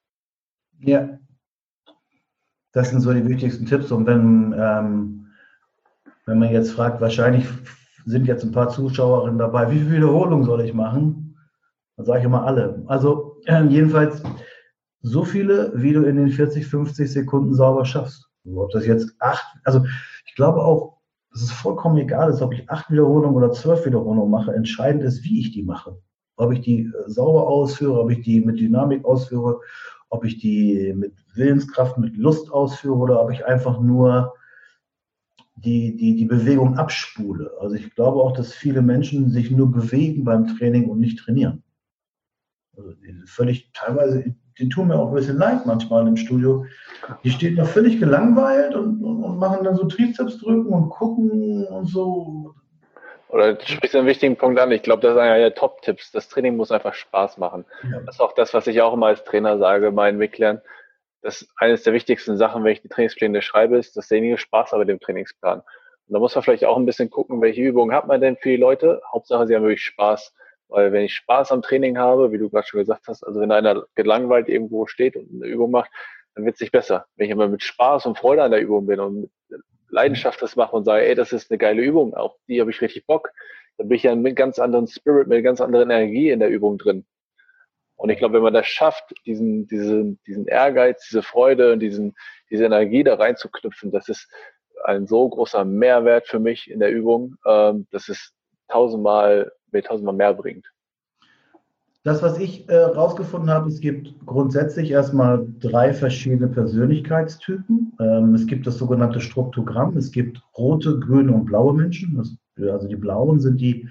Ja, 0.80 1.20
das 2.80 2.92
sind 2.92 3.02
so 3.02 3.14
die 3.14 3.28
wichtigsten 3.28 3.66
Tipps. 3.66 3.92
Und 3.92 4.06
wenn, 4.06 4.56
ähm, 4.58 5.28
wenn 6.26 6.40
man 6.40 6.52
jetzt 6.52 6.72
fragt, 6.72 7.02
wahrscheinlich 7.02 7.46
sind 8.06 8.26
jetzt 8.26 8.46
ein 8.46 8.54
paar 8.54 8.70
Zuschauerinnen 8.70 9.38
dabei, 9.38 9.70
wie 9.70 9.80
viele 9.80 9.98
Wiederholungen 9.98 10.46
soll 10.46 10.62
ich 10.62 10.74
machen? 10.74 11.38
Dann 11.98 12.06
sage 12.06 12.20
ich 12.20 12.26
immer 12.26 12.46
alle. 12.46 12.82
Also 12.88 13.36
äh, 13.48 13.66
jedenfalls 13.66 14.24
so 15.02 15.26
viele, 15.26 15.74
wie 15.76 15.92
du 15.92 16.04
in 16.04 16.16
den 16.16 16.30
40, 16.30 16.66
50 16.66 17.12
Sekunden 17.12 17.54
sauber 17.54 17.84
schaffst. 17.84 18.30
Ob 18.46 18.72
das 18.72 18.86
jetzt 18.86 19.14
acht, 19.20 19.46
also 19.66 19.84
ich 20.26 20.36
glaube 20.36 20.64
auch, 20.64 21.00
es 21.34 21.52
vollkommen 21.52 21.98
egal 21.98 22.30
ist, 22.30 22.42
ob 22.42 22.54
ich 22.54 22.70
acht 22.70 22.90
Wiederholungen 22.90 23.36
oder 23.36 23.52
zwölf 23.52 23.86
Wiederholungen 23.86 24.32
mache. 24.32 24.54
Entscheidend 24.54 25.04
ist, 25.04 25.26
wie 25.26 25.42
ich 25.42 25.52
die 25.52 25.64
mache. 25.64 25.98
Ob 26.38 26.54
ich 26.54 26.62
die 26.62 26.86
äh, 26.86 27.10
sauber 27.10 27.46
ausführe, 27.46 28.00
ob 28.00 28.10
ich 28.10 28.22
die 28.22 28.40
mit 28.40 28.58
Dynamik 28.58 29.04
ausführe 29.04 29.60
ob 30.10 30.26
ich 30.26 30.40
die 30.40 30.94
mit 30.96 31.14
Willenskraft, 31.36 31.98
mit 31.98 32.18
Lust 32.18 32.52
ausführe 32.52 32.98
oder 32.98 33.22
ob 33.22 33.32
ich 33.32 33.46
einfach 33.46 33.80
nur 33.80 34.34
die, 35.56 35.96
die, 35.96 36.16
die 36.16 36.26
Bewegung 36.26 36.78
abspule. 36.78 37.52
Also 37.60 37.76
ich 37.76 37.94
glaube 37.96 38.20
auch, 38.20 38.34
dass 38.34 38.54
viele 38.54 38.82
Menschen 38.82 39.30
sich 39.30 39.52
nur 39.52 39.72
bewegen 39.72 40.24
beim 40.24 40.48
Training 40.58 40.90
und 40.90 41.00
nicht 41.00 41.20
trainieren. 41.20 41.64
Also 42.78 42.94
völlig 43.26 43.72
teilweise, 43.74 44.36
die 44.58 44.70
tun 44.70 44.88
mir 44.88 44.96
auch 44.96 45.10
ein 45.10 45.16
bisschen 45.16 45.38
leid 45.38 45.66
manchmal 45.66 46.08
im 46.08 46.18
Studio. 46.18 46.66
Die 47.24 47.32
stehen 47.32 47.58
da 47.58 47.66
völlig 47.66 48.00
gelangweilt 48.00 48.76
und, 48.76 49.04
und, 49.04 49.24
und 49.24 49.38
machen 49.38 49.64
dann 49.64 49.76
so 49.76 49.86
Trizeps 49.86 50.38
drücken 50.38 50.72
und 50.72 50.90
gucken 50.90 51.66
und 51.66 51.88
so. 51.88 52.56
Oder 53.30 53.54
du 53.54 53.66
sprichst 53.66 53.96
einen 53.96 54.08
wichtigen 54.08 54.36
Punkt 54.36 54.60
an. 54.60 54.72
Ich 54.72 54.82
glaube, 54.82 55.04
das 55.04 55.14
ist 55.14 55.20
einer 55.20 55.38
der 55.38 55.54
Top-Tipps. 55.54 56.12
Das 56.12 56.30
Training 56.30 56.58
muss 56.58 56.72
einfach 56.72 56.96
Spaß 56.96 57.38
machen. 57.38 57.64
Ja. 57.84 58.00
Das 58.02 58.16
ist 58.16 58.22
auch 58.22 58.34
das, 58.34 58.56
was 58.56 58.66
ich 58.66 58.82
auch 58.82 58.94
immer 58.94 59.08
als 59.08 59.24
Trainer 59.24 59.60
sage, 59.60 59.92
meinen 59.92 60.18
Mitgliedern. 60.18 60.62
Das 61.22 61.44
ist 61.44 61.52
eines 61.58 61.84
der 61.84 61.94
wichtigsten 61.94 62.38
Sachen, 62.38 62.64
wenn 62.64 62.72
ich 62.72 62.82
die 62.82 62.90
Trainingspläne 62.90 63.42
schreibe, 63.44 63.78
ist, 63.78 63.96
dass 63.96 64.08
derjenige 64.08 64.40
Spaß 64.40 64.72
hat 64.72 64.80
mit 64.80 64.90
dem 64.90 65.00
Trainingsplan. 65.00 65.60
Und 65.60 66.14
da 66.14 66.18
muss 66.18 66.34
man 66.34 66.44
vielleicht 66.44 66.66
auch 66.66 66.78
ein 66.78 66.88
bisschen 66.88 67.12
gucken, 67.12 67.40
welche 67.40 67.62
Übungen 67.62 67.96
hat 67.96 68.08
man 68.08 68.20
denn 68.20 68.36
für 68.36 68.50
die 68.50 68.58
Leute. 68.58 69.00
Hauptsache, 69.14 69.46
sie 69.46 69.56
haben 69.56 69.64
wirklich 69.64 69.84
Spaß. 69.84 70.34
Weil 70.68 70.92
wenn 70.92 71.04
ich 71.04 71.14
Spaß 71.14 71.52
am 71.52 71.62
Training 71.62 72.00
habe, 72.00 72.32
wie 72.32 72.40
du 72.40 72.50
gerade 72.50 72.66
schon 72.66 72.80
gesagt 72.80 73.08
hast, 73.08 73.24
also 73.24 73.40
wenn 73.40 73.52
einer 73.52 73.86
gelangweilt 73.94 74.50
irgendwo 74.50 74.88
steht 74.88 75.16
und 75.16 75.30
eine 75.32 75.46
Übung 75.46 75.70
macht, 75.70 75.92
dann 76.34 76.46
wird 76.46 76.56
es 76.56 76.62
nicht 76.62 76.72
besser. 76.72 77.06
Wenn 77.16 77.28
ich 77.28 77.34
aber 77.34 77.48
mit 77.48 77.62
Spaß 77.62 78.08
und 78.08 78.18
Freude 78.18 78.42
an 78.42 78.52
der 78.52 78.62
Übung 78.62 78.88
bin 78.88 79.00
und 79.00 79.30
Leidenschaft 79.90 80.42
das 80.42 80.56
mache 80.56 80.76
und 80.76 80.86
sage, 80.86 81.06
ey, 81.06 81.16
das 81.16 81.34
ist 81.34 81.52
eine 81.52 81.58
geile 81.58 81.82
Übung, 81.82 82.14
auf 82.14 82.36
die 82.48 82.60
habe 82.62 82.72
ich 82.72 82.82
richtig 82.82 83.06
Bock, 83.06 83.32
dann 83.78 83.88
bin 83.88 83.96
ich 83.96 84.04
ja 84.04 84.16
mit 84.16 84.36
ganz 84.36 84.60
anderen 84.60 84.88
Spirit, 84.88 85.28
mit 85.28 85.44
ganz 85.44 85.62
anderen 85.62 85.90
Energie 85.90 86.30
in 86.30 86.40
der 86.40 86.50
Übung 86.50 86.78
drin. 86.78 87.06
Und 87.96 88.10
ich 88.10 88.18
glaube, 88.18 88.36
wenn 88.36 88.44
man 88.44 88.54
das 88.54 88.68
schafft, 88.68 89.14
diesen, 89.26 89.68
diesen, 89.68 90.20
diesen 90.26 90.48
Ehrgeiz, 90.48 91.06
diese 91.10 91.22
Freude 91.22 91.74
und 91.74 91.80
diesen, 91.80 92.16
diese 92.50 92.66
Energie 92.66 93.04
da 93.04 93.16
reinzuknüpfen, 93.16 93.92
das 93.92 94.08
ist 94.08 94.32
ein 94.86 95.06
so 95.08 95.28
großer 95.28 95.66
Mehrwert 95.66 96.28
für 96.28 96.40
mich 96.40 96.70
in 96.70 96.80
der 96.80 96.92
Übung, 96.92 97.36
ähm, 97.46 97.88
dass 97.92 98.08
es 98.08 98.34
tausendmal, 98.70 99.52
mir 99.72 99.84
tausendmal 99.84 100.16
mehr 100.16 100.34
bringt. 100.34 100.66
Das, 102.04 102.24
was 102.24 102.40
ich 102.40 102.68
äh, 102.70 102.78
rausgefunden 102.78 103.50
habe, 103.50 103.68
es 103.68 103.82
gibt 103.82 104.26
grundsätzlich 104.26 104.92
erstmal 104.92 105.46
drei 105.60 105.94
verschiedene 105.94 106.48
Persönlichkeitstypen. 106.48 107.92
Ähm, 108.00 108.34
es 108.34 108.48
gibt 108.48 108.66
das 108.66 108.78
sogenannte 108.78 109.20
Struktogramm. 109.20 109.98
Es 109.98 110.12
gibt 110.12 110.42
rote, 110.58 110.98
grüne 111.00 111.34
und 111.34 111.46
blaue 111.46 111.74
Menschen. 111.74 112.16
Das, 112.16 112.38
also 112.72 112.88
die 112.88 112.96
blauen 112.96 113.42
sind 113.42 113.60
die, 113.60 113.90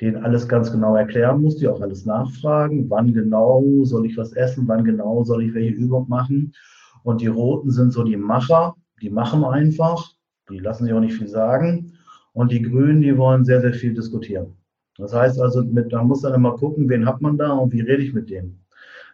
denen 0.00 0.24
alles 0.24 0.48
ganz 0.48 0.72
genau 0.72 0.96
erklären 0.96 1.42
muss, 1.42 1.56
die 1.56 1.68
auch 1.68 1.82
alles 1.82 2.06
nachfragen. 2.06 2.88
Wann 2.88 3.12
genau 3.12 3.62
soll 3.82 4.06
ich 4.06 4.16
was 4.16 4.32
essen? 4.32 4.66
Wann 4.66 4.84
genau 4.84 5.22
soll 5.24 5.42
ich 5.44 5.52
welche 5.52 5.74
Übung 5.74 6.08
machen? 6.08 6.54
Und 7.02 7.20
die 7.20 7.26
roten 7.26 7.70
sind 7.70 7.92
so 7.92 8.04
die 8.04 8.16
Macher. 8.16 8.74
Die 9.02 9.10
machen 9.10 9.44
einfach. 9.44 10.14
Die 10.50 10.58
lassen 10.58 10.84
sich 10.84 10.94
auch 10.94 11.00
nicht 11.00 11.18
viel 11.18 11.28
sagen. 11.28 11.92
Und 12.32 12.52
die 12.52 12.62
grünen, 12.62 13.02
die 13.02 13.18
wollen 13.18 13.44
sehr, 13.44 13.60
sehr 13.60 13.74
viel 13.74 13.92
diskutieren. 13.92 14.56
Das 15.00 15.14
heißt 15.14 15.40
also, 15.40 15.64
mit, 15.64 15.92
man 15.92 16.06
muss 16.06 16.22
dann 16.22 16.34
immer 16.34 16.56
gucken, 16.56 16.88
wen 16.88 17.06
hat 17.06 17.20
man 17.20 17.36
da 17.36 17.52
und 17.52 17.72
wie 17.72 17.80
rede 17.80 18.02
ich 18.02 18.12
mit 18.12 18.30
denen. 18.30 18.64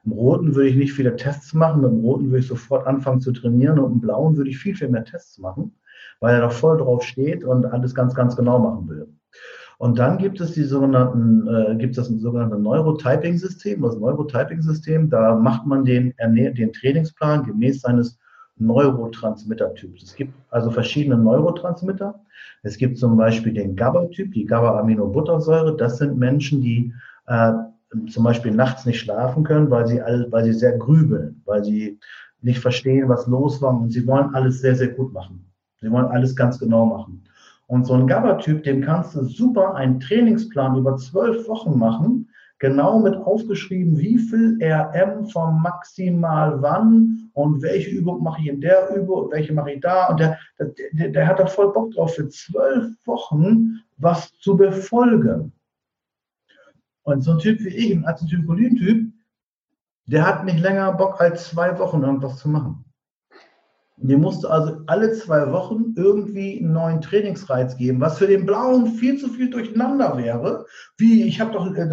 Im 0.05 0.13
Roten 0.13 0.55
würde 0.55 0.69
ich 0.69 0.77
nicht 0.77 0.93
viele 0.93 1.17
Tests 1.17 1.53
machen, 1.55 1.81
mit 1.81 1.91
dem 1.91 2.01
Roten 2.01 2.27
würde 2.27 2.41
ich 2.41 2.47
sofort 2.47 2.87
anfangen 2.87 3.21
zu 3.21 3.33
trainieren 3.33 3.79
und 3.79 3.93
im 3.93 4.01
Blauen 4.01 4.37
würde 4.37 4.51
ich 4.51 4.59
viel, 4.59 4.77
viel 4.77 4.89
mehr 4.89 5.05
Tests 5.05 5.39
machen, 5.39 5.75
weil 6.21 6.35
er 6.35 6.43
da 6.43 6.51
voll 6.51 6.79
drauf 6.79 7.03
steht 7.03 7.45
und 7.45 7.67
alles 7.67 7.95
ganz, 7.95 8.15
ganz 8.15 8.37
genau 8.37 8.59
machen 8.59 8.89
will. 8.89 9.09
Und 9.79 9.99
dann 9.99 10.17
gibt 10.19 10.41
es 10.41 10.53
die 10.53 10.63
sogenannten, 10.63 11.47
äh, 11.49 11.77
gibt 11.77 11.99
es 11.99 12.09
das 12.09 12.21
sogenannte 12.21 12.59
Neurotyping-System. 12.59 13.83
Das 13.83 13.99
Neurotyping-System, 13.99 15.11
da 15.11 15.35
macht 15.35 15.67
man 15.67 15.85
den, 15.85 16.15
den 16.19 16.73
Trainingsplan 16.73 17.45
gemäß 17.45 17.83
seines 17.83 18.19
Neurotransmitter-Typs. 18.59 20.03
Es 20.03 20.15
gibt 20.15 20.33
also 20.51 20.71
verschiedene 20.71 21.17
Neurotransmitter. 21.17 22.19
Es 22.63 22.77
gibt 22.77 22.99
zum 22.99 23.17
Beispiel 23.17 23.53
den 23.53 23.77
GABA-Typ, 23.77 24.33
die 24.33 24.45
GABA-Aminobuttersäure. 24.45 25.77
Das 25.77 25.99
sind 25.99 26.19
Menschen, 26.19 26.61
die 26.61 26.93
äh, 27.27 27.53
zum 28.09 28.25
Beispiel 28.25 28.53
nachts 28.53 28.87
nicht 28.87 29.01
schlafen 29.01 29.45
können, 29.45 29.71
weil 29.71 29.87
sie, 29.87 30.01
all, 30.01 30.27
weil 30.31 30.45
sie 30.45 30.53
sehr 30.53 30.77
grübeln, 30.79 31.43
weil 31.45 31.65
sie 31.65 31.99
nicht 32.41 32.59
verstehen, 32.61 33.09
was 33.09 33.27
los 33.27 33.61
war 33.63 33.79
und 33.79 33.91
sie 33.91 34.07
wollen 34.07 34.35
alles 34.35 34.61
sehr, 34.61 34.75
sehr 34.75 34.89
gut 34.89 35.13
machen. 35.13 35.45
Sie 35.81 35.91
wollen 35.91 36.07
alles 36.07 36.35
ganz 36.35 36.59
genau 36.59 36.87
machen. 36.87 37.23
Und 37.67 37.87
so 37.87 37.95
ein 37.95 38.07
GABA-Typ, 38.07 38.63
dem 38.63 38.81
kannst 38.81 39.15
du 39.15 39.25
super 39.25 39.75
einen 39.75 40.01
Trainingsplan 40.01 40.77
über 40.77 40.97
zwölf 40.97 41.49
Wochen 41.49 41.79
machen, 41.79 42.29
genau 42.59 43.01
mit 43.01 43.17
aufgeschrieben, 43.17 43.99
wie 43.99 44.19
viel 44.19 44.59
RM 44.63 45.27
vom 45.27 45.61
maximal 45.63 46.63
wann 46.63 47.26
und 47.37 47.61
welche 47.61 47.91
Übung 47.91 48.23
mache 48.23 48.41
ich 48.41 48.49
in 48.49 48.63
der 48.63 48.89
Übung 48.97 49.31
welche 49.31 49.53
mache 49.53 49.73
ich 49.73 49.81
da. 49.83 50.07
Und 50.07 50.21
der, 50.21 50.39
der, 50.93 51.11
der 51.11 51.27
hat 51.27 51.39
da 51.39 51.47
voll 51.47 51.71
Bock 51.71 51.93
drauf, 51.93 52.15
für 52.15 52.29
zwölf 52.31 52.97
Wochen 53.05 53.83
was 53.99 54.33
zu 54.39 54.57
befolgen. 54.57 55.53
Und 57.03 57.21
so 57.21 57.33
ein 57.33 57.39
Typ 57.39 57.61
wie 57.61 57.69
ich, 57.69 57.93
ein 57.93 58.07
Acetylcholin-Typ, 58.07 59.13
der 60.07 60.27
hat 60.27 60.47
nicht 60.47 60.61
länger 60.61 60.91
Bock 60.95 61.21
als 61.21 61.51
zwei 61.51 61.79
Wochen 61.79 62.03
irgendwas 62.03 62.39
zu 62.39 62.49
machen. 62.49 62.86
Mir 63.99 64.19
musste 64.19 64.51
also 64.51 64.77
alle 64.89 65.13
zwei 65.13 65.51
Wochen 65.53 65.95
irgendwie 65.97 66.59
einen 66.59 66.73
neuen 66.73 67.01
Trainingsreiz 67.01 67.79
geben, 67.79 67.99
was 67.99 68.19
für 68.19 68.27
den 68.27 68.45
Blauen 68.45 68.89
viel 68.89 69.19
zu 69.19 69.29
viel 69.29 69.49
durcheinander 69.49 70.19
wäre. 70.19 70.67
Wie, 70.99 71.23
ich 71.23 71.41
habe 71.41 71.53
doch, 71.53 71.67
äh, 71.75 71.89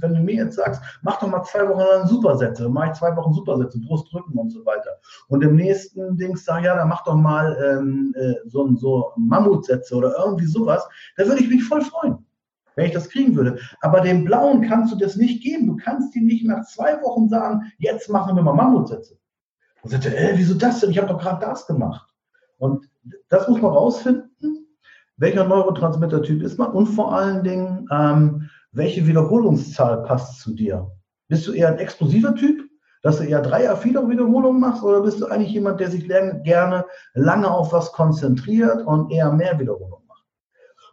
wenn 0.00 0.14
du 0.14 0.20
mir 0.20 0.34
jetzt 0.34 0.56
sagst, 0.56 0.82
mach 1.00 1.18
doch 1.18 1.28
mal 1.28 1.42
zwei 1.44 1.66
Wochen 1.66 1.80
lang 1.80 2.06
Supersätze, 2.06 2.68
mache 2.68 2.90
ich 2.90 2.98
zwei 2.98 3.16
Wochen 3.16 3.32
Supersätze, 3.32 3.80
Brust, 3.80 4.12
Rücken 4.12 4.38
und 4.38 4.50
so 4.50 4.66
weiter. 4.66 4.90
Und 5.28 5.42
im 5.42 5.56
nächsten 5.56 6.18
Dings 6.18 6.44
sag 6.44 6.62
ja, 6.62 6.76
dann 6.76 6.90
mach 6.90 7.04
doch 7.04 7.16
mal 7.16 7.56
ähm, 7.64 8.14
äh, 8.16 8.34
so, 8.44 8.68
so 8.76 9.12
Mammutsätze 9.16 9.94
oder 9.94 10.14
irgendwie 10.18 10.46
sowas. 10.46 10.86
Da 11.16 11.26
würde 11.26 11.42
ich 11.42 11.48
mich 11.48 11.64
voll 11.64 11.80
freuen 11.80 12.18
wenn 12.76 12.84
ich 12.84 12.92
das 12.92 13.08
kriegen 13.08 13.34
würde. 13.34 13.58
Aber 13.80 14.02
dem 14.02 14.26
Blauen 14.26 14.60
kannst 14.60 14.92
du 14.92 14.98
das 14.98 15.16
nicht 15.16 15.42
geben. 15.42 15.66
Du 15.66 15.76
kannst 15.76 16.14
ihm 16.14 16.26
nicht 16.26 16.46
nach 16.46 16.66
zwei 16.66 17.00
Wochen 17.02 17.26
sagen, 17.26 17.72
jetzt 17.78 18.10
machen 18.10 18.36
wir 18.36 18.42
mal 18.42 18.52
Mammutsätze. 18.52 19.16
Und 19.86 19.92
sagte, 19.92 20.16
äh, 20.16 20.32
wieso 20.34 20.54
das 20.54 20.80
denn? 20.80 20.90
Ich 20.90 20.98
habe 20.98 21.06
doch 21.06 21.20
gerade 21.20 21.46
das 21.46 21.64
gemacht. 21.68 22.12
Und 22.58 22.88
das 23.28 23.46
muss 23.46 23.62
man 23.62 23.70
rausfinden, 23.70 24.66
welcher 25.16 25.44
Neurotransmitter-Typ 25.44 26.42
ist 26.42 26.58
man 26.58 26.72
und 26.72 26.86
vor 26.88 27.14
allen 27.14 27.44
Dingen, 27.44 27.86
ähm, 27.92 28.50
welche 28.72 29.06
Wiederholungszahl 29.06 30.02
passt 30.02 30.40
zu 30.40 30.54
dir. 30.54 30.90
Bist 31.28 31.46
du 31.46 31.52
eher 31.52 31.68
ein 31.68 31.78
explosiver 31.78 32.34
Typ, 32.34 32.68
dass 33.02 33.18
du 33.18 33.24
eher 33.24 33.40
drei, 33.40 33.76
vier 33.76 34.08
Wiederholungen 34.08 34.60
machst 34.60 34.82
oder 34.82 35.02
bist 35.02 35.20
du 35.20 35.26
eigentlich 35.26 35.52
jemand, 35.52 35.78
der 35.78 35.92
sich 35.92 36.08
gerne 36.08 36.84
lange 37.14 37.48
auf 37.48 37.72
was 37.72 37.92
konzentriert 37.92 38.84
und 38.84 39.12
eher 39.12 39.30
mehr 39.30 39.56
Wiederholungen 39.60 40.04
macht? 40.08 40.24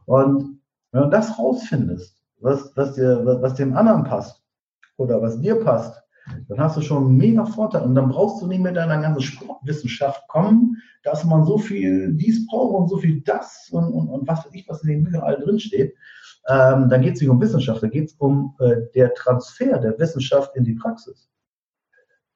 Und 0.06 0.62
wenn 0.92 1.02
du 1.02 1.10
das 1.10 1.40
rausfindest, 1.40 2.16
was, 2.42 2.72
was, 2.76 2.94
dir, 2.94 3.26
was 3.42 3.56
dem 3.56 3.76
anderen 3.76 4.04
passt 4.04 4.40
oder 4.98 5.20
was 5.20 5.42
dir 5.42 5.64
passt, 5.64 6.03
dann 6.48 6.60
hast 6.60 6.78
du 6.78 6.82
schon 6.82 7.06
einen 7.06 7.18
mega 7.18 7.46
Vorteil 7.46 7.84
und 7.84 7.96
dann 7.96 8.10
brauchst 8.10 8.42
du 8.42 8.48
nicht 8.48 8.62
mit 8.62 8.76
deiner 8.76 9.02
ganzen 9.02 9.22
Sportwissenschaft 9.22 10.28
kommen, 10.28 10.82
dass 11.04 11.24
man 11.26 11.46
so 11.46 11.58
viel 11.58 12.14
dies 12.14 12.48
braucht 12.48 12.76
und 12.76 12.90
so 12.90 12.98
viel 12.98 13.22
das 13.22 13.70
und, 13.72 13.92
und, 13.92 14.08
und 14.08 14.28
was 14.28 14.46
weiß 14.46 14.54
ich, 14.54 14.68
was 14.68 14.84
in 14.84 14.90
den 14.90 15.04
Büchern 15.04 15.22
all 15.22 15.40
drin 15.40 15.60
steht. 15.60 15.96
Ähm, 16.48 16.90
dann 16.90 17.02
geht 17.02 17.16
es 17.16 17.22
nicht 17.22 17.30
um 17.30 17.42
Wissenschaft, 17.42 17.84
da 17.84 17.88
geht 17.88 18.10
es 18.10 18.14
um 18.14 18.56
äh, 18.60 18.76
der 18.96 19.14
Transfer 19.14 19.78
der 19.80 19.98
Wissenschaft 20.00 20.56
in 20.56 20.64
die 20.64 20.74
Praxis. 20.74 21.30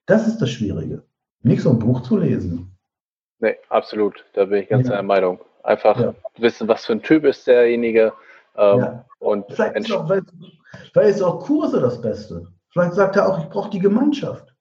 Das 0.06 0.28
ist 0.28 0.38
das 0.40 0.50
Schwierige. 0.50 1.04
Nicht 1.44 1.62
so 1.62 1.70
ein 1.70 1.80
Buch 1.80 2.02
zu 2.02 2.18
lesen. 2.18 2.78
Nee, 3.40 3.56
absolut. 3.70 4.26
Da 4.34 4.46
bin 4.46 4.64
ich 4.64 4.70
ganz 4.70 4.88
ja. 4.88 4.96
der 4.96 5.04
Meinung. 5.04 5.40
Einfach 5.64 6.00
ja. 6.00 6.14
wissen, 6.38 6.68
was 6.68 6.86
für 6.86 6.94
ein 6.94 7.04
Typ 7.04 7.26
ist 7.26 7.46
derjenige. 7.46 8.14
Ähm, 8.56 8.80
ja. 8.80 9.06
und 9.20 9.46
vielleicht 9.50 9.76
ist, 9.76 9.92
auch, 9.92 10.10
vielleicht 10.94 11.16
ist 11.16 11.22
auch 11.22 11.40
Kurse 11.42 11.80
das 11.80 12.02
Beste. 12.02 12.48
Vielleicht 12.72 12.94
sagt 12.94 13.16
er 13.16 13.28
auch, 13.28 13.40
ich 13.40 13.50
brauche 13.50 13.70
die 13.70 13.80
Gemeinschaft 13.80 14.54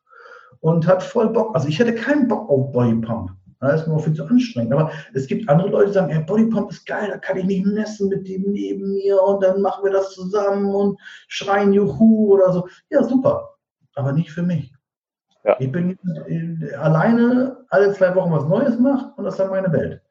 und 0.60 0.86
hat 0.86 1.02
voll 1.02 1.28
Bock. 1.30 1.54
Also 1.54 1.68
ich 1.68 1.78
hätte 1.78 1.94
keinen 1.94 2.28
Bock 2.28 2.48
auf 2.48 2.72
Bodypump. 2.72 3.30
Das 3.60 3.82
ist 3.82 3.88
mir 3.88 3.94
auch 3.94 4.04
viel 4.04 4.14
zu 4.14 4.24
anstrengend. 4.26 4.72
Aber 4.72 4.90
es 5.14 5.26
gibt 5.26 5.48
andere 5.48 5.68
Leute, 5.68 5.86
die 5.86 5.92
sagen, 5.94 6.12
hey, 6.12 6.22
Bodypump 6.24 6.70
ist 6.70 6.86
geil, 6.86 7.08
da 7.10 7.18
kann 7.18 7.38
ich 7.38 7.44
mich 7.44 7.64
messen 7.64 8.08
mit 8.08 8.28
dem 8.28 8.42
neben 8.52 8.92
mir 8.94 9.22
und 9.22 9.42
dann 9.42 9.62
machen 9.62 9.84
wir 9.84 9.92
das 9.92 10.12
zusammen 10.12 10.74
und 10.74 11.00
schreien 11.28 11.72
Juhu 11.72 12.34
oder 12.34 12.52
so. 12.52 12.68
Ja, 12.90 13.02
super. 13.02 13.56
Aber 13.94 14.12
nicht 14.12 14.30
für 14.30 14.42
mich. 14.42 14.72
Ja. 15.44 15.56
Ich 15.58 15.70
bin 15.70 15.98
alleine 16.78 17.56
alle 17.70 17.92
zwei 17.92 18.14
Wochen 18.14 18.32
was 18.32 18.46
Neues 18.46 18.78
macht 18.78 19.16
und 19.16 19.24
das 19.24 19.34
ist 19.34 19.40
dann 19.40 19.50
meine 19.50 19.72
Welt. 19.72 20.02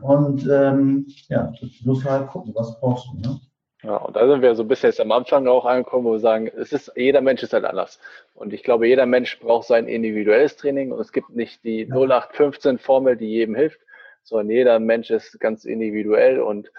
Und 0.00 0.48
ähm, 0.50 1.06
ja, 1.28 1.52
du 1.60 1.68
musst 1.84 2.04
halt 2.04 2.28
gucken, 2.28 2.52
was 2.54 2.80
brauchst 2.80 3.06
du. 3.12 3.18
Ne? 3.18 3.40
Ja, 3.82 3.96
und 3.96 4.14
da 4.14 4.28
sind 4.28 4.42
wir 4.42 4.54
so 4.54 4.62
ein 4.62 4.68
bisschen 4.68 4.90
jetzt 4.90 5.00
am 5.00 5.10
Anfang 5.10 5.48
auch 5.48 5.64
angekommen, 5.64 6.04
wo 6.04 6.12
wir 6.12 6.20
sagen, 6.20 6.46
es 6.46 6.72
ist, 6.72 6.92
jeder 6.94 7.20
Mensch 7.20 7.42
ist 7.42 7.52
halt 7.52 7.64
anders. 7.64 7.98
Und 8.34 8.52
ich 8.52 8.62
glaube, 8.62 8.86
jeder 8.86 9.06
Mensch 9.06 9.40
braucht 9.40 9.66
sein 9.66 9.88
individuelles 9.88 10.56
Training 10.56 10.92
und 10.92 11.00
es 11.00 11.10
gibt 11.10 11.30
nicht 11.30 11.64
die 11.64 11.90
0815-Formel, 11.90 13.16
die 13.16 13.26
jedem 13.26 13.56
hilft, 13.56 13.80
sondern 14.22 14.50
jeder 14.50 14.78
Mensch 14.78 15.10
ist 15.10 15.40
ganz 15.40 15.64
individuell 15.64 16.40
und 16.40 16.70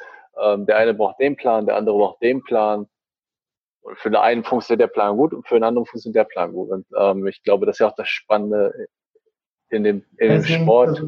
ähm, 0.41 0.65
der 0.65 0.77
eine 0.77 0.93
braucht 0.93 1.19
den 1.19 1.35
Plan, 1.35 1.65
der 1.65 1.75
andere 1.75 1.97
braucht 1.97 2.21
den 2.21 2.41
Plan. 2.41 2.87
Und 3.81 3.97
für 3.97 4.09
den 4.09 4.15
einen 4.15 4.45
funktioniert 4.45 4.89
der 4.89 4.93
Plan 4.93 5.17
gut 5.17 5.33
und 5.33 5.45
für 5.45 5.55
den 5.55 5.63
anderen 5.65 5.85
funktioniert 5.85 6.25
der 6.25 6.33
Plan 6.33 6.53
gut. 6.53 6.69
Und 6.69 6.85
ähm, 6.97 7.27
ich 7.27 7.43
glaube, 7.43 7.65
das 7.65 7.75
ist 7.75 7.79
ja 7.79 7.87
auch 7.89 7.95
das 7.95 8.07
Spannende 8.07 8.87
in 9.69 9.83
dem, 9.83 10.05
in 10.17 10.29
dem 10.29 10.43
Sport. 10.43 11.03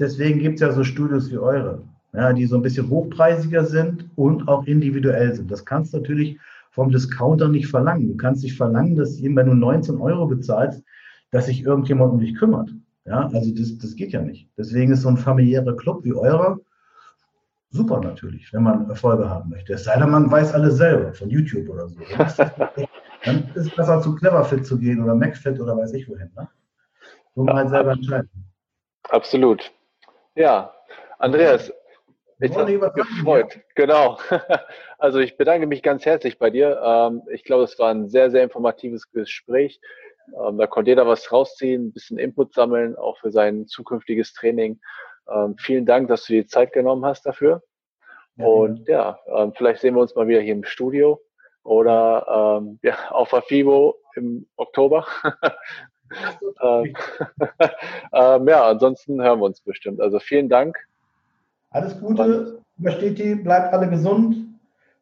Deswegen 0.00 0.40
gibt 0.40 0.56
es 0.56 0.62
ja 0.62 0.72
so 0.72 0.82
Studios 0.82 1.30
wie 1.30 1.38
eure 1.38 1.84
ja, 2.12 2.32
die 2.32 2.46
so 2.46 2.56
ein 2.56 2.62
bisschen 2.62 2.88
hochpreisiger 2.88 3.64
sind 3.64 4.08
und 4.16 4.48
auch 4.48 4.64
individuell 4.64 5.34
sind. 5.34 5.50
Das 5.50 5.64
kannst 5.64 5.92
du 5.92 5.98
natürlich 5.98 6.38
vom 6.70 6.90
Discounter 6.90 7.48
nicht 7.48 7.68
verlangen. 7.68 8.08
Du 8.08 8.16
kannst 8.16 8.42
nicht 8.42 8.56
verlangen, 8.56 8.96
dass 8.96 9.22
wenn 9.22 9.34
du 9.34 9.54
19 9.54 10.00
Euro 10.00 10.26
bezahlst, 10.26 10.82
dass 11.30 11.46
sich 11.46 11.64
irgendjemand 11.64 12.12
um 12.12 12.20
dich 12.20 12.34
kümmert. 12.36 12.70
Ja, 13.04 13.28
also 13.32 13.52
das, 13.54 13.78
das 13.78 13.96
geht 13.96 14.12
ja 14.12 14.20
nicht. 14.20 14.48
Deswegen 14.56 14.92
ist 14.92 15.02
so 15.02 15.08
ein 15.08 15.16
familiärer 15.16 15.76
Club 15.76 16.04
wie 16.04 16.12
eurer 16.12 16.58
super 17.70 18.00
natürlich, 18.00 18.52
wenn 18.52 18.62
man 18.62 18.88
Erfolge 18.88 19.28
haben 19.28 19.50
möchte. 19.50 19.74
Es 19.74 19.84
sei 19.84 19.98
denn, 19.98 20.10
man 20.10 20.30
weiß 20.30 20.54
alles 20.54 20.76
selber 20.76 21.12
von 21.12 21.28
YouTube 21.28 21.68
oder 21.68 21.88
so. 21.88 22.00
Dann 23.24 23.48
ist 23.54 23.66
es 23.66 23.70
besser 23.74 24.00
zu 24.00 24.14
Cleverfit 24.14 24.66
zu 24.66 24.78
gehen 24.78 25.02
oder 25.02 25.14
MacFit 25.14 25.58
oder 25.60 25.76
weiß 25.76 25.92
ich 25.94 26.08
wohin. 26.08 26.30
Ne? 26.36 26.48
So 27.34 27.46
ja, 27.46 27.54
halt 27.54 27.68
selber 27.70 27.92
entscheiden. 27.92 28.30
Absolut. 29.10 29.72
Ja, 30.34 30.72
Andreas, 31.18 31.72
ich 32.40 32.56
habe 32.56 32.70
mich 32.70 32.92
gefreut. 32.94 33.60
Genau. 33.74 34.18
Also 35.00 35.20
ich 35.20 35.36
bedanke 35.36 35.68
mich 35.68 35.84
ganz 35.84 36.04
herzlich 36.04 36.40
bei 36.40 36.50
dir. 36.50 36.82
Ähm, 36.84 37.22
ich 37.30 37.44
glaube, 37.44 37.62
es 37.62 37.78
war 37.78 37.88
ein 37.88 38.08
sehr, 38.08 38.32
sehr 38.32 38.42
informatives 38.42 39.08
Gespräch. 39.12 39.80
Ähm, 40.36 40.58
da 40.58 40.66
konnte 40.66 40.90
jeder 40.90 41.06
was 41.06 41.30
rausziehen, 41.30 41.86
ein 41.86 41.92
bisschen 41.92 42.18
Input 42.18 42.52
sammeln, 42.52 42.96
auch 42.96 43.16
für 43.18 43.30
sein 43.30 43.68
zukünftiges 43.68 44.32
Training. 44.32 44.80
Ähm, 45.32 45.54
vielen 45.56 45.86
Dank, 45.86 46.08
dass 46.08 46.24
du 46.24 46.32
die 46.32 46.46
Zeit 46.46 46.72
genommen 46.72 47.04
hast 47.04 47.26
dafür. 47.26 47.62
Und 48.38 48.88
ja, 48.88 49.20
vielleicht 49.56 49.80
sehen 49.80 49.94
wir 49.94 50.00
uns 50.00 50.14
mal 50.16 50.26
wieder 50.26 50.40
hier 50.40 50.54
im 50.54 50.64
Studio 50.64 51.20
oder 51.64 52.62
ja, 52.82 52.96
auf 53.10 53.34
Afibo 53.34 54.00
im 54.14 54.48
Oktober. 54.56 55.06
ähm, 56.62 56.94
ja, 58.12 58.64
ansonsten 58.66 59.22
hören 59.22 59.40
wir 59.40 59.44
uns 59.44 59.60
bestimmt. 59.60 60.00
Also 60.00 60.18
vielen 60.18 60.48
Dank. 60.48 60.87
Alles 61.78 62.00
Gute, 62.00 62.58
übersteht 62.76 63.18
die, 63.20 63.36
bleibt 63.36 63.72
alle 63.72 63.88
gesund, 63.88 64.36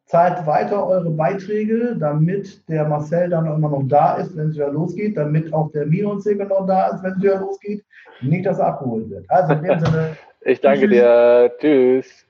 zahlt 0.04 0.46
weiter 0.46 0.86
eure 0.86 1.10
Beiträge, 1.10 1.96
damit 1.98 2.68
der 2.68 2.86
Marcel 2.86 3.30
dann 3.30 3.46
immer 3.46 3.70
noch 3.70 3.84
da 3.88 4.16
ist, 4.16 4.36
wenn 4.36 4.50
es 4.50 4.56
wieder 4.56 4.70
losgeht, 4.70 5.16
damit 5.16 5.52
auch 5.54 5.72
der 5.72 5.86
Minus-Segel 5.86 6.46
noch 6.46 6.66
da 6.66 6.88
ist, 6.88 7.02
wenn 7.02 7.12
es 7.12 7.22
wieder 7.22 7.40
losgeht, 7.40 7.82
nicht, 8.20 8.44
dass 8.44 8.58
er 8.58 8.66
abgeholt 8.68 9.08
wird. 9.08 9.24
Also 9.28 9.54
in 9.54 9.62
dem 9.62 9.80
Sinne. 9.80 10.16
ich 10.42 10.60
danke 10.60 10.80
tschüss. 10.80 10.90
dir. 10.90 11.52
Tschüss. 11.58 12.25